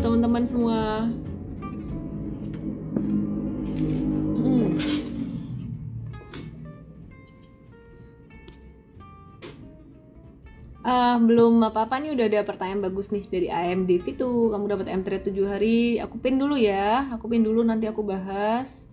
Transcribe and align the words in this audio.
teman-teman 0.00 0.44
semua. 0.48 0.80
Hmm. 4.40 4.68
Uh, 10.80 11.16
belum 11.28 11.60
apa-apa 11.60 12.00
nih 12.00 12.16
udah 12.16 12.26
ada 12.32 12.40
pertanyaan 12.48 12.80
bagus 12.80 13.12
nih 13.12 13.28
dari 13.28 13.52
AMD 13.52 13.90
Vitu 14.00 14.48
kamu 14.48 14.64
dapat 14.72 14.86
M 14.88 15.04
trade 15.04 15.28
7 15.28 15.44
hari. 15.44 16.00
Aku 16.00 16.16
pin 16.16 16.40
dulu 16.40 16.56
ya. 16.56 17.12
Aku 17.20 17.28
pin 17.28 17.44
dulu 17.44 17.60
nanti 17.60 17.84
aku 17.84 18.00
bahas. 18.00 18.88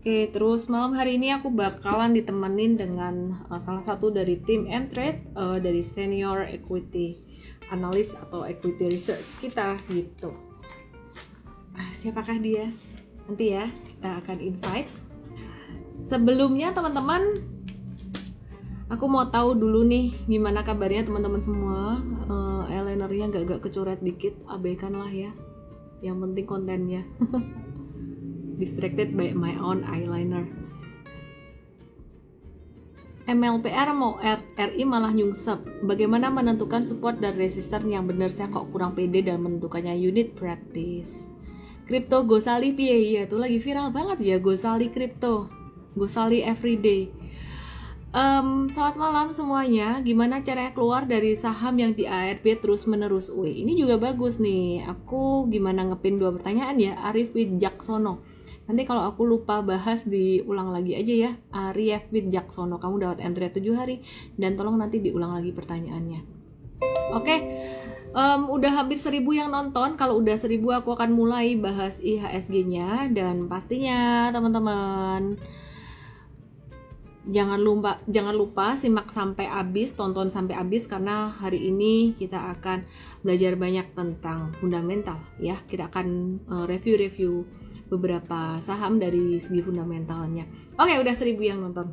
Oke 0.00 0.32
terus 0.32 0.72
malam 0.72 0.96
hari 0.96 1.20
ini 1.20 1.36
aku 1.36 1.52
bakalan 1.52 2.16
ditemenin 2.16 2.80
dengan 2.80 3.44
uh, 3.52 3.60
salah 3.60 3.84
satu 3.84 4.08
dari 4.08 4.40
tim 4.40 4.64
M 4.64 4.88
trade 4.88 5.28
uh, 5.36 5.60
dari 5.60 5.84
senior 5.84 6.48
equity 6.48 7.28
analis 7.68 8.16
atau 8.16 8.44
equity 8.48 8.88
research 8.88 9.42
kita 9.42 9.76
gitu. 9.92 10.32
ah, 10.32 10.47
siapakah 11.94 12.38
dia? 12.38 12.66
Nanti 13.28 13.54
ya 13.54 13.66
kita 13.66 14.24
akan 14.24 14.38
invite. 14.40 14.90
Sebelumnya 16.00 16.70
teman-teman 16.72 17.36
aku 18.88 19.04
mau 19.04 19.28
tahu 19.28 19.58
dulu 19.58 19.84
nih 19.84 20.14
gimana 20.24 20.64
kabarnya 20.64 21.04
teman-teman 21.04 21.42
semua. 21.42 22.00
Uh, 22.28 22.62
eyelinernya 22.70 23.28
gak 23.28 23.44
gak 23.44 23.60
kecoret 23.68 24.00
dikit 24.00 24.32
abaikan 24.48 24.96
lah 24.96 25.10
ya. 25.10 25.30
Yang 26.00 26.16
penting 26.24 26.46
kontennya. 26.46 27.02
Distracted 28.60 29.14
by 29.14 29.34
my 29.36 29.54
own 29.58 29.86
eyeliner. 29.86 30.46
MLPR 33.28 33.92
mau 33.92 34.16
RI 34.56 34.88
malah 34.88 35.12
nyungsep. 35.12 35.84
Bagaimana 35.84 36.32
menentukan 36.32 36.80
support 36.80 37.20
dan 37.20 37.36
resisten 37.36 37.92
yang 37.92 38.08
benar 38.08 38.32
saya 38.32 38.48
kok 38.48 38.72
kurang 38.72 38.96
pede 38.96 39.20
dan 39.20 39.44
menentukannya 39.44 39.92
unit 40.00 40.32
practice. 40.32 41.28
Crypto 41.88 42.20
Gosali 42.28 42.76
piye 42.76 43.16
ya 43.16 43.24
itu 43.24 43.40
lagi 43.40 43.56
viral 43.56 43.88
banget 43.88 44.20
ya 44.20 44.36
Gosali 44.36 44.92
crypto. 44.92 45.48
Gosali 45.96 46.44
everyday. 46.44 47.08
Um, 48.12 48.68
selamat 48.68 48.96
malam 49.00 49.26
semuanya. 49.32 50.04
Gimana 50.04 50.44
caranya 50.44 50.76
keluar 50.76 51.08
dari 51.08 51.32
saham 51.32 51.80
yang 51.80 51.96
di 51.96 52.04
ARB 52.04 52.44
terus 52.60 52.84
menerus? 52.84 53.32
Wih, 53.32 53.64
ini 53.64 53.72
juga 53.80 53.96
bagus 53.96 54.36
nih. 54.36 54.84
Aku 54.84 55.48
gimana 55.48 55.88
ngepin 55.88 56.20
dua 56.20 56.36
pertanyaan 56.36 56.76
ya? 56.76 56.92
Arif 57.08 57.32
Wijaksono. 57.32 58.20
Nanti 58.68 58.84
kalau 58.84 59.08
aku 59.08 59.24
lupa 59.24 59.64
bahas 59.64 60.04
diulang 60.04 60.68
lagi 60.68 60.92
aja 60.92 61.14
ya. 61.16 61.32
Arif 61.56 62.12
Wijaksono, 62.12 62.76
kamu 62.76 63.00
dapat 63.00 63.18
entry 63.24 63.48
7 63.48 63.64
hari 63.80 64.04
dan 64.36 64.60
tolong 64.60 64.76
nanti 64.76 65.00
diulang 65.00 65.32
lagi 65.32 65.56
pertanyaannya. 65.56 66.20
Oke. 67.16 67.24
Okay. 67.24 67.40
Um, 68.16 68.48
udah 68.48 68.72
hampir 68.72 68.96
seribu 68.96 69.36
yang 69.36 69.52
nonton. 69.52 69.92
Kalau 70.00 70.16
udah 70.16 70.36
seribu 70.40 70.72
aku 70.72 70.96
akan 70.96 71.12
mulai 71.12 71.60
bahas 71.60 72.00
IHSG-nya 72.00 73.12
dan 73.12 73.52
pastinya 73.52 74.32
teman-teman 74.32 75.36
jangan 77.28 77.60
lupa 77.60 78.00
jangan 78.08 78.32
lupa 78.32 78.72
simak 78.80 79.12
sampai 79.12 79.44
habis 79.44 79.92
tonton 79.92 80.32
sampai 80.32 80.56
habis. 80.56 80.88
Karena 80.88 81.36
hari 81.36 81.68
ini 81.68 82.16
kita 82.16 82.56
akan 82.56 82.88
belajar 83.20 83.60
banyak 83.60 83.92
tentang 83.92 84.56
fundamental 84.56 85.20
ya. 85.36 85.60
Kita 85.68 85.92
akan 85.92 86.06
eh, 86.48 86.64
review-review 86.64 87.32
beberapa 87.92 88.56
saham 88.64 88.96
dari 88.96 89.36
segi 89.36 89.60
fundamentalnya. 89.60 90.48
Oke 90.80 90.96
udah 90.96 91.12
seribu 91.12 91.44
yang 91.44 91.60
nonton. 91.60 91.92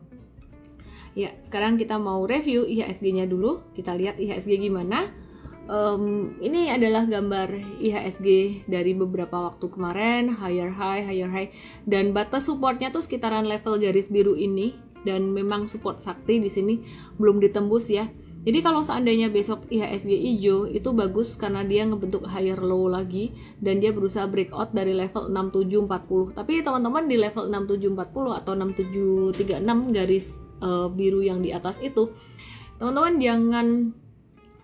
Ya 1.16 1.36
sekarang 1.44 1.76
kita 1.76 2.00
mau 2.00 2.24
review 2.24 2.64
IHSG-nya 2.64 3.28
dulu. 3.28 3.68
Kita 3.76 3.92
lihat 3.92 4.16
IHSG 4.16 4.64
gimana 4.64 5.25
um, 5.70 6.36
ini 6.42 6.70
adalah 6.70 7.06
gambar 7.06 7.80
IHSG 7.82 8.28
dari 8.70 8.94
beberapa 8.94 9.50
waktu 9.52 9.66
kemarin 9.70 10.34
higher 10.34 10.70
high 10.72 11.06
higher 11.06 11.30
high 11.30 11.50
dan 11.86 12.14
batas 12.14 12.50
supportnya 12.50 12.90
tuh 12.90 13.02
sekitaran 13.02 13.46
level 13.46 13.78
garis 13.81 14.09
biru 14.09 14.38
ini 14.38 14.78
dan 15.06 15.30
memang 15.30 15.70
support 15.70 16.02
sakti 16.02 16.42
di 16.42 16.50
sini 16.50 16.81
belum 17.22 17.38
ditembus 17.38 17.94
ya. 17.94 18.09
Jadi 18.46 18.62
kalau 18.62 18.86
seandainya 18.86 19.34
besok 19.34 19.66
IHSG 19.74 20.14
hijau 20.22 20.70
itu 20.70 20.94
bagus 20.94 21.34
karena 21.34 21.66
dia 21.66 21.81
ngebentuk 21.81 22.30
higher 22.30 22.62
low 22.62 22.86
lagi 22.86 23.34
dan 23.58 23.81
dia 23.81 23.90
berusaha 23.90 24.30
breakout 24.30 24.70
dari 24.70 24.94
level 24.94 25.34
6740. 25.34 26.38
Tapi 26.38 26.62
teman-teman 26.62 27.09
di 27.09 27.18
level 27.18 27.50
6740 27.50 28.38
atau 28.38 28.54
6736 28.54 29.98
garis 29.98 30.38
uh, 30.62 30.86
biru 30.94 31.25
yang 31.25 31.42
di 31.42 31.58
atas 31.58 31.81
itu 31.81 32.14
teman-teman 32.78 33.18
jangan 33.18 33.68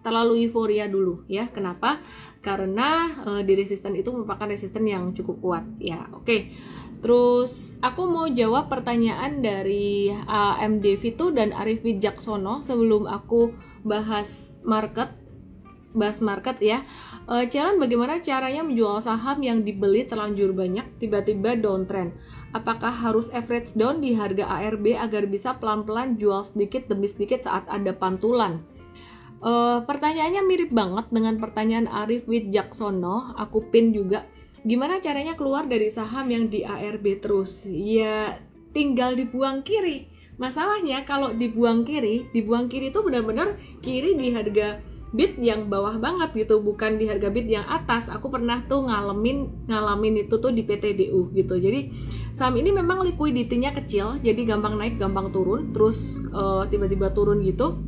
terlalu 0.01 0.45
euforia 0.45 0.85
dulu 0.85 1.25
ya. 1.25 1.50
Kenapa? 1.50 2.01
Karena 2.41 3.22
uh, 3.25 3.41
di 3.41 3.53
resisten 3.57 3.97
itu 3.97 4.13
merupakan 4.13 4.50
resisten 4.50 4.85
yang 4.85 5.13
cukup 5.13 5.38
kuat 5.41 5.66
ya. 5.81 6.09
Oke. 6.13 6.25
Okay. 6.25 6.41
Terus 7.01 7.81
aku 7.81 8.06
mau 8.06 8.29
jawab 8.29 8.69
pertanyaan 8.69 9.41
dari 9.41 10.13
AMD 10.13 10.85
Vitu 11.01 11.34
dan 11.34 11.50
Arif 11.50 11.81
Wijaksono 11.81 12.61
sebelum 12.61 13.09
aku 13.09 13.57
bahas 13.81 14.53
market 14.61 15.09
bahas 15.97 16.22
market 16.22 16.61
ya. 16.61 16.85
E, 17.25 17.50
bagaimana 17.51 18.22
caranya 18.23 18.63
menjual 18.63 19.01
saham 19.03 19.41
yang 19.44 19.66
dibeli 19.66 20.06
terlanjur 20.06 20.53
banyak 20.53 20.88
tiba-tiba 21.01 21.57
downtrend? 21.57 22.16
Apakah 22.53 22.94
harus 22.94 23.34
average 23.34 23.73
down 23.75 24.00
di 24.00 24.13
harga 24.16 24.47
ARB 24.47 24.95
agar 24.95 25.25
bisa 25.25 25.57
pelan-pelan 25.57 26.22
jual 26.22 26.45
sedikit 26.45 26.85
demi 26.85 27.09
sedikit 27.09 27.44
saat 27.44 27.66
ada 27.67 27.91
pantulan? 27.97 28.61
E, 29.41 29.52
pertanyaannya 29.84 30.41
mirip 30.46 30.69
banget 30.69 31.09
dengan 31.09 31.41
pertanyaan 31.41 31.90
Arif 31.90 32.29
Wijaksono. 32.29 33.34
Aku 33.35 33.74
pin 33.74 33.90
juga 33.91 34.24
Gimana 34.62 35.02
caranya 35.02 35.34
keluar 35.34 35.66
dari 35.66 35.90
saham 35.90 36.29
yang 36.29 36.46
di 36.46 36.62
ARB 36.62 37.18
terus? 37.18 37.66
Ya 37.66 38.38
tinggal 38.78 39.18
dibuang 39.18 39.66
kiri. 39.66 40.06
Masalahnya 40.38 41.02
kalau 41.02 41.34
dibuang 41.34 41.81
kiri, 41.81 42.29
dibuang 42.29 42.69
kiri 42.69 42.94
itu 42.94 43.02
benar-benar 43.02 43.57
kiri 43.81 44.13
di 44.13 44.29
harga 44.29 44.81
bid 45.12 45.41
yang 45.41 45.68
bawah 45.68 45.97
banget 45.97 46.46
gitu, 46.46 46.62
bukan 46.62 47.02
di 47.02 47.09
harga 47.09 47.34
bid 47.34 47.50
yang 47.50 47.66
atas. 47.66 48.06
Aku 48.13 48.29
pernah 48.29 48.62
tuh 48.69 48.85
ngalamin 48.85 49.66
ngalamin 49.66 50.29
itu 50.29 50.38
tuh 50.38 50.53
di 50.53 50.62
PTDU 50.62 51.34
gitu. 51.34 51.58
Jadi 51.58 51.90
saham 52.38 52.53
ini 52.62 52.69
memang 52.69 53.02
liquidity-nya 53.02 53.73
kecil, 53.73 54.22
jadi 54.22 54.46
gampang 54.46 54.78
naik, 54.78 55.02
gampang 55.02 55.34
turun, 55.34 55.73
terus 55.73 56.22
uh, 56.31 56.69
tiba-tiba 56.69 57.09
turun 57.18 57.41
gitu. 57.41 57.81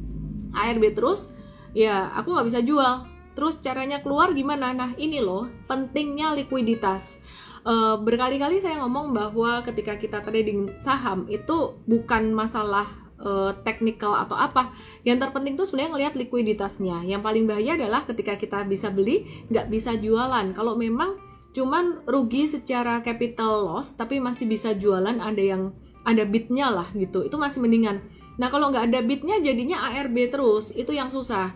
ARB 0.54 0.94
terus, 0.94 1.34
ya 1.74 2.14
aku 2.14 2.34
nggak 2.34 2.48
bisa 2.48 2.62
jual 2.62 3.14
Terus 3.34 3.58
caranya 3.60 4.02
keluar 4.02 4.32
gimana? 4.32 4.72
Nah 4.74 4.94
ini 4.98 5.18
loh 5.18 5.50
pentingnya 5.66 6.38
likuiditas. 6.38 7.18
Uh, 7.64 7.96
berkali-kali 8.04 8.60
saya 8.60 8.84
ngomong 8.84 9.16
bahwa 9.16 9.64
ketika 9.64 9.96
kita 9.96 10.20
trading 10.22 10.76
saham 10.84 11.26
itu 11.32 11.80
bukan 11.88 12.36
masalah 12.36 12.86
uh, 13.18 13.58
technical 13.66 14.14
atau 14.14 14.38
apa. 14.38 14.70
Yang 15.02 15.28
terpenting 15.28 15.54
tuh 15.58 15.66
sebenarnya 15.66 15.92
ngelihat 15.98 16.14
likuiditasnya. 16.14 17.10
Yang 17.10 17.22
paling 17.26 17.46
bahaya 17.50 17.74
adalah 17.74 18.06
ketika 18.06 18.38
kita 18.38 18.62
bisa 18.70 18.94
beli 18.94 19.26
nggak 19.50 19.68
bisa 19.74 19.98
jualan. 19.98 20.54
Kalau 20.54 20.78
memang 20.78 21.18
cuman 21.54 22.06
rugi 22.10 22.50
secara 22.50 23.02
capital 23.06 23.70
loss 23.70 23.94
tapi 23.94 24.18
masih 24.18 24.50
bisa 24.50 24.74
jualan 24.74 25.22
ada 25.22 25.42
yang 25.42 25.70
ada 26.02 26.26
bitnya 26.26 26.74
lah 26.74 26.90
gitu 26.98 27.22
itu 27.22 27.38
masih 27.38 27.62
mendingan 27.62 28.02
nah 28.38 28.50
kalau 28.50 28.74
nggak 28.74 28.90
ada 28.90 29.00
bitnya 29.06 29.38
jadinya 29.40 29.90
ARB 29.94 30.34
terus. 30.34 30.74
Itu 30.74 30.92
yang 30.96 31.14
susah. 31.14 31.54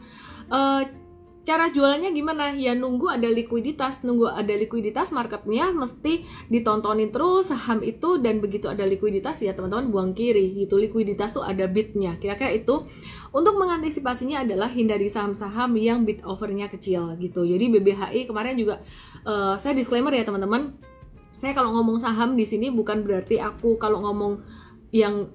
Uh, 0.48 0.86
cara 1.48 1.72
jualannya 1.72 2.12
gimana? 2.12 2.52
Ya 2.60 2.76
nunggu 2.76 3.08
ada 3.08 3.32
likuiditas. 3.32 4.04
Nunggu 4.04 4.28
ada 4.28 4.52
likuiditas 4.52 5.16
marketnya 5.16 5.72
mesti 5.72 6.28
ditontonin 6.52 7.08
terus 7.16 7.48
saham 7.48 7.80
itu 7.88 8.20
dan 8.20 8.44
begitu 8.44 8.68
ada 8.68 8.84
likuiditas 8.84 9.40
ya 9.40 9.56
teman-teman 9.56 9.88
buang 9.88 10.12
kiri. 10.12 10.52
Gitu 10.60 10.76
likuiditas 10.76 11.40
tuh 11.40 11.48
ada 11.48 11.64
bitnya 11.72 12.20
kira-kira 12.20 12.52
itu. 12.52 12.84
Untuk 13.32 13.56
mengantisipasinya 13.56 14.44
adalah 14.44 14.68
hindari 14.68 15.08
saham-saham 15.08 15.72
yang 15.80 16.04
bit 16.04 16.20
overnya 16.28 16.68
kecil 16.68 17.16
gitu. 17.16 17.48
Jadi 17.48 17.72
BBHI 17.80 18.28
kemarin 18.28 18.60
juga 18.60 18.84
uh, 19.24 19.56
saya 19.56 19.72
disclaimer 19.72 20.12
ya 20.12 20.28
teman-teman. 20.28 20.76
Saya 21.38 21.54
kalau 21.54 21.70
ngomong 21.80 22.02
saham 22.02 22.34
di 22.34 22.50
sini 22.50 22.74
bukan 22.74 23.06
berarti 23.06 23.38
aku 23.38 23.78
kalau 23.78 24.02
ngomong 24.04 24.42
yang 24.90 25.30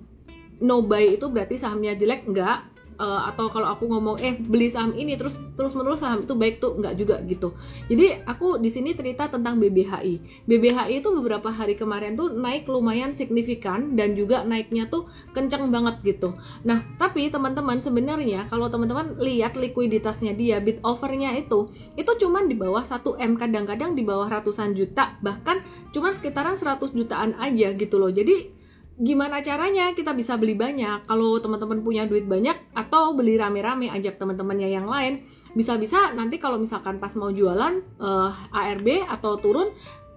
no 0.62 0.86
buy 0.86 1.18
itu 1.18 1.26
berarti 1.26 1.58
sahamnya 1.58 1.98
jelek? 1.98 2.30
Enggak. 2.30 2.70
Uh, 2.92 3.24
atau 3.24 3.48
kalau 3.48 3.72
aku 3.72 3.88
ngomong 3.88 4.20
eh 4.20 4.36
beli 4.36 4.68
saham 4.68 4.92
ini 4.92 5.16
terus 5.16 5.40
terus 5.56 5.72
menerus 5.74 6.04
saham 6.04 6.22
itu 6.22 6.36
baik 6.38 6.60
tuh? 6.62 6.76
Nggak 6.78 6.94
juga 6.94 7.16
gitu. 7.24 7.56
Jadi 7.88 8.20
aku 8.28 8.60
di 8.60 8.68
sini 8.68 8.92
cerita 8.94 9.26
tentang 9.26 9.58
BBHI 9.58 10.44
BBHI 10.46 11.00
itu 11.00 11.08
beberapa 11.10 11.50
hari 11.50 11.74
kemarin 11.74 12.14
tuh 12.14 12.30
naik 12.30 12.68
lumayan 12.68 13.16
signifikan 13.16 13.96
dan 13.96 14.12
juga 14.14 14.44
naiknya 14.44 14.86
tuh 14.92 15.08
kenceng 15.32 15.72
banget 15.72 15.98
gitu. 16.04 16.36
Nah 16.68 16.84
tapi 17.00 17.26
teman-teman 17.32 17.80
sebenarnya 17.80 18.46
kalau 18.52 18.68
teman-teman 18.68 19.18
lihat 19.18 19.56
likuiditasnya 19.58 20.36
dia 20.36 20.60
bit 20.60 20.78
overnya 20.84 21.34
itu 21.34 21.72
itu 21.96 22.12
cuman 22.22 22.46
di 22.46 22.54
bawah 22.54 22.84
1 22.86 23.02
m 23.18 23.34
kadang-kadang 23.40 23.96
di 23.98 24.04
bawah 24.04 24.30
ratusan 24.30 24.76
juta 24.78 25.16
bahkan 25.24 25.64
cuma 25.90 26.12
sekitaran 26.12 26.54
100 26.54 26.92
jutaan 26.92 27.34
aja 27.40 27.72
gitu 27.72 27.98
loh. 27.98 28.12
Jadi 28.12 28.61
gimana 29.00 29.40
caranya 29.40 29.96
kita 29.96 30.12
bisa 30.12 30.36
beli 30.36 30.52
banyak 30.52 31.08
kalau 31.08 31.40
teman-teman 31.40 31.80
punya 31.80 32.04
duit 32.04 32.28
banyak 32.28 32.54
atau 32.76 33.16
beli 33.16 33.40
rame-rame 33.40 33.88
ajak 33.88 34.20
teman-temannya 34.20 34.68
yang 34.68 34.84
lain 34.84 35.24
bisa-bisa 35.52 36.12
nanti 36.16 36.40
kalau 36.40 36.56
misalkan 36.56 36.96
pas 37.00 37.12
mau 37.16 37.28
jualan 37.28 37.80
uh, 38.00 38.32
eh, 38.32 38.72
ARB 38.72 39.04
atau 39.08 39.36
turun 39.40 39.72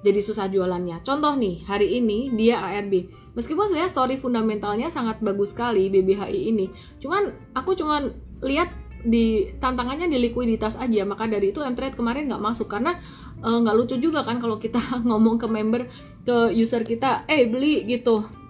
jadi 0.06 0.22
susah 0.22 0.46
jualannya. 0.54 1.02
Contoh 1.02 1.34
nih, 1.34 1.66
hari 1.66 1.98
ini 1.98 2.30
dia 2.38 2.62
ARB. 2.62 3.10
Meskipun 3.34 3.66
sebenarnya 3.66 3.90
story 3.90 4.22
fundamentalnya 4.22 4.94
sangat 4.94 5.18
bagus 5.26 5.58
sekali 5.58 5.90
BBHI 5.90 6.54
ini. 6.54 6.70
Cuman 7.02 7.34
aku 7.58 7.74
cuman 7.74 8.14
lihat 8.46 8.70
di 9.02 9.50
tantangannya 9.58 10.06
di 10.06 10.22
likuiditas 10.30 10.78
aja. 10.78 11.10
Maka 11.10 11.26
dari 11.26 11.50
itu 11.50 11.66
M-Trade 11.66 11.98
kemarin 11.98 12.30
nggak 12.30 12.38
masuk 12.38 12.70
karena 12.70 13.02
eh, 13.42 13.58
nggak 13.66 13.74
uh, 13.74 13.80
lucu 13.82 13.98
juga 13.98 14.22
kan 14.22 14.38
kalau 14.38 14.62
kita 14.62 14.78
ngomong 15.10 15.42
ke 15.42 15.50
member 15.50 15.90
ke 16.22 16.54
user 16.54 16.86
kita, 16.86 17.26
eh 17.26 17.50
beli 17.50 17.82
gitu 17.90 18.45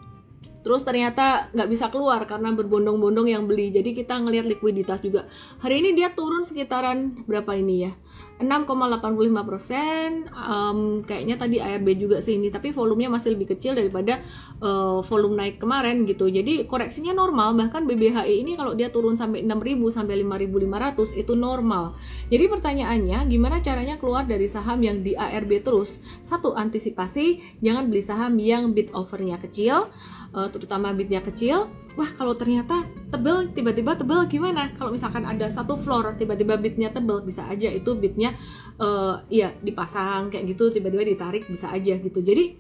terus 0.66 0.82
ternyata 0.82 1.54
nggak 1.54 1.70
bisa 1.70 1.94
keluar 1.94 2.26
karena 2.26 2.50
berbondong-bondong 2.58 3.30
yang 3.30 3.46
beli. 3.46 3.70
Jadi 3.70 3.94
kita 3.94 4.18
ngelihat 4.18 4.50
likuiditas 4.50 4.98
juga. 5.06 5.30
Hari 5.62 5.86
ini 5.86 5.94
dia 5.94 6.10
turun 6.10 6.42
sekitaran 6.42 7.22
berapa 7.30 7.54
ini 7.54 7.86
ya 7.86 7.94
6,85 8.36 9.48
persen 9.48 10.28
um, 10.36 11.00
kayaknya 11.08 11.40
tadi 11.40 11.64
ARB 11.64 11.88
juga 11.96 12.20
sih 12.20 12.36
ini 12.36 12.52
tapi 12.52 12.76
volumenya 12.76 13.08
masih 13.16 13.32
lebih 13.32 13.56
kecil 13.56 13.80
daripada 13.80 14.20
uh, 14.60 15.00
volume 15.08 15.40
naik 15.40 15.56
kemarin 15.64 16.04
gitu. 16.04 16.28
Jadi 16.28 16.68
koreksinya 16.68 17.16
normal 17.16 17.56
bahkan 17.56 17.88
BBHI 17.88 18.44
ini 18.44 18.60
kalau 18.60 18.76
dia 18.76 18.92
turun 18.92 19.16
sampai 19.16 19.48
6.000 19.48 19.80
sampai 19.88 20.16
5.500 20.28 21.16
itu 21.16 21.34
normal. 21.34 21.96
Jadi 22.28 22.46
pertanyaannya 22.52 23.20
gimana 23.32 23.64
caranya 23.64 23.96
keluar 23.96 24.28
dari 24.28 24.52
saham 24.52 24.84
yang 24.84 25.00
di 25.00 25.16
ARB 25.16 25.64
terus? 25.64 26.04
Satu 26.28 26.52
antisipasi 26.60 27.60
jangan 27.64 27.88
beli 27.88 28.04
saham 28.04 28.36
yang 28.36 28.76
bid 28.76 28.92
overnya 28.92 29.40
kecil 29.40 29.88
uh, 30.36 30.48
terutama 30.52 30.92
bidnya 30.92 31.24
kecil 31.24 31.72
wah 31.96 32.12
kalau 32.16 32.36
ternyata 32.36 32.84
tebel 33.08 33.52
tiba-tiba 33.56 33.96
tebel 33.96 34.28
gimana? 34.28 34.72
Kalau 34.76 34.92
misalkan 34.92 35.24
ada 35.24 35.48
satu 35.48 35.80
floor 35.80 36.20
tiba-tiba 36.20 36.60
bitnya 36.60 36.92
tebel 36.92 37.24
bisa 37.24 37.48
aja 37.48 37.72
itu 37.72 37.96
bitnya 37.96 38.36
uh, 38.80 39.24
ya 39.32 39.56
dipasang 39.64 40.28
kayak 40.28 40.56
gitu 40.56 40.72
tiba-tiba 40.76 41.08
ditarik 41.08 41.48
bisa 41.48 41.72
aja 41.72 41.96
gitu. 41.96 42.20
Jadi 42.20 42.60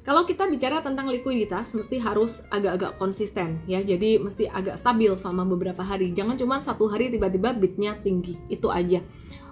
kalau 0.00 0.24
kita 0.24 0.48
bicara 0.48 0.80
tentang 0.80 1.12
likuiditas 1.12 1.76
mesti 1.76 2.00
harus 2.00 2.40
agak-agak 2.48 2.96
konsisten 2.96 3.60
ya. 3.68 3.84
Jadi 3.84 4.16
mesti 4.16 4.48
agak 4.48 4.80
stabil 4.80 5.12
selama 5.20 5.44
beberapa 5.44 5.84
hari. 5.84 6.16
Jangan 6.16 6.40
cuma 6.40 6.56
satu 6.64 6.88
hari 6.88 7.12
tiba-tiba 7.12 7.52
bitnya 7.52 8.00
tinggi 8.00 8.40
itu 8.48 8.72
aja. 8.72 9.04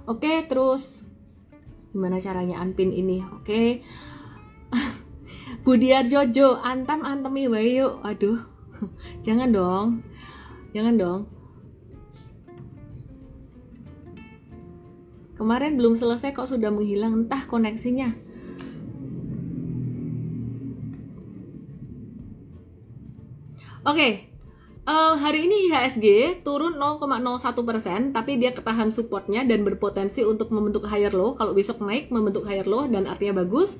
Oke 0.08 0.48
terus 0.48 1.04
gimana 1.92 2.16
caranya 2.16 2.64
unpin 2.64 2.88
ini? 2.96 3.20
Oke. 3.36 3.84
Budiar 5.68 6.08
Jojo 6.08 6.56
antam 6.64 7.04
antemi 7.04 7.44
wae 7.44 7.84
yuk. 7.84 8.00
Aduh 8.00 8.57
jangan 9.26 9.48
dong 9.50 9.86
jangan 10.72 10.94
dong 10.96 11.20
kemarin 15.38 15.78
belum 15.78 15.94
selesai 15.94 16.34
kok 16.34 16.50
sudah 16.50 16.70
menghilang 16.70 17.24
entah 17.24 17.42
koneksinya 17.46 18.14
oke 23.86 23.96
okay. 23.96 24.28
Uh, 24.88 25.20
hari 25.20 25.44
ini 25.44 25.68
IHSG 25.68 26.40
turun 26.48 26.80
0,01%, 26.80 28.16
tapi 28.16 28.40
dia 28.40 28.56
ketahan 28.56 28.88
supportnya 28.88 29.44
dan 29.44 29.60
berpotensi 29.60 30.24
untuk 30.24 30.48
membentuk 30.48 30.88
higher 30.88 31.12
low. 31.12 31.36
Kalau 31.36 31.52
besok 31.52 31.84
naik, 31.84 32.08
membentuk 32.08 32.48
higher 32.48 32.64
low 32.64 32.88
dan 32.88 33.04
artinya 33.04 33.44
bagus. 33.44 33.76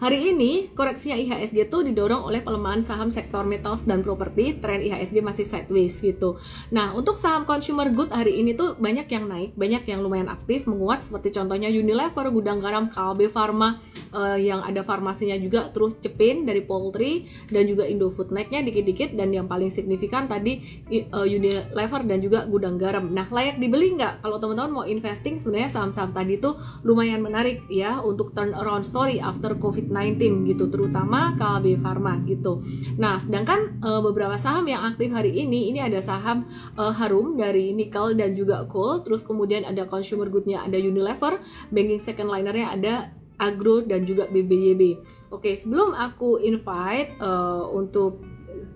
Hari 0.00 0.32
ini 0.32 0.72
koreksinya 0.72 1.12
IHSG 1.12 1.68
itu 1.68 1.78
didorong 1.84 2.24
oleh 2.24 2.40
pelemahan 2.40 2.80
saham 2.80 3.12
sektor 3.12 3.44
metals 3.44 3.84
dan 3.84 4.00
properti. 4.00 4.56
Tren 4.56 4.80
IHSG 4.80 5.20
masih 5.20 5.44
sideways 5.44 5.92
gitu. 6.00 6.40
Nah, 6.72 6.96
untuk 6.96 7.20
saham 7.20 7.44
consumer 7.44 7.84
good 7.92 8.08
hari 8.08 8.40
ini 8.40 8.56
tuh 8.56 8.80
banyak 8.80 9.04
yang 9.12 9.28
naik, 9.28 9.52
banyak 9.60 9.84
yang 9.84 10.00
lumayan 10.00 10.32
aktif, 10.32 10.64
menguat 10.64 11.04
seperti 11.04 11.36
contohnya 11.36 11.68
Unilever, 11.68 12.32
Gudang 12.32 12.64
Garam, 12.64 12.88
Kalbe 12.88 13.28
Pharma, 13.28 13.76
uh, 14.16 14.40
yang 14.40 14.64
ada 14.64 14.80
farmasinya 14.80 15.36
juga 15.36 15.68
terus 15.68 16.00
cepin 16.00 16.48
dari 16.48 16.64
poultry 16.64 17.28
dan 17.52 17.68
juga 17.68 17.84
Indofood 17.84 18.32
naiknya 18.32 18.64
dikit-dikit 18.64 19.12
dan 19.12 19.36
yang 19.36 19.52
paling 19.52 19.68
signifikan 19.68 20.24
tadi 20.32 20.80
uh, 21.12 21.28
Unilever 21.28 22.08
dan 22.08 22.24
juga 22.24 22.48
Gudang 22.48 22.80
Garam. 22.80 23.04
Nah, 23.12 23.28
layak 23.28 23.60
dibeli 23.60 24.00
nggak? 24.00 24.24
Kalau 24.24 24.40
teman-teman 24.40 24.72
mau 24.80 24.84
investing 24.88 25.36
sebenarnya 25.36 25.76
saham-saham 25.76 26.16
tadi 26.16 26.40
tuh 26.40 26.56
lumayan 26.88 27.20
menarik 27.20 27.68
ya 27.68 28.00
untuk 28.00 28.32
turn 28.32 28.56
around 28.56 28.88
story 28.88 29.20
after 29.20 29.52
COVID 29.60 29.89
COVID-19 29.90 30.46
gitu, 30.46 30.70
terutama 30.70 31.34
KLB 31.34 31.82
Pharma 31.82 32.22
gitu. 32.24 32.62
Nah, 32.96 33.18
sedangkan 33.18 33.82
uh, 33.82 33.98
beberapa 34.00 34.38
saham 34.38 34.64
yang 34.70 34.86
aktif 34.86 35.10
hari 35.10 35.34
ini, 35.34 35.74
ini 35.74 35.82
ada 35.82 35.98
saham 35.98 36.46
uh, 36.78 36.94
Harum 36.94 37.34
dari 37.34 37.74
Nickel 37.74 38.14
dan 38.14 38.38
juga 38.38 38.64
Coal, 38.70 39.02
terus 39.02 39.26
kemudian 39.26 39.66
ada 39.66 39.90
consumer 39.90 40.30
goodnya 40.30 40.62
ada 40.62 40.78
Unilever, 40.78 41.42
banking 41.74 41.98
second 41.98 42.30
linernya 42.30 42.70
ada 42.70 42.94
Agro 43.40 43.82
dan 43.82 44.06
juga 44.06 44.30
BBYB. 44.30 45.00
Oke, 45.34 45.58
sebelum 45.58 45.94
aku 45.96 46.38
invite 46.38 47.18
uh, 47.18 47.66
untuk 47.72 48.22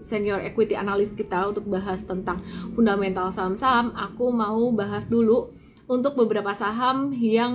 senior 0.00 0.40
equity 0.42 0.74
analyst 0.76 1.14
kita 1.16 1.48
untuk 1.48 1.66
bahas 1.66 2.02
tentang 2.02 2.40
fundamental 2.74 3.30
saham-saham, 3.30 3.94
aku 3.94 4.30
mau 4.34 4.70
bahas 4.74 5.06
dulu 5.06 5.52
untuk 5.84 6.16
beberapa 6.16 6.56
saham 6.56 7.12
yang 7.12 7.52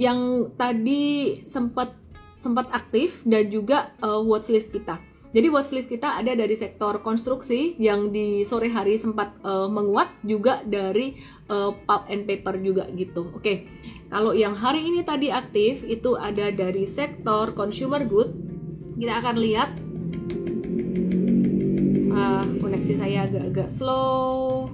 yang 0.00 0.50
tadi 0.58 1.42
sempat 1.46 1.94
sempat 2.38 2.68
aktif 2.76 3.24
dan 3.24 3.48
juga 3.48 3.96
uh, 4.04 4.20
watchlist 4.20 4.68
kita. 4.68 5.00
Jadi 5.34 5.50
watchlist 5.50 5.90
kita 5.90 6.22
ada 6.22 6.30
dari 6.38 6.54
sektor 6.54 7.02
konstruksi 7.02 7.74
yang 7.82 8.14
di 8.14 8.46
sore 8.46 8.70
hari 8.70 8.94
sempat 8.94 9.34
uh, 9.42 9.66
menguat 9.66 10.22
juga 10.22 10.62
dari 10.62 11.18
uh, 11.50 11.74
pulp 11.74 12.06
and 12.06 12.22
paper 12.22 12.54
juga 12.62 12.86
gitu. 12.94 13.34
Oke. 13.34 13.66
Kalau 14.14 14.30
yang 14.30 14.54
hari 14.54 14.86
ini 14.86 15.02
tadi 15.02 15.34
aktif 15.34 15.82
itu 15.82 16.14
ada 16.14 16.54
dari 16.54 16.86
sektor 16.86 17.50
consumer 17.50 18.06
good. 18.06 18.30
Kita 18.94 19.18
akan 19.18 19.36
lihat 19.42 19.70
uh, 22.14 22.46
koneksi 22.62 22.94
saya 22.94 23.26
agak-agak 23.26 23.74
slow. 23.74 24.70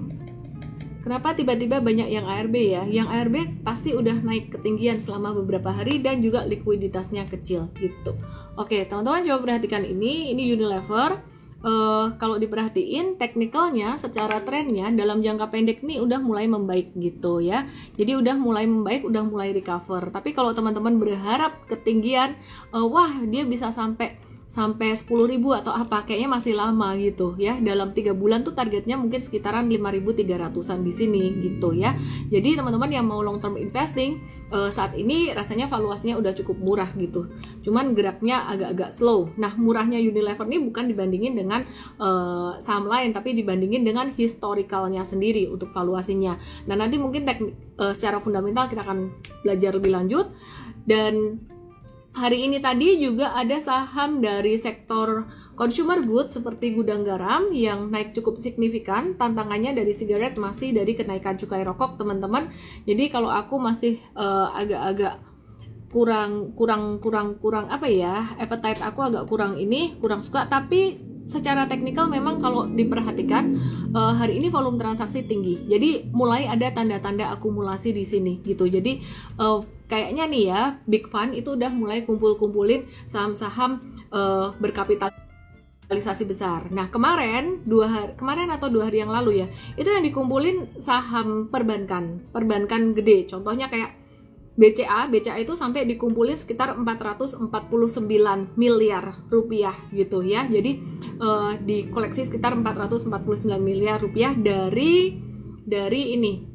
Kenapa 1.00 1.32
tiba-tiba 1.32 1.80
banyak 1.80 2.12
yang 2.12 2.28
ARB 2.28 2.54
ya? 2.60 2.82
Yang 2.84 3.08
ARB 3.08 3.36
pasti 3.64 3.96
udah 3.96 4.20
naik 4.20 4.52
ketinggian 4.52 5.00
selama 5.00 5.32
beberapa 5.32 5.72
hari 5.72 6.04
dan 6.04 6.20
juga 6.20 6.44
likuiditasnya 6.44 7.24
kecil 7.24 7.72
gitu. 7.80 8.12
Oke, 8.60 8.84
teman-teman 8.84 9.24
coba 9.24 9.38
perhatikan 9.40 9.82
ini. 9.82 10.32
Ini 10.36 10.42
Unilever. 10.52 11.32
Uh, 11.60 12.16
kalau 12.16 12.40
diperhatiin 12.40 13.20
teknikalnya 13.20 14.00
secara 14.00 14.40
trennya 14.40 14.88
dalam 14.96 15.20
jangka 15.20 15.52
pendek 15.52 15.84
nih 15.84 16.00
udah 16.00 16.16
mulai 16.16 16.48
membaik 16.48 16.96
gitu 16.96 17.44
ya 17.44 17.68
jadi 18.00 18.16
udah 18.16 18.32
mulai 18.40 18.64
membaik 18.64 19.04
udah 19.04 19.20
mulai 19.28 19.52
recover 19.52 20.08
tapi 20.08 20.32
kalau 20.32 20.56
teman-teman 20.56 20.96
berharap 20.96 21.60
ketinggian 21.68 22.32
uh, 22.72 22.88
wah 22.88 23.12
dia 23.28 23.44
bisa 23.44 23.68
sampai 23.76 24.16
sampai 24.50 24.98
10.000 24.98 25.38
atau 25.62 25.70
apa 25.70 26.02
kayaknya 26.02 26.26
masih 26.26 26.58
lama 26.58 26.98
gitu 26.98 27.38
ya. 27.38 27.54
Dalam 27.62 27.94
tiga 27.94 28.18
bulan 28.18 28.42
tuh 28.42 28.50
targetnya 28.50 28.98
mungkin 28.98 29.22
sekitaran 29.22 29.70
5.300an 29.70 30.82
di 30.82 30.90
sini 30.90 31.38
gitu 31.38 31.70
ya. 31.70 31.94
Jadi 32.26 32.58
teman-teman 32.58 32.90
yang 32.90 33.06
mau 33.06 33.22
long 33.22 33.38
term 33.38 33.54
investing 33.54 34.18
uh, 34.50 34.66
saat 34.66 34.98
ini 34.98 35.30
rasanya 35.30 35.70
valuasinya 35.70 36.18
udah 36.18 36.34
cukup 36.34 36.58
murah 36.58 36.90
gitu. 36.98 37.30
Cuman 37.62 37.94
geraknya 37.94 38.42
agak-agak 38.50 38.90
slow. 38.90 39.30
Nah 39.38 39.54
murahnya 39.54 40.02
Unilever 40.02 40.50
ini 40.50 40.58
bukan 40.66 40.90
dibandingin 40.90 41.38
dengan 41.38 41.62
uh, 42.02 42.58
saham 42.58 42.90
lain 42.90 43.14
tapi 43.14 43.38
dibandingin 43.38 43.86
dengan 43.86 44.10
historicalnya 44.10 45.06
sendiri 45.06 45.46
untuk 45.46 45.70
valuasinya. 45.70 46.34
Nah 46.66 46.74
nanti 46.74 46.98
mungkin 46.98 47.22
teknik 47.22 47.54
uh, 47.78 47.94
secara 47.94 48.18
fundamental 48.18 48.66
kita 48.66 48.82
akan 48.82 49.14
belajar 49.46 49.78
lebih 49.78 49.94
lanjut. 49.94 50.26
Dan 50.80 51.38
hari 52.10 52.50
ini 52.50 52.58
tadi 52.58 52.98
juga 52.98 53.32
ada 53.34 53.56
saham 53.62 54.18
dari 54.18 54.58
sektor 54.58 55.30
consumer 55.54 56.02
goods 56.02 56.34
seperti 56.34 56.74
gudang 56.74 57.06
garam 57.06 57.52
yang 57.54 57.92
naik 57.92 58.16
cukup 58.16 58.40
signifikan. 58.40 59.14
Tantangannya 59.14 59.76
dari 59.76 59.92
sigaret 59.94 60.34
masih 60.40 60.74
dari 60.74 60.96
kenaikan 60.96 61.38
cukai 61.38 61.62
rokok, 61.62 62.00
teman-teman. 62.00 62.50
Jadi 62.88 63.12
kalau 63.12 63.30
aku 63.30 63.60
masih 63.60 64.00
uh, 64.16 64.50
agak-agak 64.56 65.20
kurang 65.90 66.54
kurang 66.54 67.02
kurang 67.02 67.28
kurang 67.42 67.66
apa 67.66 67.90
ya 67.90 68.22
appetite 68.38 68.78
aku 68.78 69.10
agak 69.10 69.26
kurang 69.26 69.58
ini 69.58 69.98
kurang 69.98 70.22
suka 70.22 70.46
tapi 70.46 71.02
secara 71.26 71.66
teknikal 71.66 72.06
memang 72.06 72.38
kalau 72.38 72.70
diperhatikan 72.70 73.58
uh, 73.90 74.14
hari 74.14 74.38
ini 74.38 74.54
volume 74.54 74.78
transaksi 74.78 75.26
tinggi 75.26 75.66
jadi 75.66 76.06
mulai 76.14 76.46
ada 76.46 76.70
tanda-tanda 76.70 77.34
akumulasi 77.34 77.90
di 77.90 78.06
sini 78.06 78.38
gitu 78.46 78.70
jadi 78.70 79.02
uh, 79.42 79.66
kayaknya 79.90 80.24
nih 80.30 80.44
ya 80.46 80.62
Big 80.86 81.10
Fund 81.10 81.34
itu 81.34 81.58
udah 81.58 81.68
mulai 81.74 82.06
kumpul-kumpulin 82.06 82.86
saham-saham 83.10 83.98
uh, 84.14 84.54
berkapitalisasi 84.62 86.24
besar. 86.30 86.70
Nah 86.70 86.86
kemarin 86.94 87.66
dua 87.66 87.90
hari 87.90 88.12
kemarin 88.14 88.54
atau 88.54 88.70
dua 88.70 88.86
hari 88.86 89.02
yang 89.02 89.10
lalu 89.10 89.42
ya 89.42 89.46
itu 89.74 89.90
yang 89.90 90.06
dikumpulin 90.06 90.78
saham 90.78 91.50
perbankan 91.50 92.30
perbankan 92.30 92.94
gede. 92.94 93.26
Contohnya 93.26 93.66
kayak 93.66 93.98
BCA, 94.60 95.08
BCA 95.08 95.40
itu 95.40 95.56
sampai 95.56 95.88
dikumpulin 95.88 96.36
sekitar 96.36 96.76
449 96.76 97.40
miliar 98.60 99.24
rupiah 99.32 99.72
gitu 99.88 100.20
ya. 100.20 100.44
Jadi 100.44 100.76
uh, 101.16 101.56
dikoleksi 101.56 102.28
sekitar 102.28 102.52
449 102.60 103.08
miliar 103.56 104.04
rupiah 104.04 104.36
dari 104.36 105.16
dari 105.64 106.12
ini 106.18 106.49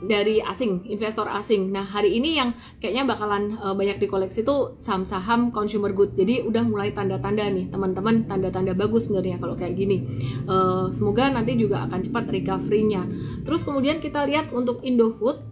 dari 0.00 0.40
asing, 0.40 0.88
investor 0.88 1.28
asing. 1.28 1.68
Nah, 1.68 1.84
hari 1.84 2.16
ini 2.16 2.40
yang 2.40 2.48
kayaknya 2.80 3.04
bakalan 3.04 3.60
uh, 3.60 3.76
banyak 3.76 4.00
dikoleksi 4.00 4.40
itu 4.40 4.80
saham-saham 4.80 5.52
consumer 5.52 5.92
good. 5.92 6.16
Jadi 6.16 6.40
udah 6.40 6.64
mulai 6.64 6.96
tanda-tanda 6.96 7.44
nih, 7.52 7.68
teman-teman, 7.68 8.24
tanda-tanda 8.24 8.72
bagus 8.72 9.08
sebenarnya 9.08 9.36
kalau 9.36 9.54
kayak 9.60 9.76
gini. 9.76 10.08
Uh, 10.48 10.88
semoga 10.90 11.28
nanti 11.28 11.56
juga 11.60 11.84
akan 11.84 12.00
cepat 12.00 12.32
recovery-nya. 12.32 13.04
Terus 13.44 13.60
kemudian 13.60 14.00
kita 14.00 14.24
lihat 14.24 14.48
untuk 14.56 14.80
Indofood 14.80 15.50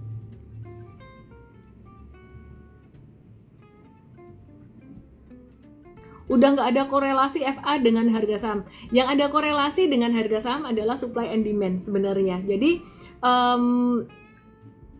udah 6.28 6.48
nggak 6.54 6.68
ada 6.76 6.82
korelasi 6.86 7.40
FA 7.40 7.80
dengan 7.80 8.08
harga 8.12 8.36
saham. 8.36 8.60
Yang 8.92 9.16
ada 9.16 9.24
korelasi 9.32 9.88
dengan 9.88 10.12
harga 10.12 10.44
saham 10.44 10.68
adalah 10.68 10.96
supply 10.96 11.32
and 11.32 11.44
demand 11.44 11.80
sebenarnya. 11.80 12.44
Jadi 12.44 12.84
um, 13.24 14.04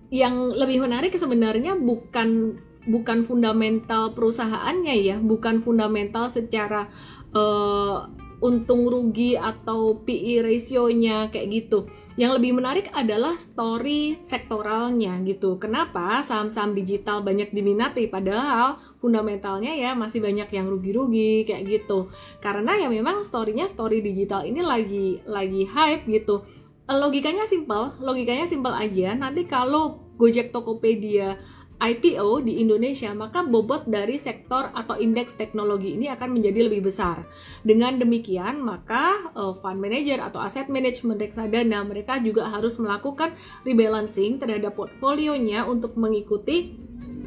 yang 0.09 0.53
lebih 0.57 0.81
menarik 0.85 1.13
sebenarnya 1.13 1.77
bukan 1.77 2.57
bukan 2.89 3.29
fundamental 3.29 4.17
perusahaannya 4.17 4.95
ya, 5.05 5.17
bukan 5.21 5.61
fundamental 5.61 6.33
secara 6.33 6.89
uh, 7.37 8.09
untung 8.39 8.87
rugi 8.87 9.35
atau 9.35 9.99
PE 10.07 10.41
ratio-nya 10.41 11.29
kayak 11.29 11.49
gitu. 11.53 11.91
Yang 12.19 12.43
lebih 12.43 12.53
menarik 12.59 12.87
adalah 12.91 13.39
story 13.39 14.19
sektoralnya 14.27 15.23
gitu. 15.23 15.55
Kenapa 15.63 16.23
saham-saham 16.27 16.75
digital 16.75 17.23
banyak 17.23 17.55
diminati 17.55 18.11
padahal 18.11 18.83
fundamentalnya 18.99 19.71
ya 19.79 19.95
masih 19.95 20.19
banyak 20.19 20.51
yang 20.51 20.67
rugi-rugi 20.67 21.47
kayak 21.47 21.67
gitu. 21.67 22.11
Karena 22.43 22.75
ya 22.75 22.91
memang 22.91 23.23
story-nya 23.23 23.71
story 23.71 24.03
digital 24.03 24.43
ini 24.43 24.63
lagi 24.63 25.23
lagi 25.31 25.63
hype 25.67 26.11
gitu 26.11 26.43
logikanya 26.89 27.45
simpel, 27.45 27.93
logikanya 28.01 28.49
simpel 28.49 28.73
aja. 28.73 29.13
Nanti 29.13 29.45
kalau 29.45 30.09
Gojek 30.17 30.51
Tokopedia 30.51 31.37
IPO 31.79 32.43
di 32.43 32.59
Indonesia, 32.59 33.15
maka 33.15 33.47
bobot 33.47 33.87
dari 33.87 34.19
sektor 34.19 34.75
atau 34.75 34.99
indeks 34.99 35.39
teknologi 35.39 35.95
ini 35.95 36.11
akan 36.11 36.35
menjadi 36.35 36.67
lebih 36.67 36.91
besar. 36.91 37.23
Dengan 37.63 38.03
demikian, 38.03 38.59
maka 38.59 39.31
uh, 39.39 39.55
fund 39.63 39.79
manager 39.79 40.19
atau 40.19 40.43
aset 40.43 40.67
management 40.67 41.23
reksadana 41.23 41.87
mereka 41.87 42.19
juga 42.19 42.51
harus 42.51 42.83
melakukan 42.83 43.39
rebalancing 43.63 44.43
terhadap 44.43 44.75
portfolionya 44.75 45.63
untuk 45.71 45.95
mengikuti 45.95 46.75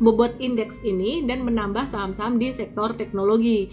bobot 0.04 0.36
indeks 0.44 0.84
ini 0.84 1.24
dan 1.24 1.48
menambah 1.48 1.88
saham-saham 1.88 2.36
di 2.36 2.52
sektor 2.52 2.92
teknologi. 2.92 3.72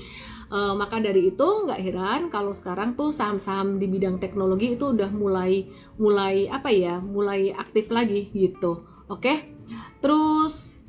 Uh, 0.49 0.73
maka 0.73 0.97
dari 0.97 1.29
itu 1.29 1.45
nggak 1.45 1.81
heran 1.85 2.21
kalau 2.33 2.57
sekarang 2.57 2.97
tuh 2.97 3.13
saham-saham 3.13 3.77
di 3.77 3.85
bidang 3.85 4.17
teknologi 4.17 4.81
itu 4.81 4.97
udah 4.97 5.13
mulai 5.13 5.69
mulai 6.01 6.49
apa 6.49 6.73
ya 6.73 6.97
mulai 7.05 7.53
aktif 7.53 7.93
lagi 7.93 8.33
gitu. 8.33 8.81
Oke? 9.13 9.21
Okay? 9.21 9.39
terus 10.01 10.81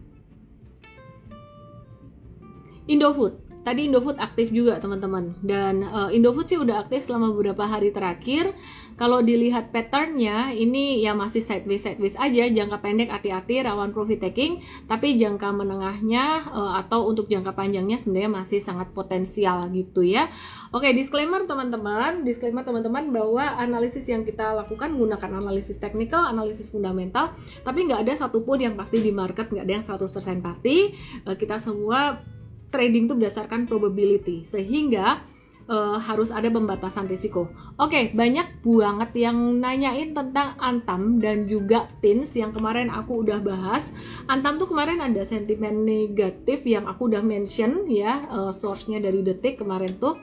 Indofood. 2.90 3.38
Tadi 3.62 3.86
Indofood 3.86 4.18
aktif 4.18 4.50
juga 4.50 4.82
teman-teman. 4.82 5.38
Dan 5.46 5.86
uh, 5.86 6.10
Indofood 6.10 6.50
sih 6.50 6.58
udah 6.58 6.90
aktif 6.90 7.06
selama 7.06 7.30
beberapa 7.30 7.70
hari 7.70 7.94
terakhir 7.94 8.58
kalau 9.00 9.24
dilihat 9.24 9.72
patternnya 9.72 10.52
ini 10.52 11.00
ya 11.00 11.16
masih 11.16 11.40
sideways 11.40 11.88
sideways 11.88 12.20
aja 12.20 12.52
jangka 12.52 12.84
pendek 12.84 13.08
hati-hati 13.08 13.64
rawan 13.64 13.96
profit 13.96 14.20
taking. 14.20 14.60
Tapi 14.92 15.16
jangka 15.16 15.56
menengahnya 15.56 16.52
uh, 16.52 16.76
atau 16.84 17.08
untuk 17.08 17.32
jangka 17.32 17.56
panjangnya 17.56 17.96
sebenarnya 17.96 18.44
masih 18.44 18.60
sangat 18.60 18.92
potensial 18.92 19.72
gitu 19.72 20.04
ya. 20.04 20.28
Oke 20.76 20.92
disclaimer 20.92 21.48
teman-teman. 21.48 22.28
Disclaimer 22.28 22.68
teman-teman 22.68 23.16
bahwa 23.16 23.56
analisis 23.56 24.04
yang 24.04 24.28
kita 24.28 24.52
lakukan 24.52 24.92
menggunakan 24.92 25.48
analisis 25.48 25.80
teknikal 25.80 26.28
analisis 26.28 26.68
fundamental. 26.68 27.32
Tapi 27.64 27.88
nggak 27.88 28.04
ada 28.04 28.28
satupun 28.28 28.60
yang 28.60 28.76
pasti 28.76 29.00
di 29.00 29.16
market 29.16 29.48
nggak 29.48 29.64
ada 29.64 29.74
yang 29.80 29.86
100% 29.88 30.44
pasti. 30.44 30.92
Uh, 31.24 31.40
kita 31.40 31.56
semua 31.56 32.20
trading 32.68 33.08
itu 33.08 33.16
berdasarkan 33.16 33.64
probability. 33.64 34.44
Sehingga 34.44 35.24
uh, 35.70 36.02
harus 36.02 36.34
ada 36.34 36.50
pembatasan 36.50 37.06
risiko. 37.06 37.54
Oke, 37.78 37.94
okay, 37.94 38.04
banyak 38.12 38.60
banget 38.66 39.30
yang 39.30 39.62
nanyain 39.62 40.12
tentang 40.12 40.58
Antam 40.58 41.22
dan 41.22 41.46
juga 41.46 41.88
Tins 42.02 42.34
yang 42.34 42.52
kemarin 42.52 42.90
aku 42.90 43.22
udah 43.22 43.40
bahas. 43.40 43.94
Antam 44.26 44.58
tuh 44.58 44.68
kemarin 44.68 45.00
ada 45.00 45.22
sentimen 45.24 45.86
negatif 45.86 46.66
yang 46.66 46.90
aku 46.90 47.08
udah 47.08 47.22
mention 47.22 47.86
ya, 47.88 48.28
uh, 48.28 48.52
source-nya 48.52 49.00
dari 49.00 49.22
detik 49.22 49.62
kemarin 49.62 49.96
tuh. 50.02 50.18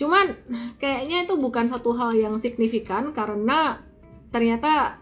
Cuman 0.00 0.32
kayaknya 0.80 1.28
itu 1.28 1.36
bukan 1.36 1.68
satu 1.68 1.92
hal 1.92 2.16
yang 2.16 2.40
signifikan 2.40 3.12
karena 3.12 3.84
ternyata 4.32 4.96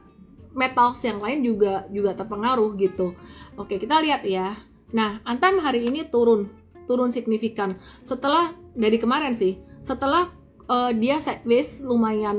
metals 0.59 0.99
yang 1.07 1.23
lain 1.23 1.47
juga 1.47 1.87
juga 1.95 2.19
terpengaruh 2.19 2.75
gitu. 2.83 3.15
Oke, 3.55 3.79
kita 3.79 4.03
lihat 4.03 4.27
ya. 4.27 4.59
Nah, 4.91 5.23
Antam 5.23 5.63
hari 5.63 5.87
ini 5.87 6.03
turun, 6.11 6.51
turun 6.91 7.15
signifikan. 7.15 7.79
Setelah 8.03 8.51
dari 8.79 8.97
kemarin 9.03 9.35
sih, 9.35 9.59
setelah 9.83 10.31
uh, 10.71 10.95
dia 10.95 11.19
sideways 11.19 11.83
lumayan 11.83 12.39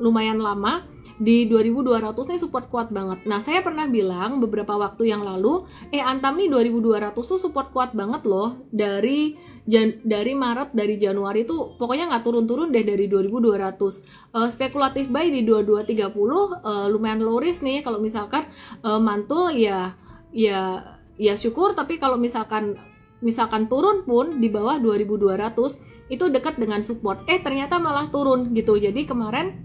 lumayan 0.00 0.42
lama 0.42 0.82
di 1.22 1.46
2200 1.46 2.10
nih 2.26 2.40
support 2.42 2.66
kuat 2.66 2.90
banget. 2.90 3.22
Nah, 3.22 3.38
saya 3.38 3.62
pernah 3.62 3.86
bilang 3.86 4.42
beberapa 4.42 4.74
waktu 4.74 5.14
yang 5.14 5.22
lalu, 5.22 5.62
eh 5.94 6.02
Antam 6.02 6.34
nih 6.34 6.50
2200 6.50 7.14
tuh 7.14 7.38
support 7.38 7.70
kuat 7.70 7.94
banget 7.94 8.26
loh 8.26 8.66
dari 8.74 9.38
jan, 9.62 10.02
dari 10.02 10.34
Maret 10.34 10.74
dari 10.74 10.98
Januari 10.98 11.46
tuh 11.46 11.78
pokoknya 11.78 12.10
nggak 12.10 12.24
turun-turun 12.26 12.74
deh 12.74 12.82
dari 12.82 13.06
2200. 13.06 14.34
Uh, 14.34 14.50
spekulatif 14.50 15.06
buy 15.06 15.30
di 15.30 15.46
2230 15.46 16.10
uh, 16.10 16.86
lumayan 16.90 17.22
low 17.22 17.38
risk 17.38 17.62
nih 17.62 17.86
kalau 17.86 18.02
misalkan 18.02 18.42
uh, 18.82 18.98
mantul 18.98 19.54
ya 19.54 19.94
ya 20.34 20.82
ya 21.14 21.38
syukur 21.38 21.78
tapi 21.78 22.02
kalau 22.02 22.18
misalkan 22.18 22.74
misalkan 23.24 23.66
turun 23.66 24.04
pun 24.04 24.38
di 24.38 24.52
bawah 24.52 24.76
2200 24.78 26.12
itu 26.12 26.24
dekat 26.28 26.60
dengan 26.60 26.84
support 26.84 27.24
eh 27.24 27.40
ternyata 27.40 27.80
malah 27.80 28.12
turun 28.12 28.52
gitu 28.52 28.76
jadi 28.76 29.08
kemarin 29.08 29.56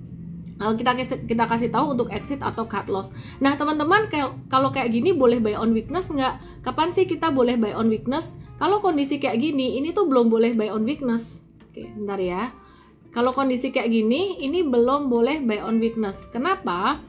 eh, 0.58 0.74
kita 0.80 0.96
kita 1.28 1.44
kasih 1.46 1.70
tahu 1.70 2.00
untuk 2.00 2.08
exit 2.16 2.40
atau 2.40 2.64
cut 2.66 2.88
loss. 2.88 3.12
Nah 3.44 3.60
teman-teman 3.60 4.08
kalau 4.48 4.72
kayak 4.72 4.96
gini 4.96 5.12
boleh 5.12 5.44
buy 5.44 5.60
on 5.60 5.76
weakness 5.76 6.08
nggak? 6.08 6.64
Kapan 6.64 6.90
sih 6.96 7.04
kita 7.04 7.30
boleh 7.30 7.60
buy 7.60 7.76
on 7.76 7.92
weakness? 7.92 8.32
Kalau 8.60 8.84
kondisi 8.84 9.20
kayak 9.20 9.40
gini 9.40 9.80
ini 9.80 9.92
tuh 9.92 10.08
belum 10.08 10.32
boleh 10.32 10.56
buy 10.56 10.72
on 10.72 10.84
weakness. 10.88 11.44
Oke, 11.68 11.88
bentar 11.96 12.20
ya. 12.20 12.52
Kalau 13.10 13.34
kondisi 13.34 13.74
kayak 13.74 13.90
gini 13.90 14.38
ini 14.38 14.62
belum 14.62 15.10
boleh 15.10 15.42
buy 15.42 15.66
on 15.66 15.82
weakness. 15.82 16.30
Kenapa? 16.30 17.02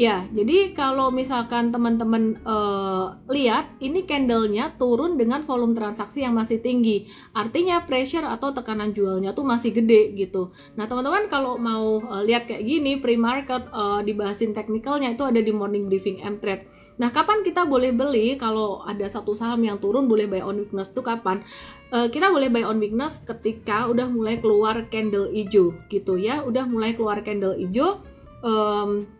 Ya, 0.00 0.24
jadi 0.32 0.72
kalau 0.72 1.12
misalkan 1.12 1.68
teman-teman 1.68 2.40
uh, 2.48 3.20
lihat 3.28 3.76
ini 3.84 4.08
candlenya 4.08 4.72
turun 4.80 5.20
dengan 5.20 5.44
volume 5.44 5.76
transaksi 5.76 6.24
yang 6.24 6.32
masih 6.32 6.64
tinggi, 6.64 7.04
artinya 7.36 7.84
pressure 7.84 8.24
atau 8.24 8.56
tekanan 8.56 8.96
jualnya 8.96 9.36
tuh 9.36 9.44
masih 9.44 9.76
gede 9.76 10.16
gitu. 10.16 10.56
Nah 10.80 10.88
teman-teman 10.88 11.28
kalau 11.28 11.60
mau 11.60 12.00
uh, 12.00 12.24
lihat 12.24 12.48
kayak 12.48 12.64
gini 12.64 12.96
pre-market 12.96 13.68
uh, 13.76 14.00
dibahasin 14.00 14.56
teknikalnya 14.56 15.12
itu 15.12 15.20
ada 15.20 15.36
di 15.36 15.52
morning 15.52 15.84
briefing 15.92 16.24
M 16.24 16.40
Trade. 16.40 16.64
Nah 16.96 17.12
kapan 17.12 17.44
kita 17.44 17.68
boleh 17.68 17.92
beli 17.92 18.40
kalau 18.40 18.80
ada 18.88 19.04
satu 19.04 19.36
saham 19.36 19.60
yang 19.68 19.76
turun 19.84 20.08
boleh 20.08 20.24
buy 20.24 20.40
on 20.40 20.64
weakness 20.64 20.96
tuh 20.96 21.04
kapan? 21.04 21.44
Uh, 21.92 22.08
kita 22.08 22.32
boleh 22.32 22.48
buy 22.48 22.64
on 22.64 22.80
weakness 22.80 23.20
ketika 23.28 23.84
udah 23.84 24.08
mulai 24.08 24.40
keluar 24.40 24.80
candle 24.88 25.28
hijau 25.28 25.76
gitu 25.92 26.16
ya, 26.16 26.40
udah 26.40 26.64
mulai 26.64 26.96
keluar 26.96 27.20
candle 27.20 27.52
hijau. 27.52 28.00
Um, 28.40 29.19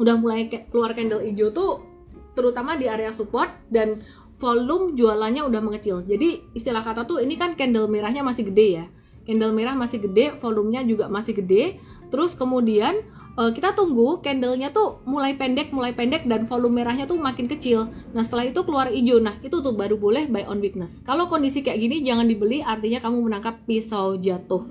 udah 0.00 0.16
mulai 0.16 0.48
keluar 0.48 0.96
candle 0.96 1.20
hijau 1.20 1.52
tuh 1.52 1.84
terutama 2.32 2.80
di 2.80 2.88
area 2.88 3.12
support 3.12 3.52
dan 3.68 4.00
volume 4.40 4.96
jualannya 4.96 5.44
udah 5.44 5.60
mengecil. 5.60 6.00
Jadi 6.00 6.56
istilah 6.56 6.80
kata 6.80 7.04
tuh 7.04 7.20
ini 7.20 7.36
kan 7.36 7.52
candle 7.54 7.86
merahnya 7.86 8.24
masih 8.24 8.48
gede 8.48 8.66
ya. 8.80 8.86
Candle 9.28 9.52
merah 9.52 9.76
masih 9.76 10.00
gede, 10.00 10.40
volumenya 10.40 10.80
juga 10.82 11.06
masih 11.12 11.36
gede. 11.44 11.76
Terus 12.08 12.32
kemudian 12.34 13.04
uh, 13.36 13.52
kita 13.52 13.76
tunggu 13.76 14.24
candlenya 14.24 14.72
tuh 14.72 15.04
mulai 15.04 15.36
pendek, 15.36 15.70
mulai 15.76 15.92
pendek 15.92 16.24
dan 16.24 16.48
volume 16.48 16.80
merahnya 16.80 17.04
tuh 17.04 17.20
makin 17.20 17.44
kecil. 17.46 17.92
Nah 18.16 18.24
setelah 18.24 18.48
itu 18.48 18.64
keluar 18.64 18.88
hijau. 18.88 19.20
Nah 19.20 19.36
itu 19.44 19.60
tuh 19.60 19.76
baru 19.76 20.00
boleh 20.00 20.26
buy 20.26 20.48
on 20.48 20.64
weakness. 20.64 21.04
Kalau 21.04 21.28
kondisi 21.28 21.60
kayak 21.60 21.78
gini 21.78 22.00
jangan 22.00 22.24
dibeli, 22.24 22.64
artinya 22.64 23.04
kamu 23.04 23.28
menangkap 23.28 23.60
pisau 23.68 24.16
jatuh 24.16 24.64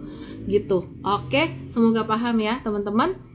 gitu. 0.49 0.89
Oke, 1.05 1.69
semoga 1.69 2.03
paham 2.09 2.41
ya 2.41 2.57
teman-teman 2.65 3.28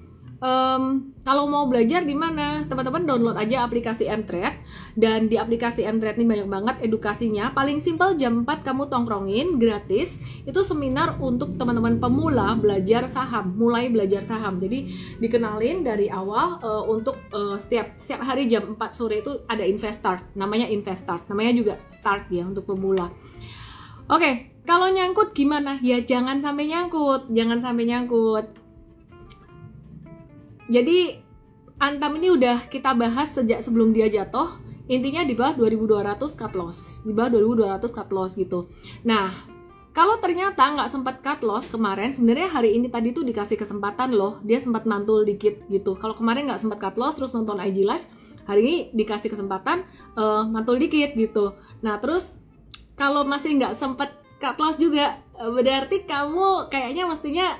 um, 0.45 0.83
kalau 1.25 1.49
mau 1.49 1.65
belajar 1.65 2.05
di 2.05 2.13
mana? 2.13 2.69
Teman-teman 2.69 3.09
download 3.09 3.41
aja 3.41 3.65
aplikasi 3.65 4.05
Mtrade 4.13 4.61
dan 4.93 5.33
di 5.33 5.41
aplikasi 5.41 5.89
Mtrade 5.89 6.21
ini 6.21 6.29
banyak 6.29 6.49
banget 6.49 6.77
edukasinya. 6.85 7.57
Paling 7.57 7.81
simpel 7.81 8.15
jam 8.21 8.45
4 8.45 8.61
kamu 8.61 8.93
tongkrongin 8.93 9.57
gratis. 9.57 10.21
Itu 10.45 10.61
seminar 10.61 11.17
untuk 11.17 11.57
teman-teman 11.57 11.97
pemula 11.97 12.53
belajar 12.61 13.09
saham, 13.09 13.57
mulai 13.57 13.89
belajar 13.89 14.21
saham. 14.29 14.61
Jadi 14.61 14.93
dikenalin 15.19 15.81
dari 15.81 16.13
awal 16.13 16.61
uh, 16.61 16.85
untuk 16.85 17.17
uh, 17.33 17.57
setiap 17.57 17.97
setiap 17.97 18.21
hari 18.21 18.45
jam 18.45 18.77
4 18.77 18.79
sore 18.93 19.25
itu 19.25 19.41
ada 19.49 19.65
Investart, 19.65 20.37
namanya 20.37 20.69
Investart. 20.69 21.25
Namanya 21.33 21.53
juga 21.57 21.75
Start 21.89 22.29
ya 22.29 22.45
untuk 22.45 22.69
pemula. 22.69 23.09
Oke, 24.05 24.21
okay, 24.21 24.35
kalau 24.69 24.93
nyangkut 24.93 25.33
gimana? 25.33 25.81
Ya 25.81 25.97
jangan 26.05 26.37
sampai 26.37 26.69
nyangkut, 26.69 27.33
jangan 27.33 27.65
sampai 27.65 27.89
nyangkut 27.89 28.64
jadi 30.69 31.25
Antam 31.75 32.15
ini 32.23 32.31
udah 32.31 32.71
kita 32.71 32.95
bahas 32.95 33.35
sejak 33.35 33.59
sebelum 33.59 33.91
dia 33.91 34.07
jatuh. 34.07 34.63
Intinya 34.87 35.27
di 35.27 35.35
bawah 35.35 35.59
2200 35.59 36.23
cut 36.39 36.55
loss. 36.55 37.03
Di 37.03 37.11
bawah 37.11 37.35
2200 37.35 37.91
cut 37.91 38.09
loss 38.15 38.39
gitu. 38.39 38.71
Nah 39.03 39.35
kalau 39.91 40.19
ternyata 40.23 40.71
nggak 40.71 40.91
sempat 40.91 41.19
cut 41.19 41.43
loss 41.43 41.67
kemarin 41.71 42.15
sebenarnya 42.15 42.51
hari 42.51 42.79
ini 42.79 42.91
tadi 42.91 43.11
tuh 43.11 43.27
dikasih 43.27 43.59
kesempatan 43.59 44.15
loh. 44.15 44.39
Dia 44.47 44.63
sempat 44.63 44.87
mantul 44.87 45.27
dikit 45.27 45.67
gitu. 45.67 45.99
Kalau 45.99 46.15
kemarin 46.15 46.47
nggak 46.47 46.63
sempat 46.63 46.79
cut 46.79 46.95
loss 46.95 47.19
terus 47.19 47.35
nonton 47.35 47.59
IG 47.59 47.83
live 47.83 48.07
hari 48.47 48.61
ini 48.63 48.77
dikasih 48.95 49.35
kesempatan 49.35 49.83
uh, 50.15 50.47
mantul 50.47 50.79
dikit 50.79 51.19
gitu. 51.19 51.59
Nah 51.83 51.99
terus 51.99 52.39
kalau 52.95 53.27
masih 53.27 53.59
nggak 53.59 53.75
sempat 53.75 54.15
cut 54.39 54.57
loss 54.63 54.79
juga 54.79 55.19
eh, 55.43 55.51
berarti 55.51 56.07
kamu 56.07 56.71
kayaknya 56.71 57.09
mestinya 57.11 57.59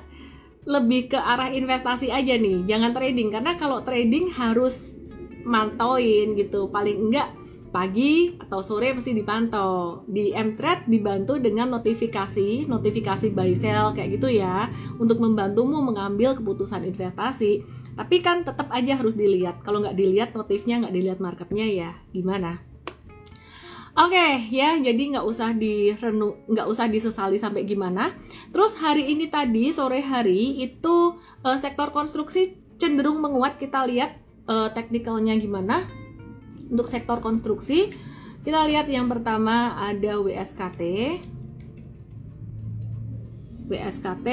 lebih 0.65 1.13
ke 1.13 1.19
arah 1.21 1.53
investasi 1.53 2.09
aja 2.09 2.35
nih 2.37 2.65
jangan 2.65 2.97
trading. 2.97 3.29
Karena 3.33 3.57
kalau 3.61 3.85
trading 3.85 4.33
harus 4.33 4.97
mantauin 5.45 6.35
gitu. 6.35 6.73
Paling 6.73 7.09
enggak 7.09 7.29
pagi 7.75 8.39
atau 8.41 8.65
sore 8.65 8.97
mesti 8.97 9.13
dipantau. 9.13 10.03
Di 10.09 10.33
Mtrade 10.33 10.89
dibantu 10.89 11.37
dengan 11.37 11.75
notifikasi 11.75 12.65
notifikasi 12.67 13.27
buy 13.31 13.53
sell 13.53 13.93
kayak 13.93 14.19
gitu 14.19 14.33
ya 14.33 14.73
untuk 14.97 15.21
membantumu 15.21 15.85
mengambil 15.85 16.35
keputusan 16.35 16.83
investasi. 16.89 17.63
Tapi 17.95 18.17
kan 18.25 18.43
tetap 18.43 18.73
aja 18.75 18.99
harus 18.99 19.15
dilihat. 19.15 19.63
Kalau 19.63 19.85
nggak 19.85 19.95
dilihat 19.95 20.35
notifnya 20.35 20.83
nggak 20.83 20.95
dilihat 20.95 21.19
marketnya 21.23 21.67
ya 21.69 21.91
gimana 22.11 22.74
Oke 23.95 24.19
okay, 24.19 24.51
ya, 24.51 24.75
jadi 24.75 25.15
nggak 25.15 25.23
usah 25.23 25.55
direnu, 25.55 26.35
nggak 26.51 26.67
usah 26.67 26.91
disesali 26.91 27.39
sampai 27.39 27.63
gimana. 27.63 28.11
Terus 28.51 28.75
hari 28.83 29.07
ini 29.15 29.31
tadi 29.31 29.71
sore 29.71 30.03
hari 30.03 30.59
itu 30.67 31.15
uh, 31.47 31.55
sektor 31.55 31.95
konstruksi 31.95 32.59
cenderung 32.75 33.23
menguat. 33.23 33.55
Kita 33.63 33.87
lihat 33.87 34.19
uh, 34.51 34.75
teknikalnya 34.75 35.39
gimana 35.39 35.87
untuk 36.75 36.91
sektor 36.91 37.23
konstruksi. 37.23 37.95
Kita 38.43 38.67
lihat 38.67 38.91
yang 38.91 39.07
pertama 39.07 39.79
ada 39.79 40.19
WSKT. 40.19 40.83
WSKT. 43.71 44.29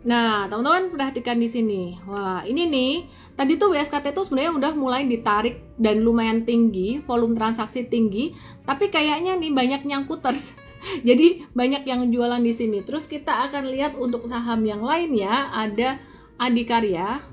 Nah, 0.00 0.44
teman-teman 0.44 0.92
perhatikan 0.92 1.40
di 1.40 1.48
sini. 1.48 1.96
Wah, 2.04 2.44
ini 2.44 2.68
nih 2.68 2.92
Tadi 3.40 3.56
tuh 3.56 3.72
WSKT 3.72 4.12
itu 4.12 4.20
sebenarnya 4.28 4.52
udah 4.52 4.72
mulai 4.76 5.08
ditarik 5.08 5.64
dan 5.80 6.04
lumayan 6.04 6.44
tinggi, 6.44 7.00
volume 7.00 7.32
transaksi 7.32 7.88
tinggi, 7.88 8.36
tapi 8.68 8.92
kayaknya 8.92 9.32
nih 9.40 9.48
banyak 9.48 9.88
nyangkuters. 9.88 10.52
Jadi 11.08 11.48
banyak 11.56 11.88
yang 11.88 12.04
jualan 12.12 12.44
di 12.44 12.52
sini. 12.52 12.84
Terus 12.84 13.08
kita 13.08 13.48
akan 13.48 13.72
lihat 13.72 13.96
untuk 13.96 14.28
saham 14.28 14.60
yang 14.68 14.84
lain 14.84 15.16
ya, 15.16 15.48
ada 15.56 15.96
Adikarya. 16.36 17.24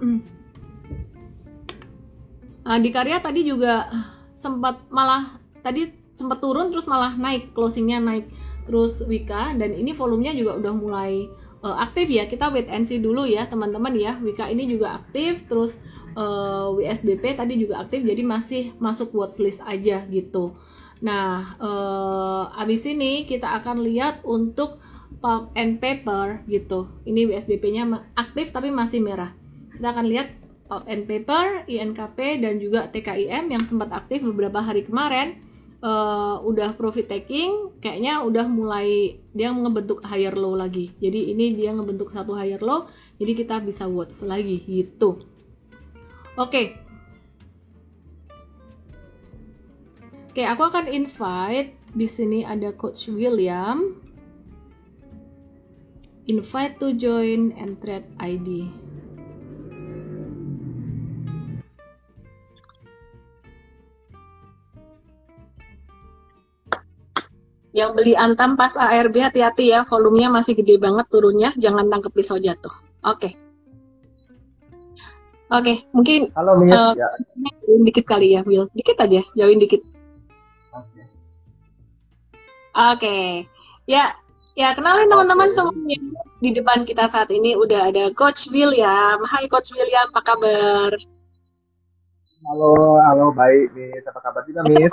Hmm. 0.00 0.24
Adikarya 2.64 3.20
tadi 3.20 3.44
juga 3.44 3.84
sempat 4.32 4.88
malah 4.88 5.44
tadi 5.60 5.92
sempat 6.16 6.40
turun 6.40 6.72
terus 6.72 6.88
malah 6.88 7.12
naik, 7.20 7.52
closingnya 7.52 8.00
naik. 8.00 8.32
Terus 8.64 9.04
Wika 9.04 9.52
dan 9.60 9.76
ini 9.76 9.92
volumenya 9.92 10.32
juga 10.32 10.56
udah 10.56 10.72
mulai 10.72 11.28
uh, 11.64 11.76
aktif 11.80 12.08
ya 12.08 12.26
kita 12.26 12.48
wait 12.52 12.68
and 12.68 12.88
see 12.88 13.00
dulu 13.00 13.24
ya 13.28 13.46
teman-teman 13.46 13.92
ya. 13.96 14.16
Wika 14.20 14.48
ini 14.48 14.68
juga 14.68 15.00
aktif 15.00 15.46
terus 15.46 15.80
uh, 16.16 16.72
eh, 16.74 16.90
WSDP 16.90 17.36
tadi 17.36 17.60
juga 17.60 17.84
aktif 17.84 18.04
jadi 18.04 18.22
masih 18.24 18.76
masuk 18.80 19.12
watchlist 19.16 19.60
aja 19.64 20.04
gitu. 20.08 20.56
Nah 21.00 21.56
uh, 21.60 22.44
abis 22.60 22.88
ini 22.88 23.24
kita 23.24 23.48
akan 23.60 23.84
lihat 23.84 24.24
untuk 24.24 24.80
pulp 25.20 25.52
and 25.56 25.78
paper 25.78 26.44
gitu. 26.48 26.88
Ini 27.04 27.28
WSDP 27.28 27.76
nya 27.76 27.84
aktif 28.16 28.52
tapi 28.52 28.72
masih 28.72 29.04
merah. 29.04 29.36
Kita 29.76 29.92
akan 29.92 30.06
lihat 30.08 30.28
pulp 30.68 30.84
and 30.88 31.04
paper 31.04 31.68
INKP 31.68 32.40
dan 32.40 32.62
juga 32.62 32.88
TKIM 32.88 33.52
yang 33.52 33.62
sempat 33.64 33.92
aktif 33.92 34.24
beberapa 34.24 34.62
hari 34.62 34.86
kemarin 34.86 35.49
uh, 35.80 36.40
udah 36.44 36.76
profit 36.76 37.08
taking 37.08 37.76
kayaknya 37.80 38.20
udah 38.24 38.46
mulai 38.48 39.20
dia 39.32 39.52
ngebentuk 39.52 40.04
higher 40.04 40.32
low 40.36 40.56
lagi. 40.56 40.92
Jadi 41.00 41.32
ini 41.32 41.56
dia 41.56 41.72
ngebentuk 41.72 42.12
satu 42.12 42.36
higher 42.36 42.60
low 42.60 42.86
jadi 43.20 43.32
kita 43.36 43.60
bisa 43.64 43.88
watch 43.88 44.24
lagi 44.24 44.60
gitu. 44.64 45.20
Oke. 46.38 46.48
Okay. 46.48 46.66
oke 50.30 50.38
okay, 50.38 50.46
aku 50.46 50.62
akan 50.62 50.86
invite 50.86 51.74
di 51.90 52.06
sini 52.06 52.46
ada 52.46 52.70
coach 52.76 53.10
William. 53.10 53.98
Invite 56.30 56.78
to 56.78 56.94
join 56.94 57.50
and 57.58 57.82
trade 57.82 58.06
ID 58.22 58.89
Yang 67.70 67.90
beli 67.94 68.14
Antam 68.18 68.58
pas 68.58 68.74
ARB 68.74 69.14
hati-hati 69.22 69.70
ya, 69.70 69.86
volumenya 69.86 70.26
masih 70.30 70.58
gede 70.58 70.82
banget 70.82 71.06
turunnya, 71.06 71.54
jangan 71.54 71.86
tangkep 71.86 72.10
pisau 72.10 72.38
jatuh. 72.38 72.72
Oke. 73.06 73.30
Okay. 73.30 73.32
Oke, 75.50 75.74
okay, 75.74 75.76
mungkin 75.90 76.20
Halo, 76.38 76.62
uh, 76.62 76.94
ya. 76.94 77.10
dikit 77.82 78.06
kali 78.06 78.38
ya, 78.38 78.46
Will. 78.46 78.70
Dikit 78.70 78.94
aja, 79.02 79.18
jauhin 79.34 79.58
dikit. 79.58 79.82
Oke. 80.70 80.86
Okay. 80.86 81.06
Oke. 82.70 82.86
Okay. 82.94 83.26
Ya, 83.90 84.14
ya 84.54 84.70
kenalin 84.78 85.10
teman-teman 85.10 85.50
okay. 85.50 85.58
semuanya. 85.58 86.22
Di 86.38 86.54
depan 86.54 86.86
kita 86.86 87.10
saat 87.10 87.34
ini 87.34 87.58
udah 87.58 87.90
ada 87.90 88.14
Coach 88.14 88.46
William. 88.54 89.18
Hai 89.26 89.50
Coach 89.50 89.74
William, 89.74 90.06
apa 90.14 90.22
kabar? 90.22 90.94
Halo, 92.46 93.02
halo, 93.02 93.34
baik 93.34 93.74
nih. 93.74 93.90
Apa 94.06 94.22
kabar 94.22 94.46
juga, 94.46 94.62
Miss? 94.70 94.86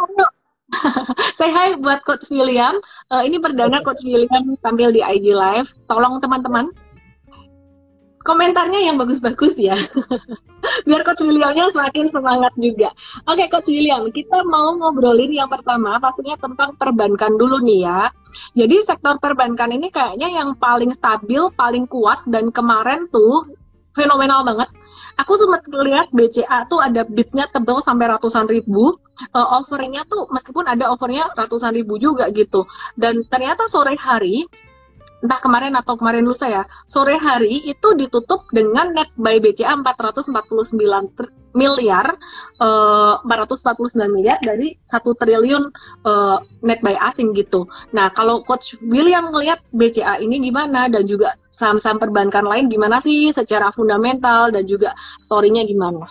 Say 1.39 1.49
hi 1.49 1.79
buat 1.79 2.03
Coach 2.03 2.27
William. 2.27 2.75
Uh, 3.07 3.23
ini 3.23 3.39
perdana 3.39 3.79
Coach 3.83 4.03
William 4.03 4.55
tampil 4.59 4.91
di 4.91 4.99
IG 4.99 5.31
Live. 5.31 5.71
Tolong 5.87 6.19
teman-teman 6.19 6.67
komentarnya 8.27 8.83
yang 8.83 8.99
bagus-bagus 8.99 9.55
ya. 9.55 9.79
Biar 10.87 11.01
Coach 11.07 11.23
Williamnya 11.23 11.71
semakin 11.71 12.11
semangat 12.11 12.51
juga. 12.59 12.91
Oke, 13.23 13.47
Coach 13.47 13.71
William, 13.71 14.03
kita 14.11 14.43
mau 14.43 14.75
ngobrolin 14.75 15.31
yang 15.31 15.47
pertama 15.47 15.95
pastinya 15.95 16.35
tentang 16.35 16.75
perbankan 16.75 17.39
dulu 17.39 17.63
nih 17.63 17.87
ya. 17.87 18.11
Jadi 18.59 18.83
sektor 18.83 19.15
perbankan 19.23 19.71
ini 19.71 19.87
kayaknya 19.87 20.27
yang 20.43 20.59
paling 20.59 20.91
stabil, 20.91 21.47
paling 21.55 21.87
kuat 21.87 22.19
dan 22.27 22.51
kemarin 22.51 23.07
tuh 23.07 23.47
fenomenal 23.97 24.45
banget. 24.45 24.69
Aku 25.17 25.33
sempat 25.33 25.65
lihat 25.65 26.13
BCA 26.13 26.69
tuh 26.69 26.77
ada 26.77 27.01
bidnya 27.01 27.49
tebal 27.49 27.81
sampai 27.81 28.05
ratusan 28.13 28.45
ribu. 28.45 29.01
Uh, 29.33 29.57
offernya 29.57 30.05
tuh 30.05 30.29
meskipun 30.29 30.69
ada 30.69 30.93
offernya 30.93 31.25
ratusan 31.33 31.73
ribu 31.73 31.97
juga 31.97 32.29
gitu. 32.29 32.69
Dan 32.93 33.25
ternyata 33.25 33.65
sore 33.65 33.97
hari 33.97 34.45
entah 35.25 35.39
kemarin 35.41 35.73
atau 35.73 35.97
kemarin 35.97 36.25
lusa 36.25 36.45
ya, 36.45 36.63
sore 36.85 37.17
hari 37.17 37.65
itu 37.65 37.97
ditutup 37.97 38.45
dengan 38.53 38.93
net 38.93 39.09
buy 39.17 39.41
BCA 39.41 39.73
449 39.81 40.77
miliar, 41.57 42.05
uh, 42.61 43.17
449 43.25 44.13
miliar 44.13 44.37
dari 44.45 44.77
satu 44.85 45.17
triliun 45.17 45.73
uh, 46.05 46.37
net 46.61 46.85
buy 46.85 46.93
asing 47.09 47.33
gitu. 47.33 47.65
Nah, 47.97 48.13
kalau 48.13 48.45
Coach 48.45 48.77
William 48.85 49.33
ngelihat 49.33 49.57
BCA 49.73 50.21
ini 50.21 50.37
gimana 50.37 50.85
dan 50.85 51.09
juga 51.09 51.33
saham-saham 51.49 51.97
perbankan 51.97 52.45
lain 52.45 52.69
gimana 52.69 53.01
sih 53.01 53.33
secara 53.33 53.73
fundamental 53.73 54.53
dan 54.53 54.69
juga 54.69 54.93
story-nya 55.17 55.65
gimana? 55.65 56.05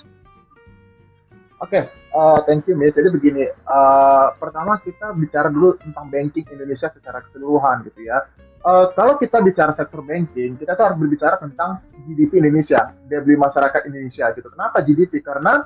Oke, 1.63 1.73
okay, 1.73 1.83
uh, 2.13 2.43
thank 2.45 2.67
you 2.67 2.75
Miss. 2.75 2.93
Jadi 2.93 3.09
begini, 3.09 3.47
uh, 3.71 4.35
pertama 4.37 4.77
kita 4.83 5.15
bicara 5.15 5.49
dulu 5.49 5.79
tentang 5.79 6.11
banking 6.11 6.45
Indonesia 6.53 6.91
secara 6.91 7.23
keseluruhan 7.23 7.87
gitu 7.87 8.03
ya 8.03 8.27
uh, 8.67 8.87
kalau 8.93 9.15
kita 9.17 9.39
bicara 9.41 9.71
sektor 9.79 10.03
banking, 10.03 10.59
kita 10.59 10.75
tuh 10.75 10.85
harus 10.91 10.99
berbicara 10.99 11.39
tentang 11.39 11.79
GDP 12.05 12.43
Indonesia, 12.43 12.93
daya 13.07 13.23
beli 13.23 13.39
masyarakat 13.39 13.81
Indonesia 13.87 14.27
gitu. 14.35 14.49
Kenapa 14.51 14.83
GDP? 14.83 15.23
Karena 15.23 15.63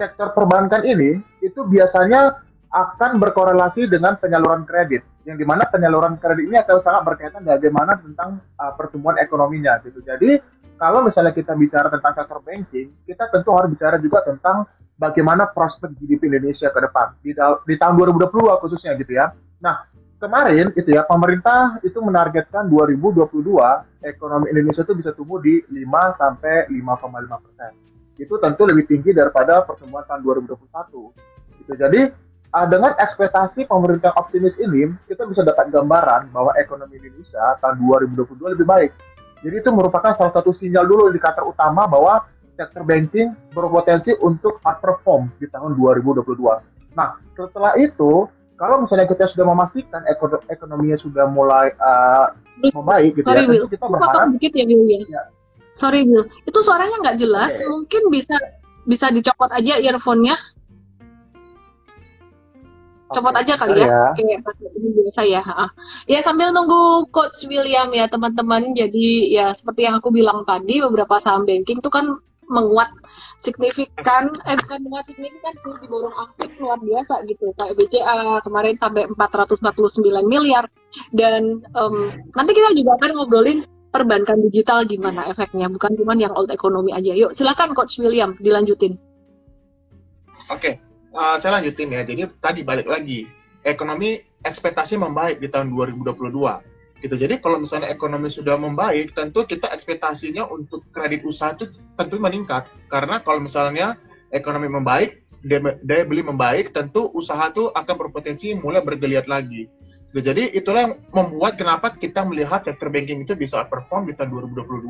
sektor 0.00 0.32
perbankan 0.32 0.82
ini 0.88 1.20
itu 1.44 1.60
biasanya 1.68 2.40
akan 2.72 3.20
berkorelasi 3.20 3.84
dengan 3.84 4.16
penyaluran 4.16 4.64
kredit, 4.64 5.04
yang 5.28 5.36
di 5.36 5.44
mana 5.44 5.68
penyaluran 5.68 6.16
kredit 6.16 6.48
ini 6.48 6.56
akan 6.56 6.80
sangat 6.80 7.02
berkaitan 7.04 7.44
bagaimana 7.44 8.00
tentang 8.00 8.40
uh, 8.56 8.72
pertumbuhan 8.72 9.20
ekonominya 9.20 9.76
gitu. 9.84 10.00
Jadi 10.00 10.40
kalau 10.80 11.04
misalnya 11.04 11.36
kita 11.36 11.52
bicara 11.52 11.92
tentang 11.92 12.16
sektor 12.16 12.40
banking, 12.40 12.90
kita 13.04 13.28
tentu 13.28 13.52
harus 13.52 13.76
bicara 13.76 14.00
juga 14.00 14.24
tentang 14.24 14.64
bagaimana 14.96 15.52
prospek 15.52 15.94
GDP 16.00 16.32
Indonesia 16.32 16.72
ke 16.72 16.80
depan 16.80 17.12
di, 17.20 17.36
di 17.68 17.74
tahun 17.76 17.94
2022 18.18 18.62
khususnya 18.64 18.96
gitu 18.96 19.12
ya. 19.14 19.30
Nah, 19.62 19.91
kemarin 20.22 20.70
itu 20.78 20.94
ya 20.94 21.02
pemerintah 21.02 21.82
itu 21.82 21.98
menargetkan 21.98 22.70
2022 22.70 23.26
ekonomi 24.06 24.46
Indonesia 24.54 24.86
itu 24.86 24.94
bisa 24.94 25.10
tumbuh 25.10 25.42
di 25.42 25.58
5 25.66 26.14
sampai 26.14 26.70
5,5 26.70 27.42
persen. 27.42 27.72
Itu 28.14 28.38
tentu 28.38 28.62
lebih 28.62 28.86
tinggi 28.86 29.10
daripada 29.10 29.66
pertumbuhan 29.66 30.06
tahun 30.06 30.22
2021. 30.46 31.58
Gitu. 31.58 31.72
Jadi 31.74 32.00
uh, 32.54 32.66
dengan 32.70 32.94
ekspektasi 32.94 33.66
pemerintah 33.66 34.14
optimis 34.14 34.54
ini, 34.62 34.94
kita 35.10 35.26
bisa 35.26 35.42
dapat 35.42 35.74
gambaran 35.74 36.30
bahwa 36.30 36.54
ekonomi 36.54 37.02
Indonesia 37.02 37.58
tahun 37.58 37.82
2022 37.82 38.54
lebih 38.54 38.66
baik. 38.70 38.90
Jadi 39.42 39.58
itu 39.58 39.70
merupakan 39.74 40.14
salah 40.14 40.30
satu 40.30 40.54
sinyal 40.54 40.86
dulu 40.86 41.10
indikator 41.10 41.50
utama 41.50 41.90
bahwa 41.90 42.22
sektor 42.54 42.86
banking 42.86 43.34
berpotensi 43.50 44.14
untuk 44.22 44.62
outperform 44.62 45.34
di 45.42 45.50
tahun 45.50 45.74
2022. 45.74 46.94
Nah, 46.94 47.18
setelah 47.34 47.74
itu, 47.80 48.30
kalau 48.62 48.86
misalnya 48.86 49.10
kita 49.10 49.26
sudah 49.34 49.50
memastikan 49.50 50.06
ekonominya 50.46 50.94
sudah 51.02 51.26
mulai 51.26 51.74
uh, 51.82 52.30
membaik 52.70 53.18
gitu 53.18 53.26
Sorry, 53.26 53.42
ya, 53.42 53.50
Will. 53.50 53.66
kita 53.66 53.84
berharap. 53.90 54.30
Dikit 54.38 54.52
ya, 54.54 54.64
Will, 54.70 54.86
ya. 54.86 54.98
ya. 55.10 55.22
Sorry, 55.74 56.06
Will. 56.06 56.30
Itu 56.46 56.62
suaranya 56.62 57.02
nggak 57.02 57.18
jelas. 57.18 57.58
Okay. 57.58 57.66
Mungkin 57.66 58.02
bisa 58.14 58.38
bisa 58.86 59.10
dicopot 59.10 59.50
aja 59.50 59.82
earphone-nya 59.82 60.38
copot 63.12 63.34
aja 63.36 63.54
kali 63.60 63.76
ya, 63.76 63.86
ya. 63.86 64.04
kayak 64.16 64.40
biasa 64.72 65.20
ya. 65.28 65.42
Ya 66.08 66.18
sambil 66.24 66.48
nunggu 66.48 67.12
Coach 67.12 67.44
William 67.44 67.92
ya 67.92 68.08
teman-teman. 68.08 68.72
Jadi 68.72 69.28
ya 69.36 69.52
seperti 69.52 69.84
yang 69.84 70.00
aku 70.00 70.08
bilang 70.08 70.48
tadi 70.48 70.80
beberapa 70.80 71.20
saham 71.20 71.44
banking 71.44 71.84
itu 71.84 71.90
kan 71.92 72.16
menguat 72.52 72.92
signifikan, 73.40 74.28
eh 74.44 74.56
bukan 74.60 74.78
menguat 74.84 75.08
signifikan 75.08 75.54
sih 75.64 75.72
diborong 75.80 76.12
aksi 76.12 76.44
luar 76.60 76.78
biasa 76.78 77.24
gitu. 77.24 77.50
Kayak 77.56 77.74
BCA 77.80 78.16
kemarin 78.44 78.76
sampai 78.76 79.08
449 79.08 80.04
miliar 80.28 80.68
dan 81.16 81.64
um, 81.72 82.12
nanti 82.36 82.52
kita 82.52 82.76
juga 82.76 83.00
akan 83.00 83.10
ngobrolin 83.16 83.64
perbankan 83.88 84.40
digital 84.48 84.84
gimana 84.84 85.28
efeknya, 85.28 85.68
bukan 85.72 85.96
cuma 85.96 86.12
yang 86.16 86.32
old 86.36 86.52
economy 86.52 86.92
aja. 86.92 87.16
Yuk 87.16 87.32
silakan 87.32 87.72
Coach 87.72 87.96
William 88.00 88.36
dilanjutin. 88.40 89.00
Oke, 90.50 90.58
okay 90.58 90.74
uh, 91.14 91.36
saya 91.38 91.60
lanjutin 91.60 91.92
ya. 91.92 92.02
Jadi 92.02 92.22
tadi 92.40 92.60
balik 92.64 92.88
lagi, 92.88 93.28
ekonomi 93.62 94.18
ekspektasi 94.42 94.98
membaik 94.98 95.38
di 95.38 95.48
tahun 95.52 95.70
2022. 95.70 96.71
Gitu. 97.02 97.18
Jadi 97.18 97.42
kalau 97.42 97.58
misalnya 97.58 97.90
ekonomi 97.90 98.30
sudah 98.30 98.54
membaik, 98.54 99.10
tentu 99.10 99.42
kita 99.42 99.74
ekspektasinya 99.74 100.46
untuk 100.46 100.86
kredit 100.94 101.26
usaha 101.26 101.50
itu 101.50 101.66
tentu 101.98 102.16
meningkat. 102.22 102.70
Karena 102.86 103.18
kalau 103.18 103.42
misalnya 103.42 103.98
ekonomi 104.30 104.70
membaik, 104.70 105.26
daya 105.82 106.06
beli 106.06 106.22
membaik, 106.22 106.70
tentu 106.70 107.10
usaha 107.10 107.50
itu 107.50 107.74
akan 107.74 107.94
berpotensi 107.98 108.54
mulai 108.54 108.86
bergeliat 108.86 109.26
lagi. 109.26 109.66
Gitu. 110.14 110.20
Jadi 110.22 110.54
itulah 110.54 110.86
yang 110.86 110.94
membuat 111.10 111.58
kenapa 111.58 111.90
kita 111.90 112.22
melihat 112.22 112.62
sektor 112.62 112.86
banking 112.86 113.26
itu 113.26 113.34
bisa 113.34 113.66
perform 113.66 114.06
di 114.06 114.14
tahun 114.14 114.54
2022 114.54 114.86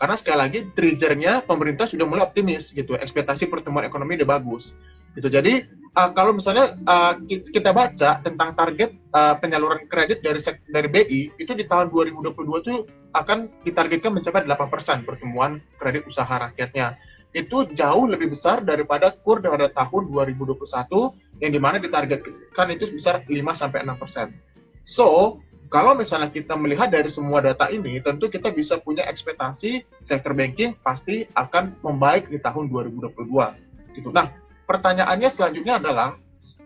karena 0.00 0.16
sekali 0.16 0.38
lagi 0.40 0.58
triggernya 0.72 1.44
pemerintah 1.44 1.84
sudah 1.84 2.08
mulai 2.08 2.24
optimis 2.24 2.72
gitu 2.72 2.96
ekspektasi 2.96 3.52
pertumbuhan 3.52 3.84
ekonomi 3.84 4.16
udah 4.16 4.40
bagus 4.40 4.72
gitu 5.12 5.28
jadi 5.28 5.68
uh, 5.96 6.10
kalau 6.14 6.36
misalnya 6.36 6.76
uh, 6.86 7.14
kita 7.26 7.70
baca 7.74 8.20
tentang 8.22 8.50
target 8.54 8.90
uh, 9.10 9.34
penyaluran 9.38 9.86
kredit 9.86 10.22
dari 10.22 10.40
dari 10.70 10.88
BI 10.88 11.20
itu 11.38 11.52
di 11.54 11.64
tahun 11.66 11.90
2022 11.90 12.62
itu 12.62 12.74
akan 13.10 13.50
ditargetkan 13.66 14.14
mencapai 14.14 14.46
8% 14.46 15.06
pertumbuhan 15.06 15.58
kredit 15.74 16.06
usaha 16.06 16.30
rakyatnya 16.30 16.94
itu 17.30 17.62
jauh 17.74 18.10
lebih 18.10 18.34
besar 18.34 18.62
daripada 18.62 19.14
kur 19.14 19.38
pada 19.38 19.70
tahun 19.70 20.02
2021 20.10 21.38
yang 21.38 21.50
di 21.54 21.60
mana 21.62 21.78
ditargetkan 21.78 22.66
itu 22.74 22.90
sebesar 22.90 23.22
5 23.22 23.30
sampai 23.54 23.86
6%. 23.86 24.34
So, 24.82 25.38
kalau 25.70 25.94
misalnya 25.94 26.26
kita 26.34 26.58
melihat 26.58 26.90
dari 26.90 27.06
semua 27.06 27.38
data 27.38 27.70
ini, 27.70 28.02
tentu 28.02 28.26
kita 28.26 28.50
bisa 28.50 28.82
punya 28.82 29.06
ekspektasi 29.06 29.86
sektor 30.02 30.34
banking 30.34 30.74
pasti 30.82 31.30
akan 31.30 31.78
membaik 31.78 32.26
di 32.26 32.42
tahun 32.42 32.66
2022. 32.66 33.94
Gitu. 33.94 34.10
Nah, 34.10 34.34
pertanyaannya 34.70 35.26
selanjutnya 35.26 35.82
adalah 35.82 36.14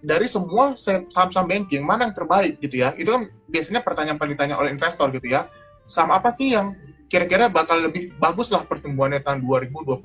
dari 0.05 0.29
semua 0.29 0.77
saham-saham 0.77 1.49
banking 1.49 1.81
mana 1.81 2.13
yang 2.13 2.15
terbaik 2.15 2.61
gitu 2.61 2.85
ya? 2.85 2.93
Itu 3.01 3.17
kan 3.17 3.23
biasanya 3.49 3.81
pertanyaan 3.81 4.21
paling 4.21 4.37
ditanya 4.37 4.61
oleh 4.61 4.77
investor 4.77 5.09
gitu 5.17 5.33
ya. 5.33 5.49
Saham 5.89 6.13
apa 6.13 6.29
sih 6.29 6.53
yang 6.53 6.77
kira-kira 7.09 7.49
bakal 7.49 7.81
lebih 7.81 8.13
bagus 8.21 8.53
lah 8.53 8.69
pertumbuhannya 8.69 9.25
tahun 9.25 9.45
2022 9.45 10.01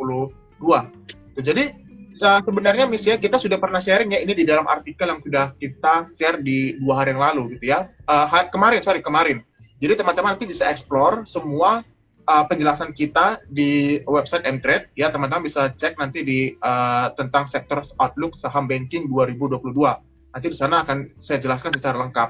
gitu. 1.35 1.41
jadi 1.41 1.71
sebenarnya 2.11 2.85
misalnya 2.89 3.19
kita 3.21 3.39
sudah 3.39 3.55
pernah 3.55 3.79
sharing 3.79 4.11
ya 4.11 4.19
ini 4.19 4.33
di 4.35 4.43
dalam 4.43 4.67
artikel 4.67 5.07
yang 5.07 5.21
sudah 5.23 5.55
kita 5.55 6.03
share 6.09 6.37
di 6.43 6.75
dua 6.77 7.01
hari 7.03 7.15
yang 7.15 7.21
lalu 7.23 7.55
gitu 7.57 7.71
ya. 7.71 7.87
Uh, 8.03 8.27
kemarin 8.51 8.83
sorry 8.83 8.99
kemarin. 8.99 9.41
Jadi 9.79 9.93
teman-teman 9.95 10.35
nanti 10.35 10.43
bisa 10.43 10.67
explore 10.67 11.23
semua 11.23 11.87
uh, 12.29 12.45
penjelasan 12.45 12.93
kita 12.93 13.41
di 13.49 13.97
website 14.05 14.45
Mtrade 14.45 14.93
ya 14.93 15.09
teman-teman 15.09 15.49
bisa 15.49 15.73
cek 15.73 15.97
nanti 15.97 16.21
di 16.21 16.39
uh, 16.61 17.09
tentang 17.17 17.49
sektor 17.49 17.81
outlook 17.97 18.37
saham 18.37 18.69
banking 18.69 19.09
2022. 19.09 19.57
Nanti 20.29 20.45
di 20.45 20.57
sana 20.57 20.85
akan 20.85 21.17
saya 21.17 21.41
jelaskan 21.41 21.73
secara 21.73 21.97
lengkap. 22.05 22.29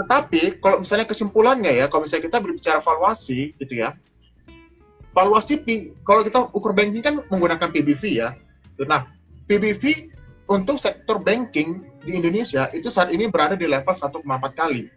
Tetapi 0.00 0.64
kalau 0.64 0.80
misalnya 0.80 1.04
kesimpulannya 1.04 1.72
ya, 1.76 1.86
kalau 1.92 2.08
misalnya 2.08 2.32
kita 2.32 2.38
berbicara 2.40 2.80
valuasi 2.80 3.52
gitu 3.60 3.76
ya, 3.76 3.92
valuasi 5.12 5.60
kalau 6.00 6.24
kita 6.24 6.48
ukur 6.56 6.72
banking 6.72 7.04
kan 7.04 7.20
menggunakan 7.28 7.68
PBV 7.68 8.02
ya. 8.08 8.32
Nah, 8.88 9.12
PBV 9.44 10.08
untuk 10.48 10.80
sektor 10.80 11.20
banking 11.20 11.84
di 12.00 12.16
Indonesia 12.16 12.72
itu 12.72 12.88
saat 12.88 13.12
ini 13.12 13.28
berada 13.28 13.52
di 13.52 13.68
level 13.68 13.92
1,4 13.92 14.24
kali 14.56 14.88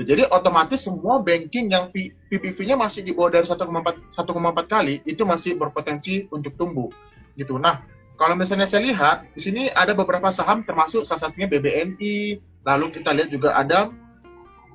Gitu. 0.00 0.16
Jadi 0.16 0.24
otomatis 0.32 0.80
semua 0.80 1.20
banking 1.20 1.68
yang 1.68 1.92
PPV-nya 1.92 2.72
masih 2.72 3.04
di 3.04 3.12
bawah 3.12 3.36
dari 3.36 3.44
1,4 3.44 4.16
1,4 4.16 4.64
kali 4.64 5.04
itu 5.04 5.28
masih 5.28 5.60
berpotensi 5.60 6.24
untuk 6.32 6.56
tumbuh. 6.56 6.88
Gitu. 7.36 7.60
Nah, 7.60 7.84
kalau 8.16 8.32
misalnya 8.32 8.64
saya 8.64 8.80
lihat 8.80 9.28
di 9.36 9.44
sini 9.44 9.62
ada 9.68 9.92
beberapa 9.92 10.32
saham 10.32 10.64
termasuk 10.64 11.04
salah 11.04 11.28
satunya 11.28 11.44
BBNI, 11.52 12.40
lalu 12.64 12.96
kita 12.96 13.12
lihat 13.12 13.28
juga 13.28 13.52
ada 13.52 13.92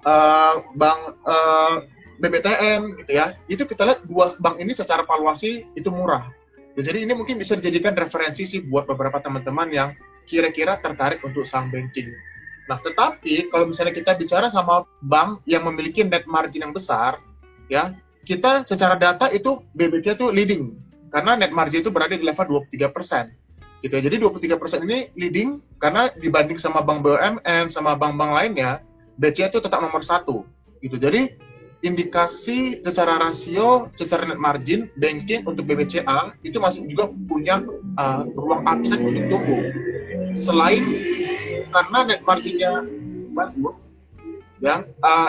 uh, 0.05 0.55
bank 0.77 0.99
uh, 1.25 1.33
eh, 1.33 1.75
BBTN 2.21 2.81
gitu 3.01 3.11
ya. 3.17 3.33
Itu 3.49 3.65
kita 3.65 3.81
lihat 3.81 3.99
dua 4.05 4.29
bank 4.37 4.61
ini 4.61 4.77
secara 4.77 5.01
valuasi 5.09 5.73
itu 5.73 5.89
murah. 5.89 6.29
Jadi 6.77 7.01
ini 7.01 7.17
mungkin 7.17 7.41
bisa 7.41 7.57
dijadikan 7.57 7.97
referensi 7.97 8.45
sih 8.45 8.61
buat 8.61 8.85
beberapa 8.85 9.17
teman-teman 9.17 9.73
yang 9.73 9.89
kira-kira 10.29 10.77
tertarik 10.77 11.25
untuk 11.25 11.49
saham 11.49 11.73
banking. 11.73 12.13
Nah, 12.65 12.81
tetapi 12.81 13.53
kalau 13.53 13.69
misalnya 13.69 13.93
kita 13.93 14.17
bicara 14.17 14.49
sama 14.49 14.85
bank 14.97 15.45
yang 15.45 15.61
memiliki 15.69 16.01
net 16.01 16.25
margin 16.25 16.65
yang 16.65 16.73
besar, 16.73 17.21
ya, 17.69 17.93
kita 18.25 18.65
secara 18.65 18.97
data 18.97 19.29
itu 19.29 19.61
BBC 19.71 20.17
itu 20.17 20.33
leading 20.33 20.73
karena 21.13 21.37
net 21.37 21.53
margin 21.53 21.85
itu 21.85 21.93
berada 21.93 22.17
di 22.17 22.25
level 22.25 22.65
23 22.67 22.89
persen. 22.89 23.31
Gitu 23.85 23.93
ya. 23.93 24.01
Jadi 24.01 24.17
23 24.17 24.57
persen 24.57 24.79
ini 24.83 25.13
leading 25.13 25.61
karena 25.77 26.09
dibanding 26.09 26.57
sama 26.57 26.81
bank 26.81 27.05
BUMN 27.05 27.69
sama 27.69 27.93
bank-bank 27.93 28.31
lainnya, 28.33 28.81
BCA 29.13 29.53
itu 29.53 29.61
tetap 29.61 29.77
nomor 29.77 30.01
satu. 30.01 30.41
Gitu. 30.81 30.97
Jadi 30.97 31.37
indikasi 31.85 32.81
secara 32.81 33.21
rasio, 33.21 33.93
secara 33.93 34.25
net 34.25 34.41
margin, 34.41 34.89
banking 34.97 35.45
untuk 35.45 35.69
BBCA 35.69 36.33
itu 36.41 36.57
masih 36.57 36.89
juga 36.89 37.13
punya 37.29 37.61
uh, 37.93 38.25
ruang 38.33 38.65
upside 38.65 39.05
untuk 39.05 39.23
tumbuh. 39.29 39.63
Selain 40.33 40.81
karena 41.69 41.99
net 42.05 42.21
marginnya 42.23 42.83
bagus, 43.35 43.91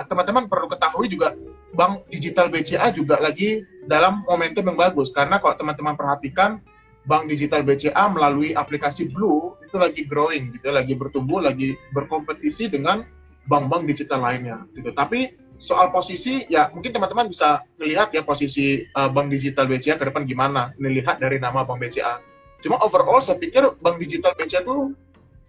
teman-teman 0.06 0.44
uh, 0.46 0.48
perlu 0.50 0.66
ketahui 0.70 1.06
juga 1.10 1.34
bank 1.76 2.08
digital 2.08 2.48
BCA 2.48 2.88
juga 2.94 3.20
lagi 3.20 3.60
dalam 3.84 4.24
momentum 4.24 4.64
yang 4.64 4.78
bagus 4.78 5.12
karena 5.12 5.36
kalau 5.36 5.54
teman-teman 5.58 5.94
perhatikan 5.98 6.58
bank 7.06 7.30
digital 7.30 7.62
BCA 7.62 8.10
melalui 8.10 8.56
aplikasi 8.56 9.06
Blue 9.06 9.54
itu 9.62 9.76
lagi 9.78 10.02
growing 10.08 10.58
gitu, 10.58 10.74
lagi 10.74 10.98
bertumbuh, 10.98 11.38
lagi 11.38 11.78
berkompetisi 11.94 12.66
dengan 12.66 13.06
bank-bank 13.46 13.86
digital 13.86 14.26
lainnya 14.26 14.66
gitu. 14.74 14.90
Tapi 14.90 15.38
soal 15.56 15.88
posisi 15.88 16.44
ya 16.50 16.68
mungkin 16.74 16.92
teman-teman 16.92 17.30
bisa 17.30 17.64
melihat 17.78 18.12
ya 18.12 18.26
posisi 18.26 18.84
uh, 18.92 19.08
bank 19.08 19.30
digital 19.32 19.70
BCA 19.70 19.96
ke 19.96 20.04
depan 20.10 20.26
gimana, 20.26 20.74
melihat 20.82 21.16
dari 21.16 21.38
nama 21.38 21.62
bank 21.62 21.78
BCA. 21.78 22.18
Cuma 22.60 22.82
overall 22.82 23.22
saya 23.22 23.38
pikir 23.38 23.62
bank 23.78 24.02
digital 24.02 24.34
BCA 24.34 24.66
itu 24.66 24.96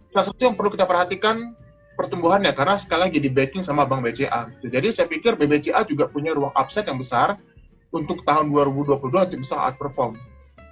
salah 0.08 0.32
satu 0.32 0.40
yang 0.40 0.56
perlu 0.56 0.72
kita 0.72 0.88
perhatikan 0.88 1.52
pertumbuhannya 1.92 2.48
karena 2.56 2.80
sekali 2.80 3.00
lagi 3.04 3.18
di 3.20 3.28
backing 3.28 3.60
sama 3.60 3.84
Bank 3.84 4.00
BCA. 4.08 4.48
Jadi 4.64 4.88
saya 4.88 5.04
pikir 5.04 5.36
BBCA 5.36 5.84
juga 5.84 6.08
punya 6.08 6.32
ruang 6.32 6.54
upside 6.56 6.88
yang 6.88 6.96
besar 6.96 7.36
untuk 7.92 8.24
tahun 8.24 8.48
2022 8.48 9.04
untuk 9.04 9.38
bisa 9.44 9.60
outperform. 9.60 10.16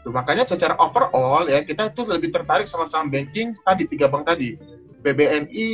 Tuh, 0.01 0.15
makanya 0.15 0.49
secara 0.49 0.73
overall 0.81 1.45
ya 1.45 1.61
kita 1.61 1.93
tuh 1.93 2.09
lebih 2.09 2.33
tertarik 2.33 2.65
sama 2.65 2.89
saham 2.89 3.13
banking 3.13 3.53
tadi 3.61 3.85
tiga 3.85 4.09
bank 4.09 4.25
tadi. 4.25 4.57
BBNI, 5.05 5.69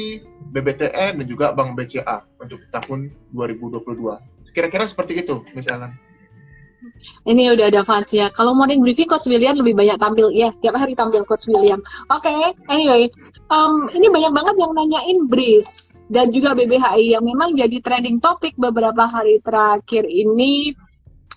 BBTN 0.52 1.24
dan 1.24 1.26
juga 1.28 1.56
Bank 1.56 1.72
BCA 1.72 2.20
untuk 2.36 2.60
tahun 2.68 3.08
2022. 3.32 4.52
Kira-kira 4.52 4.84
seperti 4.84 5.24
itu, 5.24 5.40
Ellen. 5.64 5.96
Ini 7.26 7.54
udah 7.54 7.66
ada 7.70 7.82
ya. 8.10 8.30
Kalau 8.34 8.52
morning 8.54 8.82
briefing 8.82 9.10
Coach 9.10 9.26
William 9.30 9.58
lebih 9.58 9.74
banyak 9.78 9.98
tampil. 9.98 10.30
Ya, 10.34 10.50
tiap 10.62 10.78
hari 10.78 10.98
tampil 10.98 11.22
Coach 11.26 11.46
William. 11.50 11.78
Oke, 12.10 12.26
okay, 12.26 12.54
anyway. 12.70 13.08
Um, 13.52 13.90
ini 13.92 14.08
banyak 14.08 14.32
banget 14.32 14.54
yang 14.56 14.72
nanyain 14.72 15.18
BRIS 15.28 15.92
dan 16.08 16.32
juga 16.32 16.56
BBHI 16.56 17.16
yang 17.16 17.24
memang 17.24 17.56
jadi 17.56 17.78
trending 17.80 18.18
topik 18.20 18.56
beberapa 18.56 19.08
hari 19.08 19.38
terakhir 19.44 20.04
ini 20.08 20.76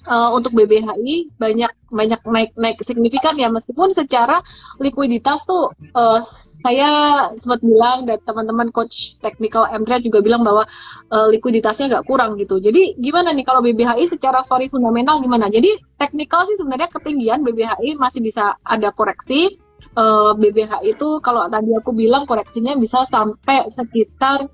uh, 0.08 0.30
untuk 0.34 0.54
BBHI 0.54 1.36
banyak 1.38 1.72
banyak 1.92 2.22
naik 2.28 2.52
naik 2.60 2.78
signifikan 2.82 3.38
ya 3.38 3.48
meskipun 3.48 3.94
secara 3.94 4.42
likuiditas 4.82 5.46
tuh 5.48 5.72
uh, 5.96 6.20
saya 6.66 6.90
sempat 7.38 7.62
bilang 7.62 8.10
dan 8.10 8.20
teman-teman 8.26 8.70
coach 8.74 9.18
technical 9.22 9.70
MTrade 9.70 10.06
juga 10.06 10.20
bilang 10.22 10.44
bahwa 10.44 10.66
uh, 11.14 11.28
likuiditasnya 11.32 11.92
agak 11.92 12.04
kurang 12.10 12.36
gitu. 12.36 12.60
Jadi 12.60 12.98
gimana 13.00 13.32
nih 13.32 13.46
kalau 13.46 13.62
BBHI 13.64 14.10
secara 14.10 14.42
story 14.42 14.68
fundamental 14.68 15.22
gimana? 15.22 15.48
Jadi 15.48 15.72
technical 16.02 16.44
sih 16.50 16.58
sebenarnya 16.58 16.90
ketinggian 16.92 17.46
BBHI 17.46 17.98
masih 17.98 18.22
bisa 18.22 18.58
ada 18.66 18.90
koreksi. 18.92 19.62
Uh, 19.94 20.34
BBHI 20.40 20.98
itu 20.98 21.20
kalau 21.22 21.46
tadi 21.52 21.70
aku 21.78 21.94
bilang 21.94 22.26
koreksinya 22.26 22.74
bisa 22.80 23.06
sampai 23.06 23.70
sekitar 23.70 24.50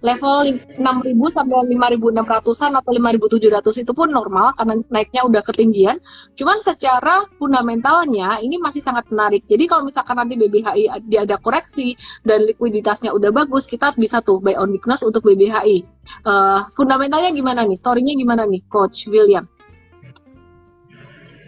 level 0.00 0.36
6.000 0.78 1.36
sampai 1.36 1.56
5.600-an 1.74 2.72
atau 2.78 2.90
5.700 2.94 3.82
itu 3.82 3.92
pun 3.92 4.08
normal 4.08 4.54
karena 4.54 4.80
naiknya 4.88 5.22
udah 5.26 5.42
ketinggian. 5.44 5.96
Cuman 6.38 6.58
secara 6.62 7.26
fundamentalnya 7.36 8.38
ini 8.40 8.60
masih 8.62 8.82
sangat 8.84 9.08
menarik. 9.10 9.44
Jadi 9.46 9.64
kalau 9.66 9.86
misalkan 9.86 10.18
nanti 10.18 10.38
BBHI 10.38 11.08
dia 11.08 11.26
ada 11.26 11.36
koreksi 11.38 11.98
dan 12.22 12.46
likuiditasnya 12.46 13.10
udah 13.14 13.30
bagus, 13.34 13.66
kita 13.66 13.94
bisa 13.96 14.22
tuh 14.22 14.38
buy 14.42 14.54
on 14.56 14.70
weakness 14.70 15.02
untuk 15.02 15.24
BBHI. 15.26 15.84
Uh, 16.24 16.30
eh, 16.30 16.60
fundamentalnya 16.74 17.34
gimana 17.34 17.64
nih? 17.66 17.76
Story-nya 17.76 18.14
gimana 18.16 18.48
nih, 18.48 18.64
Coach 18.66 19.06
William? 19.10 19.44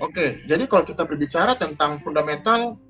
Oke, 0.00 0.40
jadi 0.48 0.64
kalau 0.64 0.84
kita 0.88 1.04
berbicara 1.04 1.60
tentang 1.60 2.00
fundamental 2.00 2.80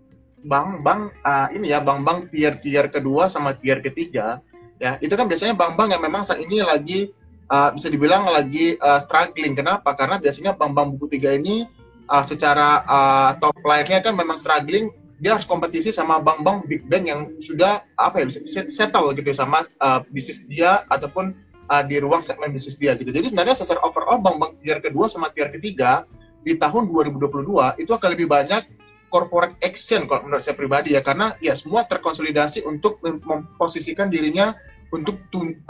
bank-bank 0.40 1.20
uh, 1.20 1.48
ini 1.52 1.74
ya 1.74 1.82
bank-bank 1.84 2.32
tier-tier 2.32 2.88
kedua 2.88 3.28
sama 3.28 3.52
tier 3.58 3.84
ketiga 3.84 4.40
ya 4.80 4.96
itu 4.98 5.12
kan 5.12 5.28
biasanya 5.28 5.52
bank-bank 5.52 5.92
yang 5.92 6.02
memang 6.02 6.24
saat 6.24 6.40
ini 6.40 6.64
lagi 6.64 7.12
uh, 7.52 7.70
bisa 7.76 7.92
dibilang 7.92 8.24
lagi 8.32 8.74
uh, 8.80 8.98
struggling. 9.04 9.52
Kenapa? 9.52 9.92
Karena 9.92 10.16
biasanya 10.16 10.56
bank-bank 10.56 10.96
buku 10.96 11.20
tiga 11.20 11.36
ini 11.36 11.68
uh, 12.08 12.24
secara 12.24 12.80
uh, 12.88 13.30
top 13.36 13.60
line-nya 13.60 14.00
kan 14.00 14.16
memang 14.16 14.40
struggling 14.40 14.88
dia 15.20 15.36
harus 15.36 15.44
kompetisi 15.44 15.92
sama 15.92 16.16
bank-bank 16.16 16.64
big 16.64 16.82
bank 16.88 17.04
yang 17.04 17.20
sudah 17.44 17.84
apa 17.92 18.24
ya 18.24 18.40
settle 18.72 19.12
gitu 19.12 19.36
sama 19.36 19.68
uh, 19.76 20.00
bisnis 20.08 20.40
dia 20.48 20.80
ataupun 20.88 21.36
uh, 21.68 21.82
di 21.84 22.00
ruang 22.00 22.24
segmen 22.24 22.48
bisnis 22.48 22.80
dia 22.80 22.96
gitu. 22.96 23.12
Jadi 23.12 23.28
sebenarnya 23.28 23.60
secara 23.60 23.84
overall 23.84 24.16
bank-bank 24.16 24.64
tier 24.64 24.80
kedua 24.80 25.12
sama 25.12 25.28
tier 25.28 25.52
ketiga 25.52 26.08
di 26.40 26.56
tahun 26.56 26.88
2022 26.88 27.84
itu 27.84 27.92
akan 27.92 28.08
lebih 28.16 28.32
banyak 28.32 28.64
corporate 29.12 29.60
action 29.60 30.08
kalau 30.08 30.24
menurut 30.24 30.40
saya 30.40 30.56
pribadi 30.56 30.96
ya. 30.96 31.04
Karena 31.04 31.36
ya 31.36 31.52
semua 31.52 31.84
terkonsolidasi 31.84 32.64
untuk 32.64 33.04
memposisikan 33.04 34.08
dirinya 34.08 34.56
untuk 34.90 35.16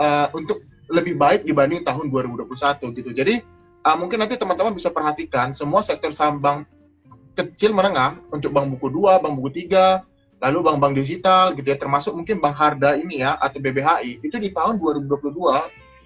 uh, 0.01 0.29
untuk 0.33 0.65
lebih 0.91 1.15
baik 1.15 1.47
dibanding 1.47 1.87
tahun 1.87 2.11
2021 2.11 2.97
gitu. 2.99 3.11
Jadi 3.15 3.35
uh, 3.87 3.97
mungkin 3.97 4.19
nanti 4.19 4.35
teman-teman 4.35 4.75
bisa 4.75 4.91
perhatikan 4.91 5.55
semua 5.55 5.85
sektor 5.87 6.11
saham 6.11 6.43
bank 6.43 6.67
kecil 7.39 7.71
menengah 7.71 8.19
untuk 8.35 8.51
bank 8.51 8.67
buku 8.75 8.91
2, 8.91 9.23
bank 9.23 9.35
buku 9.39 9.51
3, 9.71 10.03
lalu 10.41 10.59
bank-bank 10.65 10.95
digital 10.97 11.53
gitu 11.53 11.69
ya 11.69 11.77
termasuk 11.77 12.17
mungkin 12.17 12.41
bank 12.41 12.57
Harda 12.57 12.97
ini 12.97 13.21
ya 13.21 13.37
atau 13.37 13.61
BBHI 13.61 14.25
itu 14.25 14.37
di 14.41 14.49
tahun 14.51 14.81
2022 14.81 15.37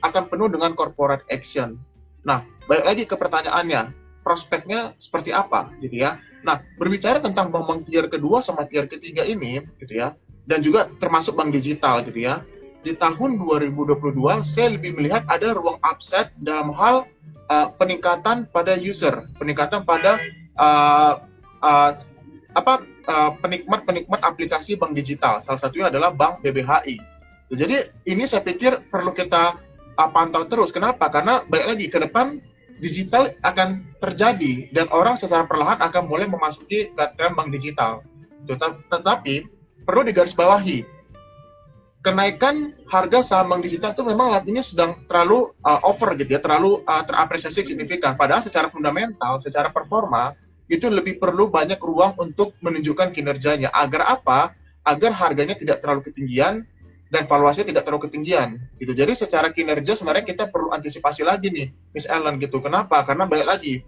akan 0.05 0.23
penuh 0.29 0.49
dengan 0.51 0.75
corporate 0.75 1.25
action. 1.31 1.79
Nah, 2.27 2.43
balik 2.67 2.85
lagi 2.85 3.03
ke 3.07 3.15
pertanyaannya, 3.15 3.95
prospeknya 4.27 4.93
seperti 4.99 5.31
apa 5.31 5.71
gitu 5.81 6.03
ya. 6.03 6.19
Nah, 6.45 6.61
berbicara 6.77 7.23
tentang 7.23 7.49
bank-bank 7.49 7.89
tier 7.89 8.05
kedua 8.11 8.45
sama 8.45 8.69
tier 8.69 8.85
ketiga 8.91 9.25
ini 9.25 9.65
gitu 9.81 9.97
ya, 9.97 10.13
dan 10.45 10.61
juga 10.61 10.91
termasuk 11.01 11.39
bank 11.39 11.55
digital 11.55 12.05
gitu 12.05 12.21
ya 12.21 12.45
di 12.85 12.93
tahun 12.93 13.41
2022 13.41 14.13
saya 14.45 14.69
lebih 14.77 14.93
melihat 14.93 15.25
ada 15.25 15.57
ruang 15.57 15.81
upside 15.81 16.29
dalam 16.37 16.69
hal 16.77 17.09
uh, 17.49 17.73
peningkatan 17.81 18.45
pada 18.53 18.77
user, 18.77 19.25
peningkatan 19.41 19.89
pada 19.89 20.21
uh, 20.61 21.25
uh, 21.65 21.91
apa 22.55 22.85
penikmat-penikmat 23.41 24.21
uh, 24.21 24.29
aplikasi 24.33 24.77
bank 24.77 24.93
digital. 24.97 25.41
Salah 25.45 25.61
satunya 25.61 25.93
adalah 25.93 26.09
Bank 26.13 26.41
BBHI. 26.41 26.97
Jadi 27.53 27.77
ini 28.09 28.25
saya 28.25 28.41
pikir 28.41 28.89
perlu 28.89 29.13
kita 29.13 29.61
uh, 29.97 30.09
pantau 30.13 30.45
terus. 30.45 30.73
Kenapa? 30.73 31.09
Karena 31.09 31.41
balik 31.45 31.67
lagi 31.75 31.87
ke 31.89 31.99
depan 32.01 32.41
digital 32.81 33.33
akan 33.41 33.97
terjadi 33.97 34.69
dan 34.73 34.93
orang 34.93 35.17
secara 35.17 35.49
perlahan 35.49 35.81
akan 35.81 36.03
mulai 36.05 36.29
memasuki 36.29 36.93
tren 36.97 37.33
bank 37.33 37.49
digital. 37.49 38.05
Tetapi 38.93 39.35
perlu 39.85 40.05
digarisbawahi 40.05 40.94
kenaikan 42.05 42.77
harga 42.93 43.25
saham 43.25 43.57
bank 43.57 43.65
digital 43.65 43.97
itu 43.97 44.05
memang 44.05 44.37
ini 44.45 44.61
sedang 44.61 45.01
terlalu 45.09 45.57
uh, 45.65 45.81
over 45.89 46.13
gitu 46.21 46.37
ya, 46.37 46.41
terlalu 46.45 46.85
uh, 46.85 47.01
terapresiasi 47.01 47.65
signifikan. 47.65 48.13
Padahal 48.13 48.45
secara 48.45 48.69
fundamental, 48.69 49.41
secara 49.41 49.73
performa 49.73 50.37
itu 50.69 50.85
lebih 50.93 51.17
perlu 51.17 51.49
banyak 51.49 51.81
ruang 51.81 52.13
untuk 52.21 52.53
menunjukkan 52.61 53.09
kinerjanya. 53.09 53.73
Agar 53.73 54.21
apa? 54.21 54.53
Agar 54.85 55.17
harganya 55.17 55.57
tidak 55.57 55.81
terlalu 55.81 56.13
ketinggian 56.13 56.69
dan 57.09 57.25
valuasinya 57.25 57.73
tidak 57.73 57.89
terlalu 57.89 58.13
ketinggian 58.13 58.61
gitu. 58.77 58.93
Jadi 58.93 59.13
secara 59.17 59.49
kinerja 59.49 59.97
sebenarnya 59.97 60.29
kita 60.29 60.45
perlu 60.53 60.77
antisipasi 60.77 61.25
lagi 61.25 61.49
nih, 61.49 61.73
Miss 61.97 62.05
Ellen 62.05 62.37
gitu. 62.37 62.61
Kenapa? 62.61 63.01
Karena 63.01 63.25
balik 63.25 63.49
lagi 63.49 63.81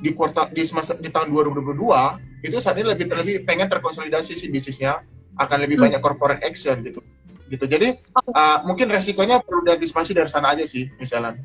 di 0.00 0.10
kuartal 0.16 0.48
di 0.56 0.64
semasa 0.64 0.96
di 0.96 1.12
tahun 1.12 1.28
2022 1.28 2.48
itu 2.48 2.56
saat 2.64 2.80
ini 2.80 2.88
lebih 2.96 3.12
lebih 3.12 3.36
pengen 3.44 3.68
terkonsolidasi 3.68 4.40
sih 4.40 4.48
bisnisnya 4.48 5.04
akan 5.36 5.58
lebih 5.68 5.76
hmm. 5.76 5.84
banyak 5.84 6.00
corporate 6.00 6.42
action 6.42 6.80
gitu 6.80 7.04
gitu. 7.52 7.64
Jadi 7.68 8.00
uh, 8.32 8.64
mungkin 8.64 8.88
resikonya 8.88 9.44
perlu 9.44 9.60
diantisipasi 9.68 10.16
dari 10.16 10.30
sana 10.32 10.56
aja 10.56 10.64
sih, 10.64 10.88
misalnya. 10.96 11.36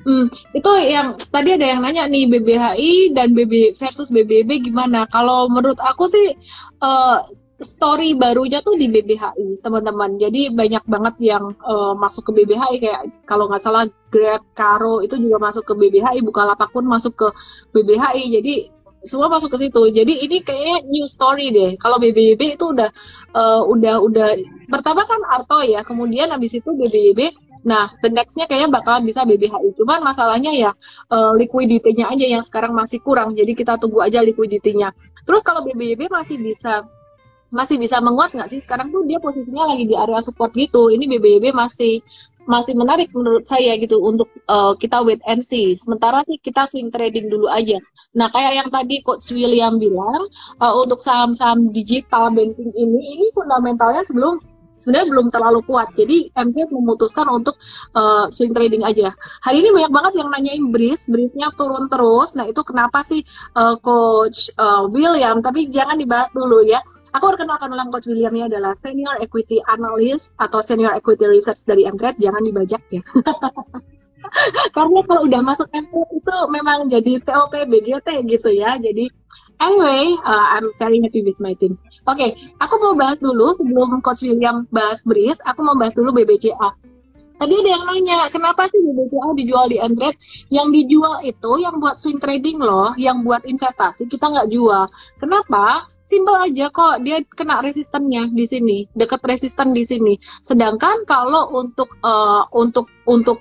Hmm, 0.00 0.32
itu 0.56 0.70
yang 0.88 1.12
tadi 1.28 1.60
ada 1.60 1.66
yang 1.76 1.84
nanya 1.84 2.08
nih 2.08 2.24
BBHI 2.32 3.12
dan 3.12 3.36
BB 3.36 3.76
versus 3.76 4.08
BBB 4.08 4.64
gimana? 4.72 5.04
Kalau 5.12 5.52
menurut 5.52 5.76
aku 5.76 6.08
sih 6.08 6.32
uh, 6.80 7.20
story 7.60 8.16
barunya 8.16 8.64
tuh 8.64 8.80
di 8.80 8.88
BBHI 8.88 9.60
teman-teman. 9.60 10.16
Jadi 10.16 10.48
banyak 10.48 10.80
banget 10.88 11.14
yang 11.20 11.52
uh, 11.68 11.92
masuk 11.92 12.32
ke 12.32 12.42
BBHI 12.42 12.80
kayak 12.80 13.02
kalau 13.28 13.46
nggak 13.52 13.60
salah 13.60 13.84
Grab, 14.08 14.42
Karo 14.56 15.04
itu 15.04 15.20
juga 15.20 15.38
masuk 15.38 15.68
ke 15.68 15.74
BBHI, 15.76 16.24
Bukalapak 16.24 16.72
pun 16.72 16.88
masuk 16.88 17.14
ke 17.20 17.28
BBHI. 17.76 18.40
Jadi 18.40 18.54
semua 19.04 19.32
masuk 19.32 19.56
ke 19.56 19.68
situ. 19.68 19.82
Jadi 19.92 20.24
ini 20.24 20.44
kayaknya 20.44 20.84
new 20.88 21.06
story 21.08 21.52
deh. 21.52 21.70
Kalau 21.80 21.96
BBB 21.96 22.60
itu 22.60 22.72
udah 22.72 22.90
uh, 23.32 23.62
udah 23.64 24.00
udah 24.04 24.28
pertama 24.68 25.08
kan 25.08 25.20
Arto 25.28 25.64
ya, 25.64 25.80
kemudian 25.84 26.28
habis 26.28 26.56
itu 26.56 26.68
BBB. 26.72 27.32
Nah, 27.60 27.92
the 28.00 28.08
nextnya 28.08 28.48
kayaknya 28.48 28.80
bakalan 28.80 29.04
bisa 29.04 29.24
BBHI. 29.28 29.76
Cuman 29.76 30.00
masalahnya 30.00 30.52
ya 30.56 30.70
uh, 31.12 31.36
liquidity-nya 31.36 32.08
aja 32.08 32.26
yang 32.40 32.44
sekarang 32.44 32.72
masih 32.72 33.04
kurang. 33.04 33.36
Jadi 33.36 33.52
kita 33.52 33.76
tunggu 33.76 34.00
aja 34.00 34.24
liquidity-nya. 34.24 34.96
Terus 35.28 35.44
kalau 35.44 35.60
BBB 35.60 36.08
masih 36.08 36.40
bisa 36.40 36.88
masih 37.52 37.76
bisa 37.76 38.00
menguat 38.00 38.32
nggak 38.32 38.48
sih? 38.48 38.60
Sekarang 38.62 38.88
tuh 38.94 39.04
dia 39.04 39.20
posisinya 39.20 39.68
lagi 39.68 39.84
di 39.84 39.92
area 39.98 40.24
support 40.24 40.56
gitu. 40.56 40.88
Ini 40.88 41.04
BBB 41.04 41.52
masih 41.52 42.00
masih 42.50 42.74
menarik 42.74 43.14
menurut 43.14 43.46
saya 43.46 43.78
gitu 43.78 44.02
untuk 44.02 44.26
uh, 44.50 44.74
kita 44.74 44.98
wait 45.06 45.22
and 45.30 45.46
see. 45.46 45.78
Sementara 45.78 46.26
sih 46.26 46.36
kita 46.42 46.66
swing 46.66 46.90
trading 46.90 47.30
dulu 47.30 47.46
aja. 47.46 47.78
Nah 48.18 48.26
kayak 48.34 48.52
yang 48.58 48.68
tadi 48.74 48.98
Coach 49.06 49.30
William 49.30 49.78
bilang 49.78 50.26
uh, 50.58 50.74
untuk 50.74 50.98
saham-saham 50.98 51.70
digital 51.70 52.34
banking 52.34 52.74
ini 52.74 53.00
ini 53.14 53.26
fundamentalnya 53.30 54.02
sebelum 54.02 54.42
sebenarnya 54.74 55.06
belum 55.12 55.26
terlalu 55.30 55.60
kuat. 55.68 55.92
Jadi 55.94 56.32
MK 56.34 56.72
memutuskan 56.72 57.28
untuk 57.30 57.54
uh, 57.94 58.26
swing 58.32 58.56
trading 58.56 58.82
aja. 58.82 59.12
Hari 59.46 59.60
ini 59.60 59.70
banyak 59.70 59.92
banget 59.92 60.12
yang 60.18 60.28
nanyain 60.32 60.64
bris, 60.72 61.06
brisnya 61.06 61.52
turun 61.54 61.86
terus. 61.92 62.34
Nah 62.34 62.48
itu 62.48 62.64
kenapa 62.64 63.04
sih 63.04 63.20
uh, 63.54 63.76
Coach 63.78 64.50
uh, 64.56 64.88
William? 64.88 65.44
Tapi 65.44 65.68
jangan 65.68 66.00
dibahas 66.00 66.32
dulu 66.32 66.64
ya 66.64 66.80
Aku 67.10 67.24
perkenalkan 67.34 67.74
ulang 67.74 67.90
Coach 67.90 68.06
William 68.06 68.30
ini 68.38 68.46
adalah 68.46 68.70
Senior 68.78 69.18
Equity 69.18 69.58
Analyst 69.66 70.38
atau 70.38 70.62
Senior 70.62 70.94
Equity 70.94 71.26
Research 71.26 71.66
dari 71.66 71.82
Mtrade. 71.90 72.22
Jangan 72.22 72.42
dibajak 72.46 72.82
ya. 72.90 73.02
Karena 74.76 75.00
kalau 75.02 75.22
udah 75.26 75.42
masuk 75.42 75.66
Mtrade 75.74 76.12
itu 76.14 76.36
memang 76.54 76.86
jadi 76.86 77.18
TOP 77.18 77.54
BGT 77.66 78.08
gitu 78.30 78.50
ya. 78.54 78.78
Jadi 78.78 79.10
anyway, 79.58 80.14
uh, 80.22 80.46
I'm 80.54 80.70
very 80.78 81.02
happy 81.02 81.26
with 81.26 81.38
my 81.42 81.58
team. 81.58 81.74
Oke, 82.06 82.14
okay, 82.14 82.30
aku 82.62 82.78
mau 82.78 82.94
bahas 82.94 83.18
dulu 83.18 83.58
sebelum 83.58 83.98
Coach 84.06 84.22
William 84.22 84.70
bahas 84.70 85.02
BRIS, 85.02 85.42
aku 85.42 85.66
mau 85.66 85.74
bahas 85.74 85.98
dulu 85.98 86.14
BBCA. 86.14 86.89
Tadi 87.40 87.54
ada 87.56 87.70
yang 87.72 87.84
nanya, 87.88 88.28
kenapa 88.28 88.68
sih 88.68 88.76
BBCA 88.84 89.32
dijual 89.32 89.72
di 89.72 89.80
Android? 89.80 90.12
Yang 90.52 90.68
dijual 90.76 91.24
itu 91.24 91.52
yang 91.56 91.80
buat 91.80 91.96
swing 91.96 92.20
trading 92.20 92.60
loh, 92.60 92.92
yang 93.00 93.24
buat 93.24 93.48
investasi 93.48 94.12
kita 94.12 94.28
nggak 94.28 94.52
jual. 94.52 94.84
Kenapa? 95.16 95.88
Simpel 96.04 96.36
aja 96.36 96.68
kok, 96.68 97.00
dia 97.00 97.24
kena 97.32 97.64
resistennya 97.64 98.28
di 98.28 98.44
sini, 98.44 98.78
deket 98.92 99.24
resisten 99.24 99.72
di 99.72 99.88
sini. 99.88 100.20
Sedangkan 100.44 101.08
kalau 101.08 101.48
untuk 101.56 101.96
uh, 102.04 102.44
untuk 102.52 102.92
untuk 103.08 103.40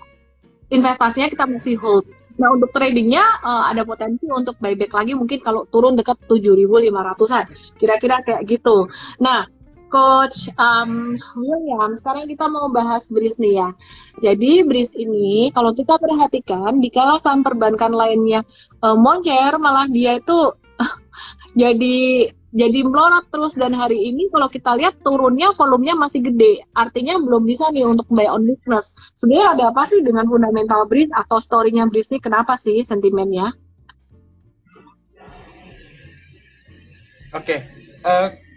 investasinya 0.71 1.27
kita 1.27 1.43
masih 1.43 1.75
hold 1.75 2.07
Nah, 2.39 2.55
untuk 2.55 2.71
tradingnya 2.71 3.21
uh, 3.43 3.67
ada 3.67 3.83
potensi 3.83 4.23
untuk 4.31 4.55
buyback 4.63 4.95
lagi 4.95 5.11
mungkin 5.11 5.43
kalau 5.43 5.67
turun 5.67 5.99
dekat 5.99 6.15
7.500-an. 6.31 7.45
Kira-kira 7.75 8.23
kayak 8.23 8.47
gitu. 8.47 8.87
Nah, 9.19 9.43
Coach 9.89 10.53
um, 10.55 11.17
William, 11.35 11.97
sekarang 11.97 12.29
kita 12.29 12.45
mau 12.45 12.69
bahas 12.69 13.09
BRIS 13.09 13.41
nih 13.41 13.59
ya. 13.59 13.69
Jadi 14.21 14.63
BRIS 14.63 14.93
ini 14.95 15.49
kalau 15.51 15.73
kita 15.73 15.97
perhatikan 15.97 16.77
di 16.77 16.93
kala 16.93 17.17
saham 17.17 17.41
perbankan 17.41 17.91
lainnya 17.91 18.45
uh, 18.85 18.95
moncer, 18.95 19.57
malah 19.57 19.89
dia 19.89 20.21
itu 20.21 20.53
jadi 21.61 22.29
jadi 22.49 22.81
melorot 22.81 23.29
terus 23.29 23.53
dan 23.53 23.77
hari 23.77 24.09
ini 24.09 24.25
kalau 24.33 24.49
kita 24.49 24.73
lihat 24.73 24.97
turunnya 25.05 25.53
volumenya 25.53 25.93
masih 25.93 26.25
gede 26.25 26.65
artinya 26.73 27.21
belum 27.21 27.45
bisa 27.45 27.69
nih 27.69 27.85
untuk 27.85 28.09
buy 28.09 28.25
on 28.25 28.41
weakness 28.49 28.89
sebenarnya 29.21 29.47
ada 29.53 29.63
apa 29.69 29.85
sih 29.85 30.01
dengan 30.01 30.25
fundamental 30.25 30.89
BRIS 30.89 31.13
atau 31.13 31.37
story-nya 31.37 31.85
BRIS 31.85 32.09
ini 32.09 32.17
kenapa 32.17 32.57
sih 32.57 32.81
sentimennya 32.81 33.53
oke 37.37 37.45
okay. 37.45 37.69
uh, 38.01 38.33
eh, 38.33 38.48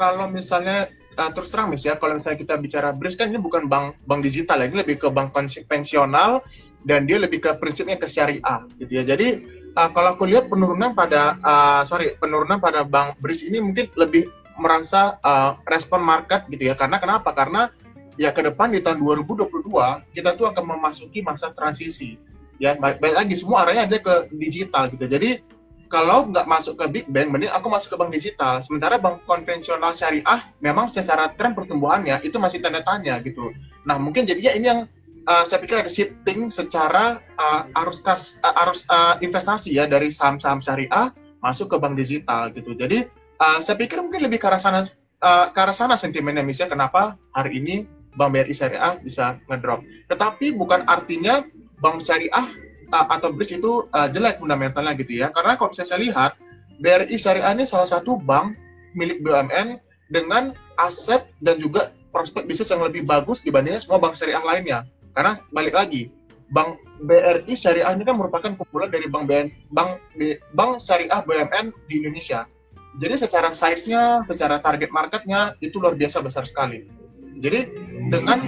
kalau 0.00 0.24
misalnya 0.32 0.88
uh, 1.20 1.28
terus 1.28 1.52
terang 1.52 1.68
mis 1.68 1.84
ya 1.84 2.00
kalau 2.00 2.16
misalnya 2.16 2.40
kita 2.40 2.56
bicara 2.56 2.88
BRIS 2.96 3.20
kan 3.20 3.28
ini 3.28 3.36
bukan 3.36 3.68
bank 3.68 4.00
bank 4.08 4.20
digital 4.24 4.64
ya 4.64 4.72
ini 4.72 4.80
lebih 4.80 4.96
ke 4.96 5.08
bank 5.12 5.36
konvensional 5.36 6.40
dan 6.80 7.04
dia 7.04 7.20
lebih 7.20 7.44
ke 7.44 7.52
prinsipnya 7.60 8.00
ke 8.00 8.08
syariah 8.08 8.64
gitu 8.80 8.92
ya. 8.96 9.04
Jadi 9.04 9.44
uh, 9.76 9.88
kalau 9.92 10.16
aku 10.16 10.24
lihat 10.24 10.48
penurunan 10.48 10.96
pada 10.96 11.36
uh, 11.44 11.82
sorry 11.84 12.16
penurunan 12.16 12.56
pada 12.56 12.80
bank 12.88 13.20
BRIS 13.20 13.44
ini 13.44 13.60
mungkin 13.60 13.92
lebih 13.92 14.32
merasa 14.56 15.20
uh, 15.20 15.60
respon 15.68 16.00
market 16.00 16.48
gitu 16.48 16.72
ya. 16.72 16.72
Karena 16.72 16.96
kenapa? 16.96 17.36
Karena 17.36 17.68
ya 18.16 18.32
ke 18.32 18.40
depan 18.40 18.72
di 18.72 18.80
tahun 18.80 19.00
2022 19.04 20.16
kita 20.16 20.30
tuh 20.36 20.48
akan 20.48 20.64
memasuki 20.64 21.20
masa 21.20 21.52
transisi. 21.52 22.16
Ya 22.60 22.76
baik, 22.76 23.00
lagi 23.00 23.36
semua 23.36 23.64
arahnya 23.64 23.88
ada 23.88 23.98
ke 24.00 24.14
digital 24.32 24.88
gitu. 24.92 25.04
Jadi 25.04 25.59
kalau 25.90 26.30
nggak 26.30 26.46
masuk 26.46 26.78
ke 26.78 26.86
big 26.86 27.06
bank 27.10 27.34
mending 27.34 27.50
aku 27.50 27.66
masuk 27.66 27.92
ke 27.92 27.96
bank 27.98 28.10
digital 28.14 28.62
sementara 28.62 28.96
bank 28.96 29.26
konvensional 29.26 29.90
syariah 29.90 30.46
memang 30.62 30.86
secara 30.88 31.34
tren 31.34 31.52
pertumbuhannya 31.52 32.22
itu 32.22 32.38
masih 32.38 32.62
tanda 32.62 32.80
tanya 32.80 33.18
gitu 33.20 33.50
nah 33.82 33.98
mungkin 33.98 34.22
jadinya 34.22 34.52
ini 34.54 34.66
yang 34.70 34.80
uh, 35.26 35.44
saya 35.44 35.58
pikir 35.60 35.76
ada 35.82 35.90
shifting 35.90 36.48
secara 36.48 37.20
uh, 37.36 37.80
arus 37.84 37.98
kas 38.00 38.22
uh, 38.40 38.62
arus 38.64 38.86
uh, 38.88 39.18
investasi 39.20 39.76
ya 39.76 39.84
dari 39.84 40.08
saham-saham 40.14 40.62
syariah 40.62 41.12
masuk 41.40 41.72
ke 41.72 41.76
bank 41.80 41.96
digital 41.96 42.52
gitu. 42.52 42.76
Jadi 42.76 43.08
uh, 43.40 43.58
saya 43.64 43.76
pikir 43.76 44.00
mungkin 44.04 44.28
lebih 44.28 44.38
ke 44.38 44.46
arah 44.46 44.60
sana 44.60 44.84
uh, 44.84 45.46
ke 45.48 45.58
arah 45.58 45.76
sana 45.76 45.96
sentimennya 45.96 46.44
misalnya 46.44 46.76
kenapa 46.76 47.16
hari 47.32 47.60
ini 47.60 47.76
Bank 48.10 48.34
BRI 48.34 48.54
Syariah 48.54 48.98
bisa 48.98 49.38
ngedrop. 49.46 49.86
Tetapi 50.10 50.50
bukan 50.58 50.82
artinya 50.82 51.46
bank 51.78 52.02
syariah 52.02 52.50
uh, 52.90 53.06
atau 53.06 53.30
BRIS 53.32 53.56
itu 53.56 53.86
uh, 53.90 54.08
jelek 54.10 54.42
fundamentalnya 54.42 54.92
gitu 54.98 55.22
ya. 55.22 55.30
Karena 55.30 55.54
kalau 55.56 55.72
saya 55.72 55.96
lihat 55.96 56.36
BRI 56.82 57.16
Syariah 57.16 57.54
ini 57.54 57.64
salah 57.64 57.88
satu 57.88 58.18
bank 58.18 58.58
milik 58.92 59.22
BUMN 59.22 59.78
dengan 60.10 60.52
aset 60.74 61.30
dan 61.38 61.56
juga 61.62 61.94
prospek 62.10 62.44
bisnis 62.44 62.68
yang 62.68 62.82
lebih 62.82 63.06
bagus 63.06 63.38
dibandingnya 63.40 63.78
semua 63.78 64.02
bank 64.02 64.18
syariah 64.18 64.42
lainnya. 64.42 64.78
Karena 65.14 65.38
balik 65.54 65.74
lagi, 65.74 66.10
Bank 66.50 66.82
BRI 66.98 67.54
Syariah 67.54 67.94
ini 67.94 68.02
kan 68.02 68.18
merupakan 68.18 68.50
kumpulan 68.58 68.90
dari 68.90 69.06
Bank 69.06 69.24
BN, 69.30 69.46
Bank 69.70 70.02
Bank 70.50 70.82
Syariah 70.82 71.22
BUMN 71.22 71.70
di 71.86 72.02
Indonesia. 72.02 72.50
Jadi 72.98 73.14
secara 73.22 73.54
size-nya, 73.54 74.26
secara 74.26 74.58
target 74.58 74.90
marketnya 74.90 75.54
itu 75.62 75.78
luar 75.78 75.94
biasa 75.94 76.18
besar 76.18 76.42
sekali. 76.42 76.90
Jadi 77.38 77.70
dengan 78.10 78.38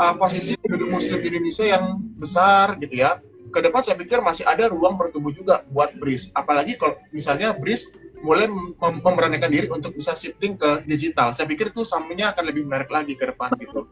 uh, 0.00 0.16
posisi 0.16 0.56
penduduk 0.56 0.88
muslim 0.88 1.20
di 1.20 1.28
Indonesia 1.28 1.68
yang 1.68 2.00
besar 2.16 2.80
gitu 2.80 2.96
ya, 2.96 3.20
ke 3.50 3.58
depan 3.60 3.82
saya 3.82 3.98
pikir 3.98 4.22
masih 4.22 4.46
ada 4.46 4.70
ruang 4.70 4.94
bertumbuh 4.96 5.34
juga 5.34 5.66
buat 5.68 5.92
BRIS. 5.98 6.30
Apalagi 6.32 6.78
kalau 6.78 6.96
misalnya 7.10 7.52
BRIS 7.52 7.90
mulai 8.20 8.46
mem 8.46 8.76
memberanikan 9.00 9.48
diri 9.48 9.66
untuk 9.68 9.96
bisa 9.96 10.12
shifting 10.14 10.56
ke 10.56 10.84
digital. 10.84 11.32
Saya 11.32 11.48
pikir 11.48 11.72
itu 11.72 11.82
sampingnya 11.84 12.32
akan 12.32 12.44
lebih 12.46 12.62
menarik 12.68 12.88
lagi 12.92 13.16
ke 13.16 13.24
depan 13.32 13.52
gitu. 13.58 13.88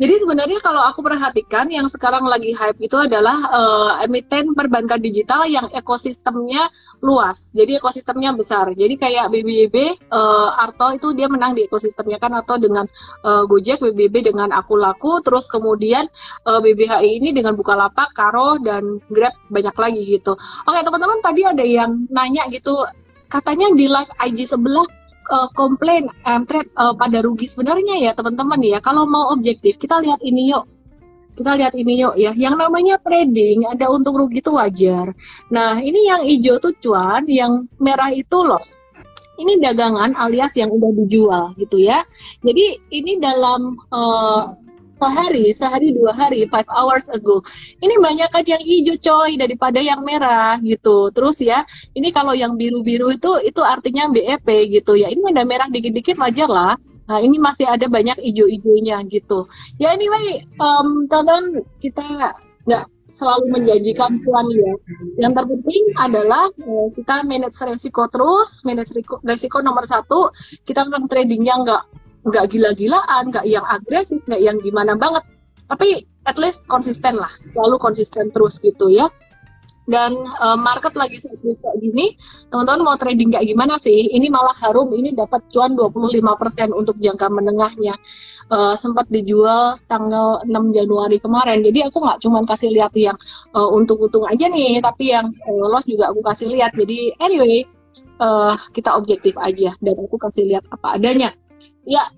Jadi 0.00 0.16
sebenarnya 0.16 0.64
kalau 0.64 0.80
aku 0.80 1.04
perhatikan 1.04 1.68
yang 1.68 1.84
sekarang 1.84 2.24
lagi 2.24 2.56
hype 2.56 2.80
itu 2.80 2.96
adalah 2.96 3.36
uh, 3.52 3.92
emiten 4.00 4.56
perbankan 4.56 4.96
digital 4.96 5.44
yang 5.44 5.68
ekosistemnya 5.76 6.72
luas. 7.04 7.52
Jadi 7.52 7.76
ekosistemnya 7.76 8.32
besar. 8.32 8.72
Jadi 8.72 8.96
kayak 8.96 9.28
BBB 9.28 9.76
uh, 10.08 10.56
eh, 10.56 10.64
Arto 10.64 10.96
itu 10.96 11.12
dia 11.12 11.28
menang 11.28 11.52
di 11.52 11.68
ekosistemnya 11.68 12.16
kan 12.16 12.32
atau 12.32 12.56
dengan 12.56 12.88
uh, 13.28 13.44
Gojek, 13.44 13.84
BBB 13.84 14.32
dengan 14.32 14.56
Aku 14.56 14.80
Laku, 14.80 15.20
terus 15.20 15.52
kemudian 15.52 16.08
uh, 16.48 16.64
BBHI 16.64 17.20
ini 17.20 17.36
dengan 17.36 17.52
Bukalapak, 17.52 18.16
Karo 18.16 18.56
dan 18.56 19.04
Grab 19.12 19.36
banyak 19.52 19.76
lagi 19.76 20.00
gitu. 20.16 20.32
Oke, 20.64 20.80
teman-teman 20.80 21.20
tadi 21.20 21.44
ada 21.44 21.60
yang 21.60 22.08
nanya 22.08 22.48
gitu 22.48 22.88
katanya 23.28 23.68
di 23.76 23.84
live 23.84 24.10
IG 24.16 24.48
sebelah 24.48 24.99
uh, 25.30 25.48
komplain 25.54 26.10
Mtrade 26.26 26.68
uh, 26.76 26.92
pada 26.98 27.22
rugi 27.22 27.46
sebenarnya 27.46 28.10
ya 28.10 28.12
teman-teman 28.12 28.60
ya. 28.60 28.78
Kalau 28.82 29.06
mau 29.06 29.30
objektif 29.32 29.78
kita 29.78 30.02
lihat 30.02 30.20
ini 30.20 30.50
yuk. 30.50 30.66
Kita 31.38 31.56
lihat 31.56 31.72
ini 31.78 32.02
yuk 32.02 32.18
ya. 32.18 32.34
Yang 32.34 32.58
namanya 32.58 32.98
trading 33.00 33.64
ada 33.64 33.88
untung 33.88 34.18
rugi 34.18 34.42
itu 34.42 34.52
wajar. 34.52 35.14
Nah 35.54 35.78
ini 35.78 36.10
yang 36.10 36.26
hijau 36.26 36.58
tuh 36.58 36.74
cuan 36.82 37.24
yang 37.30 37.70
merah 37.78 38.10
itu 38.12 38.42
loss. 38.42 38.76
Ini 39.40 39.56
dagangan 39.56 40.12
alias 40.20 40.52
yang 40.52 40.68
udah 40.68 40.92
dijual 41.00 41.44
gitu 41.56 41.80
ya. 41.80 42.04
Jadi 42.44 42.76
ini 42.92 43.16
dalam 43.16 43.72
uh, 43.88 44.52
sehari, 45.00 45.44
sehari 45.56 45.88
dua 45.96 46.12
hari, 46.12 46.44
five 46.52 46.68
hours 46.68 47.08
ago. 47.08 47.40
Ini 47.80 47.96
banyak 47.96 48.28
kan 48.28 48.44
yang 48.44 48.60
hijau 48.60 48.96
coy 49.00 49.40
daripada 49.40 49.80
yang 49.80 50.04
merah 50.04 50.60
gitu. 50.60 51.08
Terus 51.16 51.40
ya, 51.40 51.64
ini 51.96 52.12
kalau 52.12 52.36
yang 52.36 52.60
biru-biru 52.60 53.16
itu 53.16 53.40
itu 53.40 53.64
artinya 53.64 54.12
BEP 54.12 54.46
gitu 54.68 55.00
ya. 55.00 55.08
Ini 55.08 55.32
ada 55.32 55.42
merah 55.48 55.68
dikit-dikit 55.72 56.20
wajar 56.20 56.52
lah. 56.52 56.74
Nah, 57.10 57.18
ini 57.18 57.42
masih 57.42 57.66
ada 57.66 57.90
banyak 57.90 58.22
hijau-hijaunya 58.22 59.02
gitu. 59.10 59.50
Ya 59.82 59.90
anyway, 59.90 60.46
um, 60.62 61.10
teman 61.10 61.66
kita 61.82 62.06
nggak 62.62 62.86
selalu 63.10 63.50
menjanjikan 63.50 64.22
cuan 64.22 64.46
ya. 64.54 64.72
Yang 65.18 65.32
terpenting 65.42 65.84
adalah 65.98 66.46
eh, 66.54 66.86
kita 66.94 67.26
manage 67.26 67.58
resiko 67.66 68.06
terus, 68.06 68.62
manage 68.62 68.94
resiko, 68.94 69.18
resiko 69.26 69.58
nomor 69.58 69.84
satu, 69.90 70.30
kita 70.62 70.86
memang 70.86 71.10
tradingnya 71.10 71.58
nggak 71.66 71.82
nggak 72.26 72.52
gila-gilaan, 72.52 73.32
nggak 73.32 73.46
yang 73.48 73.64
agresif, 73.64 74.20
nggak 74.28 74.42
yang 74.42 74.56
gimana 74.60 74.96
banget. 74.96 75.24
Tapi 75.70 76.04
at 76.28 76.36
least 76.36 76.66
konsisten 76.68 77.16
lah, 77.16 77.30
selalu 77.48 77.80
konsisten 77.80 78.28
terus 78.34 78.60
gitu 78.60 78.92
ya. 78.92 79.08
Dan 79.90 80.14
uh, 80.38 80.54
market 80.54 80.94
lagi 80.94 81.18
seperti 81.18 81.58
kayak 81.58 81.78
gini, 81.82 82.14
teman-teman 82.46 82.86
mau 82.86 82.94
trading 82.94 83.34
kayak 83.34 83.50
gimana 83.50 83.74
sih? 83.74 84.06
Ini 84.06 84.30
malah 84.30 84.54
harum, 84.62 84.94
ini 84.94 85.18
dapat 85.18 85.42
cuan 85.50 85.74
25% 85.74 86.70
untuk 86.70 86.94
jangka 87.02 87.26
menengahnya. 87.26 87.98
Uh, 88.50 88.78
sempat 88.78 89.10
dijual 89.10 89.82
tanggal 89.90 90.46
6 90.46 90.76
Januari 90.76 91.18
kemarin. 91.18 91.58
Jadi 91.66 91.90
aku 91.90 92.06
nggak 92.06 92.22
cuma 92.22 92.46
kasih 92.46 92.70
lihat 92.70 92.94
yang 92.94 93.18
uh, 93.50 93.66
untung-untung 93.66 94.30
aja 94.30 94.46
nih, 94.46 94.78
tapi 94.78 95.10
yang 95.10 95.26
uh, 95.50 95.66
loss 95.66 95.90
juga 95.90 96.14
aku 96.14 96.22
kasih 96.22 96.54
lihat. 96.54 96.70
Jadi 96.78 97.10
anyway, 97.18 97.66
uh, 98.22 98.54
kita 98.70 98.94
objektif 98.94 99.34
aja 99.42 99.74
dan 99.82 99.94
aku 99.98 100.22
kasih 100.22 100.46
lihat 100.54 100.70
apa 100.70 101.02
adanya. 101.02 101.34
Ya, 101.88 102.12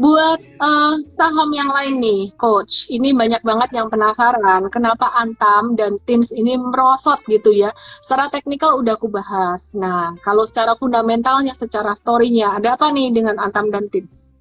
buat 0.00 0.40
uh, 0.64 0.96
saham 1.04 1.52
yang 1.52 1.68
lain 1.68 2.00
nih, 2.00 2.32
coach. 2.40 2.88
Ini 2.88 3.12
banyak 3.12 3.44
banget 3.44 3.76
yang 3.76 3.92
penasaran 3.92 4.64
kenapa 4.72 5.12
Antam 5.12 5.76
dan 5.76 6.00
Teams 6.08 6.32
ini 6.32 6.56
merosot 6.56 7.20
gitu 7.28 7.52
ya. 7.52 7.68
Secara 8.00 8.32
teknikal 8.32 8.80
udah 8.80 8.96
aku 8.96 9.12
bahas. 9.12 9.76
Nah, 9.76 10.16
kalau 10.24 10.48
secara 10.48 10.72
fundamentalnya, 10.72 11.52
secara 11.52 11.92
story-nya, 11.92 12.56
ada 12.56 12.80
apa 12.80 12.88
nih 12.88 13.12
dengan 13.12 13.36
Antam 13.36 13.68
dan 13.68 13.92
Teams? 13.92 14.32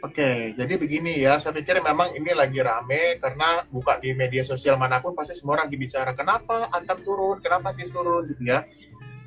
Oke, 0.00 0.56
jadi 0.56 0.74
begini 0.80 1.20
ya, 1.20 1.36
saya 1.36 1.52
pikir 1.52 1.82
memang 1.84 2.16
ini 2.16 2.32
lagi 2.32 2.62
rame 2.62 3.20
karena 3.20 3.60
buka 3.68 4.00
di 4.00 4.16
media 4.16 4.40
sosial 4.40 4.80
mana 4.80 5.04
pun 5.04 5.12
pasti 5.12 5.36
semua 5.36 5.60
orang 5.60 5.68
dibicara 5.68 6.16
kenapa 6.16 6.72
Antam 6.72 7.04
turun, 7.04 7.44
kenapa 7.44 7.76
Teams 7.76 7.92
turun 7.92 8.24
gitu 8.30 8.40
ya. 8.40 8.64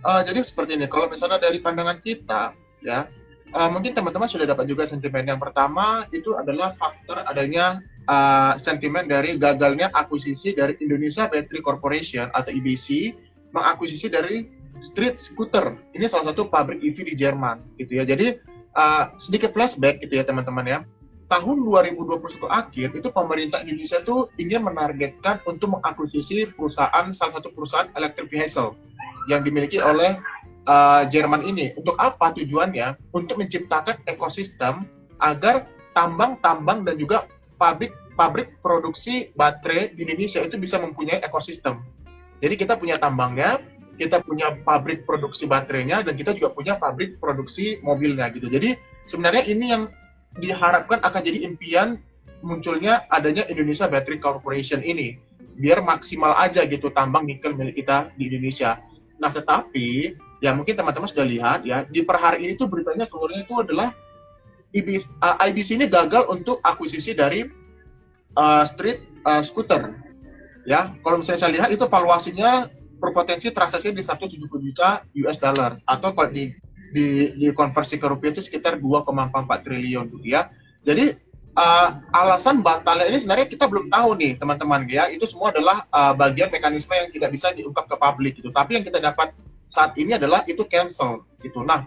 Uh, 0.02 0.26
jadi 0.26 0.42
seperti 0.42 0.74
ini, 0.80 0.90
kalau 0.90 1.06
misalnya 1.06 1.38
dari 1.38 1.62
pandangan 1.62 2.00
kita, 2.02 2.56
ya. 2.84 3.08
Uh, 3.50 3.66
mungkin 3.74 3.98
teman-teman 3.98 4.30
sudah 4.30 4.46
dapat 4.46 4.70
juga 4.70 4.86
sentimen 4.86 5.26
yang 5.26 5.42
pertama 5.42 6.06
itu 6.14 6.38
adalah 6.38 6.78
faktor 6.78 7.26
adanya 7.26 7.82
uh, 8.06 8.54
sentimen 8.62 9.10
dari 9.10 9.42
gagalnya 9.42 9.90
akuisisi 9.90 10.54
dari 10.54 10.78
Indonesia 10.78 11.26
Battery 11.26 11.62
Corporation 11.66 12.30
atau 12.30 12.54
IBC 12.54 13.18
mengakuisisi 13.50 14.06
dari 14.06 14.46
Street 14.80 15.18
Scooter. 15.18 15.76
Ini 15.98 16.06
salah 16.06 16.32
satu 16.32 16.46
pabrik 16.48 16.80
EV 16.80 17.10
di 17.10 17.16
Jerman 17.18 17.76
gitu 17.76 17.98
ya. 17.98 18.06
Jadi 18.06 18.38
uh, 18.74 19.18
sedikit 19.18 19.50
flashback 19.52 20.02
gitu 20.06 20.14
ya 20.14 20.24
teman-teman 20.24 20.66
ya. 20.66 20.80
Tahun 21.30 21.58
2021 21.62 22.50
akhir 22.50 22.88
itu 22.90 23.08
pemerintah 23.14 23.62
Indonesia 23.62 24.02
itu 24.02 24.30
ingin 24.42 24.66
menargetkan 24.66 25.46
untuk 25.46 25.78
mengakuisisi 25.78 26.50
perusahaan 26.54 27.06
salah 27.14 27.38
satu 27.38 27.54
perusahaan 27.54 27.86
electric 27.94 28.34
vehicle 28.34 28.74
yang 29.30 29.46
dimiliki 29.46 29.78
oleh 29.78 30.18
uh, 30.66 31.04
Jerman 31.08 31.46
ini. 31.46 31.76
Untuk 31.78 31.96
apa 32.00 32.32
tujuannya? 32.36 33.12
Untuk 33.14 33.40
menciptakan 33.40 34.04
ekosistem 34.08 34.88
agar 35.20 35.68
tambang-tambang 35.92 36.88
dan 36.88 36.96
juga 36.96 37.28
pabrik 37.60 37.92
pabrik 38.16 38.60
produksi 38.60 39.32
baterai 39.32 39.96
di 39.96 40.04
Indonesia 40.04 40.44
itu 40.44 40.56
bisa 40.60 40.80
mempunyai 40.80 41.24
ekosistem. 41.24 41.80
Jadi 42.40 42.56
kita 42.56 42.80
punya 42.80 42.96
tambangnya, 43.00 43.60
kita 43.96 44.24
punya 44.24 44.56
pabrik 44.64 45.04
produksi 45.04 45.44
baterainya, 45.44 46.04
dan 46.04 46.16
kita 46.16 46.32
juga 46.36 46.52
punya 46.56 46.80
pabrik 46.80 47.20
produksi 47.20 47.80
mobilnya 47.84 48.32
gitu. 48.32 48.48
Jadi 48.48 48.80
sebenarnya 49.08 49.44
ini 49.48 49.66
yang 49.72 49.84
diharapkan 50.40 51.04
akan 51.04 51.22
jadi 51.24 51.48
impian 51.48 52.00
munculnya 52.40 53.08
adanya 53.12 53.44
Indonesia 53.52 53.92
Battery 53.92 54.20
Corporation 54.24 54.80
ini 54.80 55.20
biar 55.60 55.84
maksimal 55.84 56.40
aja 56.40 56.64
gitu 56.64 56.88
tambang 56.88 57.28
nikel 57.28 57.52
milik 57.52 57.84
kita 57.84 58.16
di 58.16 58.32
Indonesia. 58.32 58.80
Nah, 59.20 59.28
tetapi 59.28 60.16
ya 60.40 60.56
mungkin 60.56 60.76
teman-teman 60.76 61.08
sudah 61.08 61.28
lihat 61.28 61.68
ya 61.68 61.84
di 61.88 62.04
per 62.04 62.18
hari 62.20 62.48
ini 62.48 62.54
tuh 62.56 62.68
beritanya 62.72 63.06
keluarnya 63.08 63.44
itu 63.44 63.56
adalah 63.60 63.92
IBC, 64.70 65.04
uh, 65.20 65.36
IBC 65.50 65.70
ini 65.82 65.86
gagal 65.90 66.30
untuk 66.30 66.62
akuisisi 66.62 67.18
dari 67.18 67.46
uh, 68.38 68.64
street 68.66 69.02
uh, 69.26 69.42
scooter. 69.42 69.98
Ya, 70.68 70.94
kalau 71.02 71.18
misalnya 71.18 71.42
saya 71.42 71.52
lihat 71.56 71.70
itu 71.74 71.82
valuasinya 71.90 72.70
berpotensi 73.02 73.50
transaksi 73.50 73.90
di 73.90 74.04
170 74.04 74.38
juta 74.46 75.02
US 75.26 75.40
dollar 75.42 75.82
atau 75.88 76.14
kalau 76.14 76.30
di 76.30 76.54
di, 76.90 77.34
di 77.34 77.48
konversi 77.54 77.98
ke 77.98 78.06
rupiah 78.06 78.34
itu 78.34 78.44
sekitar 78.46 78.78
2,44 78.78 79.66
triliun 79.66 80.06
rupiah. 80.10 80.54
Jadi 80.86 81.18
uh, 81.60 81.90
alasan 82.14 82.62
batalnya 82.62 83.10
ini 83.10 83.18
sebenarnya 83.22 83.48
kita 83.50 83.66
belum 83.66 83.90
tahu 83.90 84.10
nih 84.20 84.32
teman-teman 84.38 84.82
ya 84.90 85.10
itu 85.10 85.26
semua 85.26 85.50
adalah 85.50 85.86
uh, 85.90 86.14
bagian 86.14 86.50
mekanisme 86.50 86.94
yang 86.94 87.10
tidak 87.10 87.30
bisa 87.34 87.48
diungkap 87.54 87.86
ke 87.86 87.96
publik 87.98 88.34
gitu 88.40 88.50
tapi 88.50 88.80
yang 88.80 88.86
kita 88.86 89.00
dapat 89.02 89.34
saat 89.70 89.96
ini 89.96 90.18
adalah 90.18 90.44
itu 90.50 90.66
cancel 90.66 91.24
gitu 91.40 91.64
nah 91.64 91.86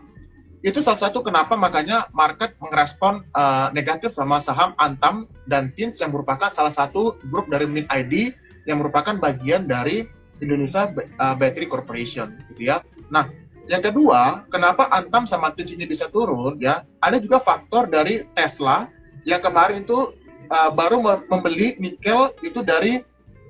itu 0.62 0.78
salah 0.78 1.03
satu 1.03 1.26
kenapa 1.26 1.59
makanya 1.59 2.07
market 2.14 2.55
merespon 2.62 3.26
uh, 3.35 3.74
negatif 3.74 4.14
sama 4.14 4.39
saham 4.39 4.78
Antam 4.78 5.26
dan 5.43 5.74
Tins 5.74 5.99
yang 5.99 6.14
merupakan 6.14 6.49
salah 6.55 6.70
satu 6.70 7.18
grup 7.26 7.51
dari 7.51 7.66
Mint 7.66 7.91
ID 7.91 8.30
yang 8.62 8.78
merupakan 8.78 9.18
bagian 9.18 9.66
dari 9.66 10.07
Indonesia 10.39 10.87
Battery 11.18 11.66
Corporation 11.66 12.35
gitu 12.55 12.70
ya. 12.70 12.83
Nah, 13.11 13.26
yang 13.66 13.83
kedua, 13.83 14.47
kenapa 14.51 14.87
Antam 14.91 15.26
sama 15.26 15.51
Tins 15.51 15.74
ini 15.74 15.83
bisa 15.83 16.07
turun 16.07 16.59
ya? 16.62 16.87
Ada 17.03 17.18
juga 17.18 17.43
faktor 17.43 17.91
dari 17.91 18.26
Tesla 18.35 18.87
yang 19.26 19.43
kemarin 19.43 19.83
itu 19.83 20.14
uh, 20.51 20.70
baru 20.74 20.99
membeli 21.30 21.78
nikel 21.78 22.35
itu 22.43 22.62
dari 22.62 23.03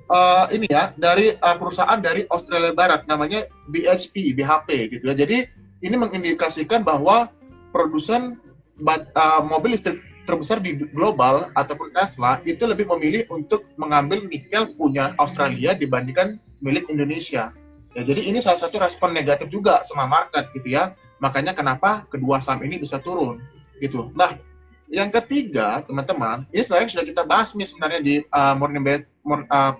uh, 0.09 0.45
ini 0.51 0.67
ya 0.67 0.91
dari 0.95 1.35
uh, 1.35 1.55
perusahaan 1.59 1.99
dari 1.99 2.27
Australia 2.27 2.73
Barat 2.75 3.05
namanya 3.05 3.45
BHP 3.69 4.35
BHP 4.35 4.69
gitu 4.97 5.03
ya 5.11 5.15
jadi 5.15 5.47
ini 5.83 5.95
mengindikasikan 5.99 6.81
bahwa 6.81 7.27
produsen 7.75 8.39
uh, 8.79 9.41
mobil 9.43 9.75
listrik 9.75 9.99
terbesar 10.23 10.63
di 10.63 10.79
global 10.91 11.51
ataupun 11.51 11.91
Tesla 11.91 12.39
itu 12.47 12.63
lebih 12.63 12.87
memilih 12.95 13.27
untuk 13.27 13.67
mengambil 13.75 14.23
nikel 14.23 14.71
punya 14.71 15.11
Australia 15.19 15.75
dibandingkan 15.75 16.39
milik 16.63 16.87
Indonesia. 16.87 17.51
Ya, 17.93 18.01
jadi 18.01 18.31
ini 18.31 18.39
salah 18.39 18.57
satu 18.57 18.79
respon 18.79 19.11
negatif 19.11 19.51
juga 19.51 19.83
sama 19.83 20.07
market 20.07 20.49
gitu 20.55 20.73
ya. 20.73 20.95
Makanya 21.19 21.51
kenapa 21.51 22.07
kedua 22.07 22.39
saham 22.39 22.63
ini 22.63 22.79
bisa 22.79 22.97
turun 23.03 23.43
gitu. 23.83 24.09
Nah, 24.15 24.39
yang 24.87 25.11
ketiga, 25.11 25.83
teman-teman, 25.83 26.47
ini 26.49 26.61
sebenarnya 26.63 26.89
sudah 26.95 27.05
kita 27.05 27.23
bahas 27.27 27.51
nih 27.53 27.67
sebenarnya 27.67 28.01
di 28.01 28.15
uh, 28.31 28.55
morning 28.55 28.83
bed, 28.83 29.01
mor, 29.21 29.43
uh, 29.51 29.75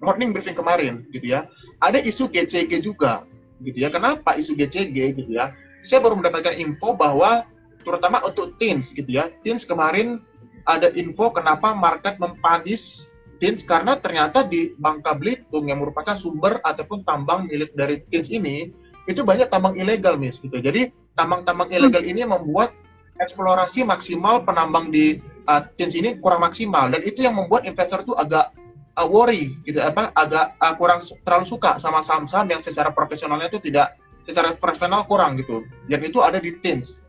morning 0.00 0.30
briefing 0.34 0.56
kemarin, 0.56 1.04
gitu 1.10 1.34
ya. 1.34 1.50
Ada 1.78 2.00
isu 2.00 2.30
GCG 2.30 2.80
juga, 2.80 3.26
gitu 3.60 3.76
ya. 3.76 3.90
Kenapa 3.90 4.34
isu 4.38 4.54
GCG, 4.54 4.96
gitu 5.14 5.30
ya? 5.34 5.54
Saya 5.84 6.00
baru 6.00 6.16
mendapatkan 6.18 6.56
info 6.56 6.96
bahwa 6.96 7.44
terutama 7.84 8.24
untuk 8.24 8.56
teens, 8.56 8.90
gitu 8.90 9.08
ya. 9.08 9.30
Teens 9.42 9.66
kemarin 9.68 10.22
ada 10.64 10.88
info 10.96 11.28
kenapa 11.28 11.76
market 11.76 12.16
mempanis 12.16 13.12
teens 13.36 13.60
karena 13.60 13.98
ternyata 14.00 14.40
di 14.40 14.72
Bangka 14.80 15.12
Belitung 15.12 15.68
yang 15.68 15.82
merupakan 15.82 16.16
sumber 16.16 16.62
ataupun 16.64 17.04
tambang 17.04 17.44
milik 17.44 17.76
dari 17.76 18.00
teens 18.08 18.32
ini 18.32 18.72
itu 19.04 19.20
banyak 19.20 19.52
tambang 19.52 19.76
ilegal, 19.76 20.16
mis, 20.16 20.40
gitu. 20.40 20.56
Jadi 20.56 20.88
tambang-tambang 21.12 21.68
ilegal 21.68 22.00
ini 22.00 22.24
membuat 22.24 22.72
eksplorasi 23.20 23.86
maksimal 23.86 24.42
penambang 24.42 24.90
di 24.90 25.20
uh, 25.46 25.62
Tins 25.78 25.94
ini 25.94 26.18
kurang 26.18 26.42
maksimal 26.42 26.90
dan 26.90 27.00
itu 27.04 27.22
yang 27.22 27.36
membuat 27.36 27.68
investor 27.68 28.02
itu 28.02 28.12
agak 28.16 28.50
uh, 28.96 29.08
worry 29.10 29.58
gitu 29.66 29.82
apa 29.82 30.10
agak 30.14 30.54
uh, 30.58 30.74
kurang 30.78 31.02
terlalu 31.22 31.46
suka 31.46 31.76
sama 31.82 32.00
saham-saham 32.00 32.46
yang 32.48 32.62
secara 32.62 32.94
profesionalnya 32.94 33.50
itu 33.50 33.60
tidak 33.60 33.98
secara 34.24 34.56
profesional 34.56 35.04
kurang 35.04 35.36
gitu 35.36 35.66
dan 35.90 36.00
itu 36.00 36.18
ada 36.24 36.40
di 36.40 36.56
Tins. 36.58 37.04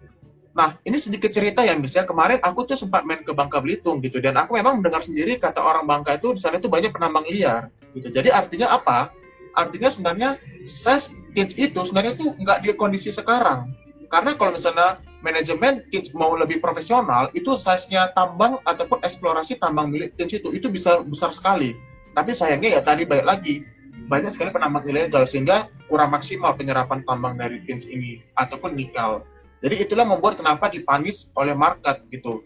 Nah, 0.55 0.79
ini 0.87 0.95
sedikit 0.95 1.27
cerita 1.35 1.67
ya, 1.67 1.75
misalnya 1.75 2.07
kemarin 2.07 2.39
aku 2.39 2.63
tuh 2.63 2.79
sempat 2.79 3.03
main 3.03 3.19
ke 3.19 3.35
Bangka 3.35 3.59
Belitung 3.59 3.99
gitu, 3.99 4.23
dan 4.23 4.39
aku 4.39 4.55
memang 4.55 4.79
mendengar 4.79 5.03
sendiri 5.03 5.35
kata 5.35 5.59
orang 5.59 5.83
Bangka 5.83 6.15
itu 6.15 6.31
di 6.31 6.39
sana 6.39 6.63
itu 6.63 6.71
banyak 6.71 6.95
penambang 6.95 7.27
liar 7.27 7.67
gitu. 7.91 8.07
Jadi 8.07 8.31
artinya 8.31 8.71
apa? 8.71 9.11
Artinya 9.51 9.91
sebenarnya 9.91 10.39
ses 10.63 11.11
Tins 11.35 11.51
itu 11.59 11.75
sebenarnya 11.75 12.15
itu 12.15 12.31
nggak 12.39 12.63
di 12.63 12.71
kondisi 12.71 13.11
sekarang. 13.11 13.67
Karena 14.07 14.31
kalau 14.39 14.55
misalnya 14.55 15.03
manajemen 15.25 15.81
mau 16.13 16.37
lebih 16.37 16.61
profesional, 16.61 17.33
itu 17.33 17.57
size-nya 17.57 18.13
tambang 18.13 18.61
ataupun 18.61 19.01
eksplorasi 19.01 19.57
tambang 19.57 19.89
milik 19.89 20.13
Teams 20.13 20.37
itu 20.37 20.53
itu 20.53 20.69
bisa 20.69 21.01
besar 21.01 21.33
sekali. 21.33 21.73
Tapi 22.13 22.31
sayangnya 22.37 22.77
ya 22.77 22.81
tadi 22.85 23.09
balik 23.09 23.25
lagi 23.25 23.65
banyak 24.05 24.29
sekali 24.29 24.53
penambang 24.53 24.85
ilegal 24.85 25.25
sehingga 25.25 25.65
kurang 25.89 26.13
maksimal 26.13 26.53
penyerapan 26.53 27.01
tambang 27.01 27.33
dari 27.33 27.65
Teams 27.65 27.89
ini 27.89 28.21
ataupun 28.37 28.77
nikel. 28.77 29.25
Jadi 29.65 29.81
itulah 29.81 30.05
membuat 30.05 30.37
kenapa 30.37 30.69
dipanis 30.69 31.33
oleh 31.33 31.57
market 31.57 32.05
gitu. 32.13 32.45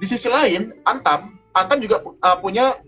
Di 0.00 0.08
sisi 0.08 0.32
lain, 0.32 0.72
Antam, 0.88 1.36
Antam 1.52 1.76
juga 1.84 2.00
uh, 2.00 2.38
punya 2.40 2.80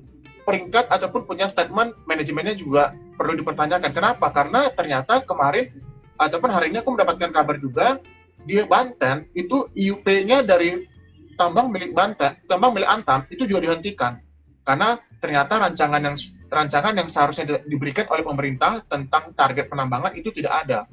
peringkat 0.49 0.89
ataupun 0.89 1.29
punya 1.29 1.47
statement 1.47 1.93
manajemennya 2.09 2.57
juga 2.57 2.97
perlu 3.21 3.37
dipertanyakan. 3.37 3.93
Kenapa? 3.93 4.27
Karena 4.33 4.73
ternyata 4.73 5.21
kemarin 5.21 5.69
ataupun 6.17 6.49
hari 6.49 6.73
ini 6.73 6.81
aku 6.81 6.97
mendapatkan 6.97 7.31
kabar 7.31 7.57
juga 7.61 8.01
di 8.43 8.59
Banten 8.65 9.29
itu 9.37 9.69
IUP-nya 9.77 10.43
dari 10.43 10.89
tambang 11.37 11.69
milik 11.71 11.93
Banten, 11.93 12.39
tambang 12.49 12.73
milik 12.75 12.89
Antam 12.89 13.27
itu 13.31 13.47
juga 13.47 13.71
dihentikan 13.71 14.19
karena 14.63 14.99
ternyata 15.19 15.59
rancangan 15.59 16.03
yang 16.03 16.17
rancangan 16.53 16.95
yang 16.95 17.09
seharusnya 17.09 17.65
diberikan 17.67 18.07
oleh 18.11 18.23
pemerintah 18.23 18.83
tentang 18.87 19.33
target 19.33 19.67
penambangan 19.67 20.13
itu 20.15 20.29
tidak 20.31 20.67
ada. 20.67 20.85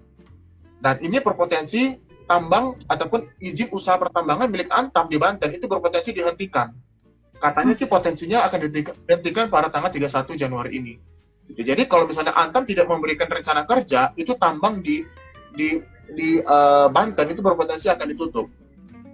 Dan 0.79 0.95
ini 1.03 1.19
berpotensi 1.19 1.99
tambang 2.23 2.79
ataupun 2.87 3.35
izin 3.41 3.67
usaha 3.75 3.99
pertambangan 3.99 4.47
milik 4.47 4.71
Antam 4.71 5.11
di 5.11 5.19
Banten 5.19 5.51
itu 5.51 5.67
berpotensi 5.67 6.15
dihentikan. 6.15 6.71
Katanya 7.35 7.73
sih 7.75 7.87
potensinya 7.87 8.47
akan 8.47 8.69
dihentikan 8.71 9.51
pada 9.51 9.67
tanggal 9.67 9.91
31 9.91 10.39
Januari 10.39 10.71
ini. 10.79 10.93
Jadi 11.49 11.89
kalau 11.89 12.05
misalnya 12.05 12.37
Antam 12.37 12.63
tidak 12.63 12.85
memberikan 12.85 13.25
rencana 13.25 13.65
kerja, 13.65 14.13
itu 14.15 14.37
tambang 14.37 14.79
di 14.79 15.01
di 15.51 15.81
di 16.13 16.39
uh, 16.41 16.87
Banten 16.89 17.27
itu 17.29 17.41
berpotensi 17.41 17.87
akan 17.89 18.07
ditutup. 18.13 18.47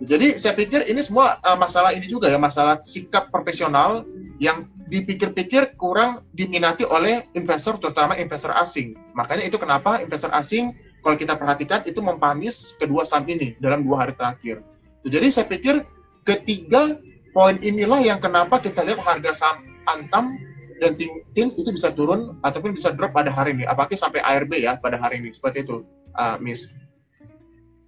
Jadi 0.04 0.36
saya 0.36 0.52
pikir 0.52 0.92
ini 0.92 1.00
semua 1.00 1.40
uh, 1.40 1.56
masalah 1.56 1.96
ini 1.96 2.04
juga 2.04 2.28
ya 2.28 2.36
masalah 2.36 2.84
sikap 2.84 3.32
profesional 3.32 4.04
yang 4.44 4.68
dipikir-pikir 4.86 5.80
kurang 5.80 6.28
diminati 6.36 6.84
oleh 6.84 7.32
investor 7.32 7.80
terutama 7.80 8.20
investor 8.20 8.52
asing. 8.60 8.94
Makanya 9.16 9.48
itu 9.48 9.56
kenapa 9.56 10.04
investor 10.04 10.30
asing 10.36 10.76
kalau 11.00 11.16
kita 11.16 11.40
perhatikan 11.40 11.80
itu 11.88 12.04
mempanis 12.04 12.76
kedua 12.76 13.08
saham 13.08 13.24
ini 13.32 13.56
dalam 13.58 13.82
dua 13.82 14.04
hari 14.04 14.14
terakhir. 14.14 14.62
Jadi 15.08 15.28
saya 15.32 15.48
pikir 15.48 15.86
ketiga 16.28 17.00
poin 17.32 17.56
inilah 17.64 18.04
yang 18.04 18.20
kenapa 18.20 18.60
kita 18.60 18.84
lihat 18.84 19.00
harga 19.00 19.32
saham 19.32 19.64
Antam 19.86 20.36
dan 20.82 20.98
Tin 21.00 21.50
itu 21.56 21.70
bisa 21.72 21.94
turun 21.94 22.36
ataupun 22.44 22.76
bisa 22.76 22.92
drop 22.92 23.16
pada 23.16 23.32
hari 23.32 23.56
ini. 23.56 23.64
Apakah 23.64 23.96
sampai 23.96 24.20
ARB 24.20 24.60
ya 24.60 24.76
pada 24.76 25.00
hari 25.00 25.24
ini 25.24 25.32
seperti 25.32 25.64
itu, 25.64 25.88
uh, 26.18 26.36
Miss. 26.44 26.68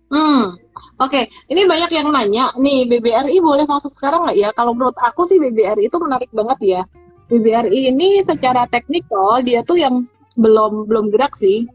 Hmm, 0.08 0.56
oke. 1.04 1.12
Okay. 1.12 1.24
Ini 1.52 1.68
banyak 1.68 1.92
yang 1.92 2.08
nanya, 2.16 2.56
nih 2.56 2.88
BBRI 2.88 3.44
boleh 3.44 3.68
masuk 3.68 3.92
sekarang 3.92 4.24
nggak 4.24 4.38
ya? 4.40 4.50
Kalau 4.56 4.72
menurut 4.72 4.96
aku 4.96 5.28
sih 5.28 5.36
BBRI 5.36 5.92
itu 5.92 5.98
menarik 6.00 6.32
banget 6.32 6.60
ya. 6.64 6.82
BBRI 7.28 7.92
ini 7.92 8.24
secara 8.24 8.64
teknikal 8.72 9.44
dia 9.44 9.60
tuh 9.68 9.76
yang 9.76 10.08
belum 10.40 10.88
belum 10.88 11.12
gerak 11.12 11.36
sih. 11.36 11.68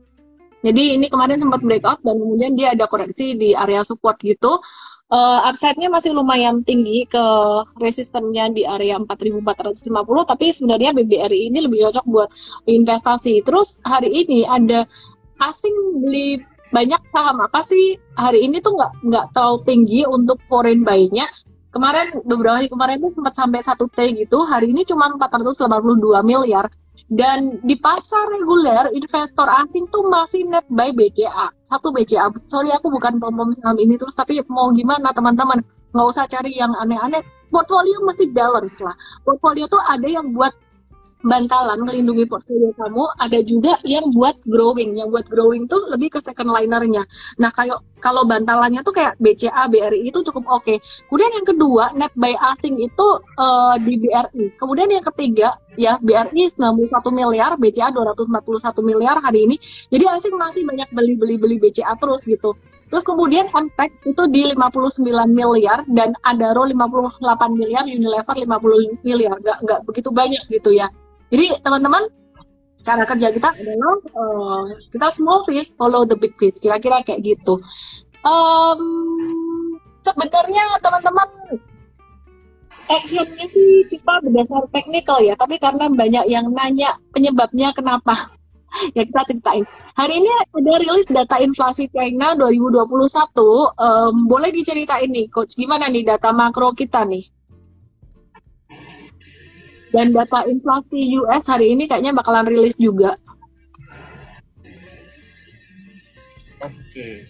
Jadi 0.63 0.97
ini 0.97 1.11
kemarin 1.11 1.43
sempat 1.43 1.61
breakout 1.61 2.01
dan 2.07 2.17
kemudian 2.23 2.55
dia 2.55 2.73
ada 2.73 2.87
koreksi 2.87 3.35
di 3.37 3.53
area 3.53 3.83
support 3.85 4.17
gitu. 4.23 4.63
Uh, 5.13 5.45
upside-nya 5.45 5.93
masih 5.93 6.17
lumayan 6.17 6.65
tinggi 6.65 7.05
ke 7.05 7.25
resistennya 7.77 8.49
di 8.49 8.65
area 8.65 8.97
4450 8.97 9.93
tapi 10.25 10.47
sebenarnya 10.57 10.97
BBRI 10.97 11.53
ini 11.53 11.69
lebih 11.69 11.85
cocok 11.91 12.07
buat 12.09 12.31
investasi. 12.65 13.45
Terus 13.45 13.77
hari 13.85 14.09
ini 14.09 14.49
ada 14.49 14.89
asing 15.43 16.01
beli 16.01 16.41
banyak 16.73 17.03
saham. 17.13 17.39
Apa 17.45 17.61
sih? 17.63 18.01
Hari 18.17 18.43
ini 18.49 18.59
tuh 18.65 18.75
nggak 18.75 18.93
nggak 19.05 19.27
terlalu 19.37 19.59
tinggi 19.69 20.01
untuk 20.09 20.41
foreign 20.49 20.83
buy-nya. 20.83 21.29
Kemarin 21.73 22.21
beberapa 22.29 22.61
hari 22.61 22.69
kemarin 22.69 23.01
tuh 23.01 23.13
sempat 23.13 23.37
sampai 23.37 23.61
satu 23.65 23.89
T 23.93 24.17
gitu. 24.17 24.45
Hari 24.45 24.73
ini 24.73 24.85
cuma 24.85 25.09
482 25.17 26.21
miliar. 26.25 26.69
Dan 27.09 27.61
di 27.65 27.77
pasar 27.77 28.29
reguler 28.33 28.93
investor 28.93 29.49
asing 29.49 29.89
tuh 29.89 30.09
masih 30.13 30.45
net 30.49 30.65
buy 30.69 30.93
BCA 30.93 31.53
satu 31.65 31.89
BCA 31.89 32.29
sorry 32.45 32.69
aku 32.69 32.93
bukan 32.93 33.17
pom 33.17 33.33
pom 33.33 33.49
saham 33.49 33.81
ini 33.81 33.97
terus 33.97 34.13
tapi 34.13 34.45
mau 34.53 34.69
gimana 34.77 35.09
teman-teman? 35.17 35.65
Nggak 35.97 36.07
usah 36.09 36.25
cari 36.29 36.53
yang 36.53 36.73
aneh-aneh. 36.77 37.25
Portfolio 37.49 38.01
mesti 38.05 38.33
balance 38.33 38.81
lah. 38.81 38.97
Portfolio 39.25 39.69
tuh 39.69 39.81
ada 39.81 40.05
yang 40.05 40.33
buat 40.33 40.53
bantalan 41.23 41.79
melindungi 41.87 42.27
portfolio 42.27 42.75
kamu, 42.75 43.05
ada 43.19 43.39
juga 43.47 43.79
yang 43.87 44.11
buat 44.15 44.37
growing. 44.47 44.99
Yang 44.99 45.09
buat 45.15 45.27
growing 45.31 45.71
tuh 45.71 45.83
lebih 45.91 46.15
ke 46.15 46.19
second 46.23 46.51
linernya. 46.51 47.07
Nah, 47.39 47.51
kayak 47.55 47.79
kalau 48.03 48.27
bantalannya 48.27 48.83
tuh 48.83 48.95
kayak 48.95 49.15
BCA, 49.23 49.71
BRI 49.71 50.11
itu 50.11 50.19
cukup 50.27 50.45
oke. 50.51 50.67
Okay. 50.67 50.77
Kemudian 51.07 51.31
yang 51.39 51.47
kedua, 51.47 51.85
net 51.95 52.13
buy 52.19 52.35
asing 52.55 52.83
itu 52.83 53.07
uh, 53.39 53.79
di 53.79 53.95
BRI. 53.97 54.59
Kemudian 54.59 54.91
yang 54.91 55.07
ketiga, 55.15 55.55
ya 55.79 55.97
BRI 56.03 56.51
91 56.51 56.91
miliar, 57.15 57.55
BCA 57.55 57.95
241 57.95 58.83
miliar 58.83 59.17
hari 59.23 59.47
ini. 59.47 59.57
Jadi 59.89 60.05
asing 60.11 60.35
masih 60.35 60.67
banyak 60.67 60.91
beli-beli 60.91 61.39
beli 61.39 61.57
BCA 61.63 61.95
terus 61.97 62.27
gitu. 62.27 62.59
Terus 62.93 63.09
kemudian 63.09 63.49
Impact 63.57 64.05
itu 64.05 64.23
di 64.29 64.53
59 64.53 65.09
miliar 65.33 65.81
dan 65.89 66.13
Adaro 66.29 66.69
58 66.69 67.25
miliar, 67.57 67.89
Unilever 67.89 68.37
50 68.37 69.01
miliar. 69.01 69.41
Nggak, 69.41 69.59
nggak 69.65 69.81
begitu 69.89 70.13
banyak 70.13 70.45
gitu 70.53 70.77
ya. 70.77 70.93
Jadi 71.33 71.47
teman-teman 71.65 72.13
cara 72.83 73.09
kerja 73.09 73.33
kita 73.33 73.49
adalah 73.57 73.97
uh, 74.13 74.63
kita 74.93 75.09
small 75.17 75.41
fish 75.49 75.73
follow 75.81 76.05
the 76.05 76.19
big 76.19 76.37
fish. 76.37 76.61
Kira-kira 76.61 77.01
kayak 77.01 77.25
gitu. 77.25 77.57
Um, 78.23 78.83
sebenarnya 80.05 80.65
teman-teman 80.85 81.29
actionnya 82.91 83.47
sih 83.49 83.89
kita 83.89 84.13
berdasar 84.21 84.63
teknikal 84.75 85.19
ya, 85.25 85.33
tapi 85.39 85.57
karena 85.57 85.89
banyak 85.89 86.29
yang 86.29 86.53
nanya 86.53 86.93
penyebabnya 87.17 87.73
kenapa 87.73 88.13
ya 88.97 89.09
kita 89.09 89.33
ceritain. 89.33 89.65
Hari 89.97 90.15
ini 90.21 90.29
ada 90.29 90.75
rilis 90.81 91.09
data 91.09 91.37
inflasi 91.41 91.89
China 91.93 92.37
2021. 92.37 92.85
Um, 93.81 94.29
boleh 94.29 94.53
diceritain 94.53 95.09
nih, 95.09 95.29
Coach, 95.33 95.57
gimana 95.57 95.89
nih 95.89 96.05
data 96.05 96.33
makro 96.33 96.73
kita 96.77 97.05
nih? 97.09 97.25
Dan 99.93 100.17
data 100.17 100.49
inflasi 100.49 101.21
US 101.21 101.45
hari 101.47 101.77
ini 101.77 101.85
kayaknya 101.85 102.17
bakalan 102.17 102.49
rilis 102.49 102.81
juga. 102.81 103.13
Oke, 106.63 107.29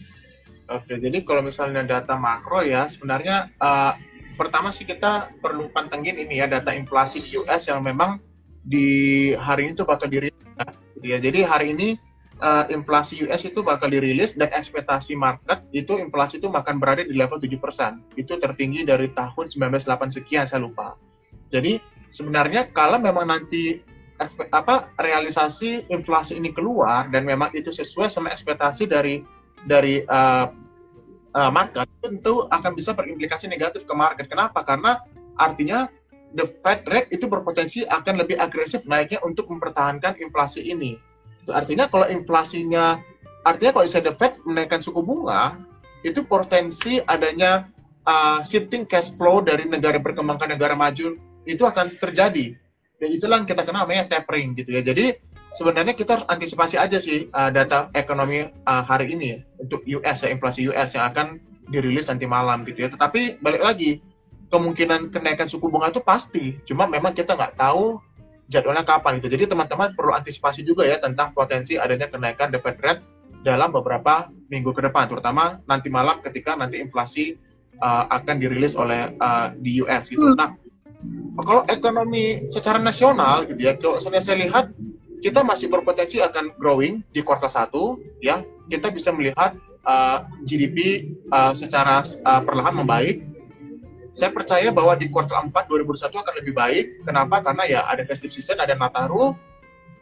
oke. 0.70 0.94
Jadi 1.00 1.18
kalau 1.26 1.42
misalnya 1.42 1.82
data 1.82 2.14
makro 2.14 2.62
ya, 2.62 2.86
sebenarnya 2.86 3.50
uh, 3.58 3.98
pertama 4.38 4.70
sih 4.70 4.86
kita 4.86 5.34
perlu 5.42 5.74
pantengin 5.74 6.22
ini 6.22 6.38
ya 6.38 6.46
data 6.46 6.70
inflasi 6.70 7.24
US 7.42 7.66
yang 7.66 7.82
memang 7.82 8.22
di 8.62 9.30
hari 9.34 9.66
ini 9.66 9.72
tuh 9.74 9.88
bakal 9.88 10.06
dirilis 10.06 10.38
ya. 11.02 11.18
Jadi 11.18 11.42
hari 11.42 11.74
ini 11.74 11.88
uh, 12.42 12.64
inflasi 12.70 13.26
US 13.26 13.42
itu 13.46 13.62
bakal 13.62 13.90
dirilis 13.90 14.34
dan 14.34 14.50
ekspektasi 14.50 15.14
market 15.18 15.62
itu 15.74 15.98
inflasi 15.98 16.38
itu 16.42 16.50
akan 16.50 16.76
berada 16.78 17.02
di 17.06 17.14
level 17.14 17.38
7%. 17.38 18.18
Itu 18.18 18.38
tertinggi 18.38 18.86
dari 18.86 19.10
tahun 19.10 19.50
1908 19.50 20.18
sekian 20.22 20.46
saya 20.46 20.62
lupa. 20.62 20.98
Jadi 21.52 21.78
sebenarnya 22.12 22.68
kalau 22.70 23.00
memang 23.00 23.24
nanti 23.24 23.80
apa 24.52 24.94
realisasi 24.94 25.90
inflasi 25.90 26.38
ini 26.38 26.54
keluar 26.54 27.10
dan 27.10 27.26
memang 27.26 27.50
itu 27.56 27.74
sesuai 27.74 28.06
sama 28.06 28.30
ekspektasi 28.30 28.86
dari 28.86 29.24
dari 29.64 30.04
uh, 30.06 30.46
uh, 31.34 31.50
market 31.50 31.88
tentu 31.98 32.46
akan 32.46 32.72
bisa 32.76 32.94
berimplikasi 32.94 33.50
negatif 33.50 33.82
ke 33.82 33.94
market. 33.96 34.30
Kenapa? 34.30 34.62
Karena 34.62 35.02
artinya 35.34 35.90
the 36.30 36.46
Fed 36.62 36.86
rate 36.86 37.10
itu 37.10 37.26
berpotensi 37.26 37.82
akan 37.88 38.22
lebih 38.22 38.38
agresif 38.38 38.84
naiknya 38.86 39.18
untuk 39.24 39.48
mempertahankan 39.50 40.20
inflasi 40.22 40.70
ini. 40.70 40.94
Artinya 41.50 41.90
kalau 41.90 42.06
inflasinya, 42.06 43.02
artinya 43.42 43.70
kalau 43.74 43.84
misalnya 43.88 44.06
the 44.12 44.16
Fed 44.16 44.34
menaikkan 44.46 44.80
suku 44.84 45.02
bunga, 45.02 45.58
itu 46.06 46.22
potensi 46.22 47.02
adanya 47.02 47.66
uh, 48.06 48.38
shifting 48.46 48.86
cash 48.86 49.14
flow 49.18 49.42
dari 49.42 49.66
negara 49.66 49.98
berkembang 49.98 50.38
ke 50.38 50.46
negara 50.46 50.78
maju 50.78 51.31
itu 51.46 51.62
akan 51.62 51.98
terjadi. 51.98 52.56
Dan 52.98 53.08
itulah 53.10 53.42
yang 53.42 53.48
kita 53.48 53.66
kenal 53.66 53.84
namanya 53.84 54.06
tapering 54.06 54.54
gitu 54.54 54.70
ya. 54.70 54.82
Jadi 54.82 55.18
sebenarnya 55.52 55.94
kita 55.98 56.20
harus 56.20 56.26
antisipasi 56.30 56.78
aja 56.78 56.98
sih 57.02 57.26
uh, 57.34 57.50
data 57.50 57.90
ekonomi 57.92 58.46
uh, 58.46 58.82
hari 58.86 59.18
ini 59.18 59.26
ya, 59.26 59.38
untuk 59.58 59.82
US 59.84 60.18
ya 60.22 60.28
inflasi 60.30 60.70
US 60.70 60.94
yang 60.94 61.10
akan 61.10 61.42
dirilis 61.66 62.06
nanti 62.06 62.26
malam 62.30 62.62
gitu 62.62 62.86
ya. 62.86 62.88
Tetapi 62.94 63.42
balik 63.42 63.62
lagi 63.62 63.98
kemungkinan 64.52 65.10
kenaikan 65.10 65.50
suku 65.50 65.66
bunga 65.66 65.90
itu 65.90 66.04
pasti. 66.04 66.60
Cuma 66.62 66.86
memang 66.86 67.10
kita 67.10 67.34
nggak 67.34 67.58
tahu 67.58 67.98
jadwalnya 68.46 68.84
kapan 68.84 69.18
itu. 69.18 69.26
Jadi 69.32 69.48
teman-teman 69.48 69.96
perlu 69.96 70.12
antisipasi 70.12 70.60
juga 70.62 70.84
ya 70.84 71.00
tentang 71.00 71.32
potensi 71.32 71.80
adanya 71.80 72.06
kenaikan 72.06 72.52
the 72.52 72.60
Fed 72.60 72.78
rate 72.78 73.02
dalam 73.42 73.74
beberapa 73.74 74.30
minggu 74.46 74.70
ke 74.70 74.86
depan, 74.86 75.10
terutama 75.10 75.58
nanti 75.66 75.90
malam 75.90 76.22
ketika 76.22 76.54
nanti 76.54 76.78
inflasi 76.78 77.34
uh, 77.82 78.06
akan 78.06 78.38
dirilis 78.38 78.78
oleh 78.78 79.10
uh, 79.18 79.50
di 79.58 79.82
US 79.82 80.06
gitu. 80.06 80.22
Hmm. 80.22 80.38
Nah, 80.38 80.48
kalau 81.40 81.62
ekonomi 81.66 82.46
secara 82.52 82.76
nasional 82.76 83.48
gitu 83.48 83.60
ya, 83.60 83.72
kalau 83.78 83.98
saya 84.02 84.36
lihat 84.36 84.72
kita 85.22 85.40
masih 85.46 85.70
berpotensi 85.70 86.18
akan 86.18 86.54
growing 86.58 87.00
di 87.10 87.22
kuartal 87.22 87.50
satu 87.50 87.98
ya. 88.18 88.42
Kita 88.68 88.88
bisa 88.88 89.12
melihat 89.12 89.52
uh, 89.84 90.24
GDP 90.46 91.08
uh, 91.28 91.52
secara 91.52 92.00
uh, 92.00 92.40
perlahan 92.40 92.72
membaik 92.72 93.32
saya 94.12 94.28
percaya 94.28 94.68
bahwa 94.68 94.92
di 94.92 95.08
kuartal 95.08 95.48
4 95.48 95.56
2021 95.56 96.12
akan 96.20 96.34
lebih 96.44 96.52
baik. 96.52 96.84
Kenapa? 97.08 97.40
Karena 97.40 97.64
ya 97.64 97.80
ada 97.88 98.04
festive 98.04 98.28
season, 98.28 98.60
ada 98.60 98.76
Nataru. 98.76 99.32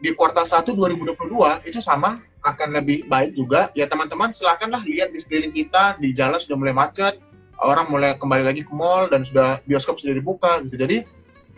Di 0.03 0.11
kuartal 0.11 0.43
1 0.43 0.67
2022 0.67 1.63
itu 1.71 1.79
sama 1.79 2.19
akan 2.43 2.69
lebih 2.75 3.07
baik 3.07 3.31
juga. 3.39 3.71
Ya 3.71 3.87
teman-teman 3.87 4.35
silakanlah 4.35 4.83
lihat 4.83 5.15
di 5.15 5.19
sekeliling 5.23 5.55
kita 5.55 5.95
di 5.95 6.11
jalan 6.11 6.41
sudah 6.43 6.57
mulai 6.59 6.75
macet, 6.75 7.23
orang 7.61 7.87
mulai 7.89 8.17
kembali 8.17 8.43
lagi 8.43 8.61
ke 8.65 8.73
mall 8.73 9.07
dan 9.07 9.21
sudah 9.21 9.61
bioskop 9.63 10.01
sudah 10.01 10.17
dibuka 10.17 10.59
gitu. 10.65 10.75
Jadi 10.81 11.05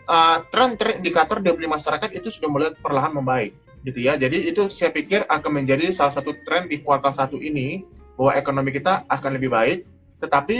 uh, 0.08 0.38
tren 0.52 0.76
indikator 1.00 1.40
daya 1.40 1.56
beli 1.56 1.68
masyarakat 1.68 2.10
itu 2.12 2.28
sudah 2.28 2.48
mulai 2.48 2.70
perlahan 2.76 3.12
membaik 3.12 3.56
gitu 3.84 4.00
ya. 4.00 4.16
Jadi 4.16 4.48
itu 4.48 4.68
saya 4.72 4.92
pikir 4.92 5.24
akan 5.28 5.64
menjadi 5.64 5.92
salah 5.92 6.12
satu 6.12 6.36
tren 6.44 6.68
di 6.68 6.80
kuartal 6.80 7.12
satu 7.12 7.36
ini 7.40 7.84
bahwa 8.16 8.32
ekonomi 8.36 8.70
kita 8.72 9.04
akan 9.08 9.30
lebih 9.36 9.50
baik. 9.52 9.78
Tetapi 10.20 10.56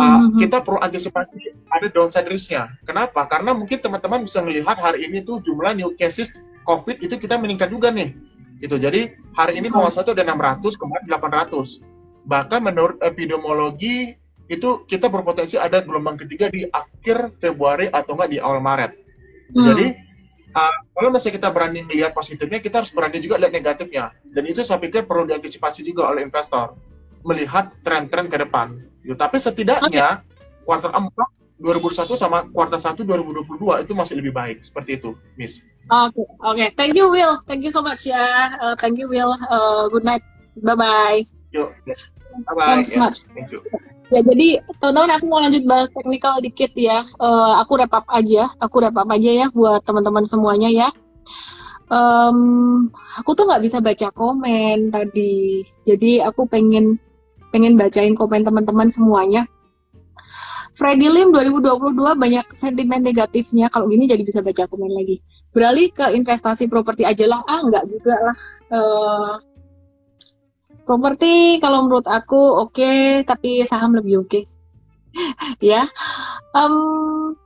uh, 0.00 0.20
kita 0.40 0.64
perlu 0.64 0.80
antisipasi 0.80 1.52
ada 1.72 1.86
downside 1.88 2.28
risk-nya. 2.28 2.72
Kenapa? 2.84 3.24
Karena 3.24 3.56
mungkin 3.56 3.80
teman-teman 3.80 4.24
bisa 4.24 4.44
melihat 4.44 4.76
hari 4.76 5.08
ini 5.08 5.24
tuh 5.24 5.40
jumlah 5.40 5.72
new 5.72 5.92
cases 5.96 6.32
COVID 6.62 7.02
itu 7.02 7.14
kita 7.18 7.40
meningkat 7.40 7.72
juga 7.72 7.88
nih. 7.90 8.14
Itu 8.62 8.78
jadi 8.78 9.18
hari 9.34 9.58
ini 9.58 9.72
kalau 9.72 9.90
satu 9.90 10.14
ada 10.14 10.22
600, 10.22 10.62
kemarin 10.78 11.04
800. 11.10 11.82
Bahkan 12.22 12.60
menurut 12.62 12.96
epidemiologi 13.02 14.21
itu 14.50 14.84
kita 14.84 15.06
berpotensi 15.08 15.56
ada 15.56 15.80
gelombang 15.80 16.18
ketiga 16.18 16.50
di 16.50 16.66
akhir 16.66 17.38
Februari 17.38 17.88
atau 17.88 18.14
enggak 18.18 18.30
di 18.30 18.38
awal 18.42 18.60
Maret. 18.60 18.92
Hmm. 19.52 19.66
Jadi 19.72 19.86
uh, 20.52 20.76
kalau 20.92 21.08
misalnya 21.12 21.34
kita 21.38 21.48
berani 21.50 21.80
melihat 21.86 22.12
positifnya, 22.12 22.58
kita 22.58 22.82
harus 22.82 22.92
berani 22.92 23.18
juga 23.22 23.38
lihat 23.38 23.52
negatifnya. 23.52 24.12
Dan 24.24 24.44
itu 24.48 24.60
saya 24.64 24.80
pikir 24.82 25.04
perlu 25.04 25.28
diantisipasi 25.28 25.84
juga 25.86 26.10
oleh 26.10 26.26
investor 26.26 26.76
melihat 27.22 27.70
tren-tren 27.86 28.26
ke 28.26 28.36
depan. 28.38 28.74
Gitu. 29.02 29.14
Tapi 29.14 29.36
setidaknya 29.38 30.22
okay. 30.22 30.66
kuartal 30.66 30.90
4 30.90 31.42
2021 31.62 32.18
sama 32.18 32.42
kuartal 32.50 32.82
1 32.82 33.06
2022 33.06 33.86
itu 33.86 33.92
masih 33.94 34.14
lebih 34.18 34.34
baik 34.34 34.66
seperti 34.66 34.98
itu, 34.98 35.14
Miss. 35.38 35.62
Oke, 35.90 36.14
okay, 36.14 36.26
oke. 36.26 36.54
Okay. 36.58 36.68
Thank 36.74 36.94
you 36.98 37.06
Will. 37.10 37.38
Thank 37.46 37.62
you 37.62 37.70
so 37.70 37.82
much 37.82 38.06
ya. 38.06 38.54
Uh, 38.58 38.74
thank 38.78 38.98
you 38.98 39.06
Will. 39.06 39.34
Uh, 39.46 39.86
good 39.90 40.06
night. 40.06 40.22
Bye 40.62 40.74
bye. 40.78 41.20
Yuk. 41.54 41.70
Bye 41.86 42.54
bye. 42.54 42.66
Thanks 42.78 42.94
yeah. 42.94 43.02
much. 43.02 43.16
Thank 43.34 43.50
you. 43.54 43.62
Ya, 44.12 44.20
jadi 44.20 44.60
teman-teman 44.76 45.10
aku 45.16 45.24
mau 45.24 45.40
lanjut 45.40 45.64
bahas 45.64 45.88
teknikal 45.88 46.36
dikit 46.44 46.68
ya. 46.76 47.00
Uh, 47.16 47.56
aku 47.56 47.80
wrap 47.80 47.96
up 47.96 48.04
aja. 48.12 48.52
Aku 48.60 48.84
wrap 48.84 48.92
up 48.92 49.08
aja 49.08 49.30
ya 49.32 49.46
buat 49.56 49.80
teman-teman 49.88 50.28
semuanya 50.28 50.68
ya. 50.68 50.88
Um, 51.88 52.92
aku 53.16 53.32
tuh 53.32 53.48
nggak 53.48 53.64
bisa 53.64 53.80
baca 53.80 54.12
komen 54.12 54.92
tadi. 54.92 55.64
Jadi 55.88 56.20
aku 56.20 56.44
pengen 56.44 57.00
pengen 57.56 57.80
bacain 57.80 58.12
komen 58.12 58.44
teman-teman 58.44 58.92
semuanya. 58.92 59.48
Freddy 60.76 61.08
Lim 61.08 61.32
2022 61.32 61.96
banyak 62.12 62.46
sentimen 62.52 63.00
negatifnya. 63.00 63.72
Kalau 63.72 63.88
gini 63.88 64.04
jadi 64.04 64.20
bisa 64.28 64.44
baca 64.44 64.68
komen 64.68 64.92
lagi. 64.92 65.24
Beralih 65.56 65.88
ke 65.88 66.12
investasi 66.12 66.68
properti 66.68 67.08
aja 67.08 67.24
lah. 67.24 67.40
Ah, 67.48 67.64
enggak 67.64 67.88
juga 67.88 68.14
lah. 68.20 68.36
Uh, 68.68 69.32
properti 70.82 71.58
kalau 71.62 71.86
menurut 71.86 72.06
aku 72.06 72.38
oke, 72.66 72.74
okay, 72.74 73.22
tapi 73.22 73.62
saham 73.66 73.94
lebih 73.96 74.26
oke. 74.26 74.30
Okay. 74.30 74.44
ya. 75.72 75.86
Um, 76.52 77.36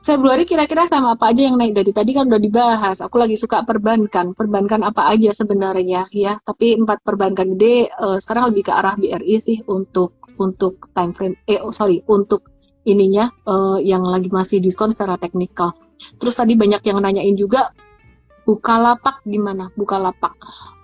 Februari 0.00 0.48
kira-kira 0.48 0.88
sama 0.88 1.12
apa 1.12 1.28
aja 1.28 1.44
yang 1.44 1.60
naik 1.60 1.76
dari 1.76 1.92
tadi 1.92 2.16
kan 2.16 2.24
udah 2.24 2.40
dibahas. 2.40 3.04
Aku 3.04 3.20
lagi 3.20 3.36
suka 3.36 3.62
perbankan. 3.68 4.32
Perbankan 4.32 4.80
apa 4.80 5.12
aja 5.12 5.28
sebenarnya 5.36 6.08
ya. 6.08 6.40
Tapi 6.40 6.80
empat 6.80 7.04
perbankan 7.04 7.52
gede 7.54 7.92
uh, 8.00 8.16
sekarang 8.16 8.48
lebih 8.50 8.66
ke 8.66 8.72
arah 8.72 8.96
BRI 8.96 9.36
sih 9.36 9.60
untuk 9.68 10.16
untuk 10.40 10.88
time 10.96 11.12
frame. 11.12 11.36
Eh 11.44 11.60
oh, 11.60 11.68
sorry 11.68 12.00
untuk 12.08 12.48
ininya 12.88 13.28
uh, 13.44 13.76
yang 13.76 14.00
lagi 14.00 14.32
masih 14.32 14.64
diskon 14.64 14.88
secara 14.88 15.20
teknikal. 15.20 15.76
Terus 16.16 16.32
tadi 16.32 16.56
banyak 16.56 16.80
yang 16.80 16.98
nanyain 17.04 17.36
juga 17.36 17.68
Bukalapak 18.50 19.22
gimana? 19.22 19.70
Bukalapak. 19.78 20.34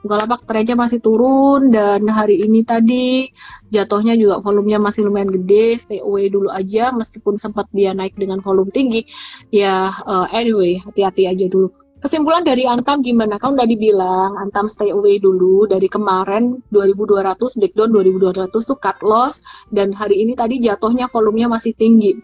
Bukalapak 0.06 0.46
trennya 0.46 0.78
masih 0.78 1.02
turun 1.02 1.74
dan 1.74 2.06
hari 2.06 2.38
ini 2.46 2.62
tadi 2.62 3.26
jatuhnya 3.74 4.14
juga 4.14 4.38
volumenya 4.38 4.78
masih 4.78 5.10
lumayan 5.10 5.34
gede. 5.34 5.74
Stay 5.82 5.98
away 5.98 6.30
dulu 6.30 6.46
aja 6.46 6.94
meskipun 6.94 7.34
sempat 7.34 7.66
dia 7.74 7.90
naik 7.90 8.14
dengan 8.14 8.38
volume 8.38 8.70
tinggi. 8.70 9.02
Ya 9.50 9.90
uh, 10.06 10.30
anyway, 10.30 10.78
hati-hati 10.78 11.26
aja 11.26 11.50
dulu. 11.50 11.74
Kesimpulan 11.98 12.46
dari 12.46 12.70
Antam 12.70 13.02
gimana? 13.02 13.34
Kamu 13.34 13.58
udah 13.58 13.66
dibilang 13.66 14.38
Antam 14.38 14.70
stay 14.70 14.94
away 14.94 15.18
dulu 15.18 15.66
dari 15.66 15.90
kemarin 15.90 16.62
2200 16.70 17.58
breakdown 17.58 17.90
2200 17.90 18.46
tuh 18.62 18.78
cut 18.78 19.02
loss 19.02 19.42
dan 19.74 19.90
hari 19.90 20.22
ini 20.22 20.38
tadi 20.38 20.62
jatuhnya 20.62 21.10
volumenya 21.10 21.50
masih 21.50 21.74
tinggi. 21.74 22.14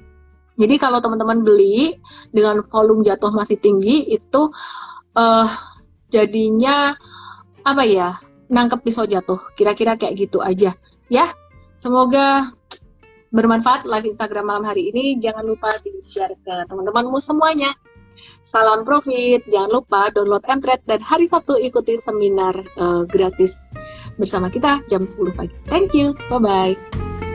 Jadi 0.54 0.76
kalau 0.76 1.02
teman-teman 1.02 1.42
beli 1.42 1.98
dengan 2.30 2.60
volume 2.68 3.02
jatuh 3.02 3.32
masih 3.34 3.56
tinggi 3.58 4.06
itu 4.06 4.52
uh, 5.16 5.48
jadinya 6.12 6.96
apa 7.62 7.82
ya 7.86 8.16
nangkep 8.52 8.84
pisau 8.84 9.08
jatuh. 9.08 9.40
Kira-kira 9.56 9.96
kayak 9.96 10.14
gitu 10.18 10.44
aja. 10.44 10.76
Ya 11.08 11.32
semoga 11.74 12.52
bermanfaat 13.32 13.88
live 13.88 14.12
Instagram 14.12 14.44
malam 14.48 14.64
hari 14.68 14.92
ini. 14.92 15.16
Jangan 15.16 15.44
lupa 15.48 15.72
di 15.80 15.96
share 16.04 16.36
ke 16.44 16.68
teman-temanmu 16.68 17.16
semuanya. 17.18 17.72
Salam 18.44 18.84
profit. 18.84 19.48
Jangan 19.48 19.72
lupa 19.72 20.12
download 20.12 20.44
Mtrade 20.44 20.84
dan 20.84 21.00
hari 21.00 21.24
Sabtu 21.24 21.56
ikuti 21.56 21.96
seminar 21.96 22.52
uh, 22.76 23.08
gratis 23.08 23.72
bersama 24.20 24.52
kita 24.52 24.84
jam 24.92 25.08
10 25.08 25.32
pagi. 25.32 25.56
Thank 25.72 25.96
you. 25.96 26.12
Bye 26.28 26.40
bye 26.40 27.31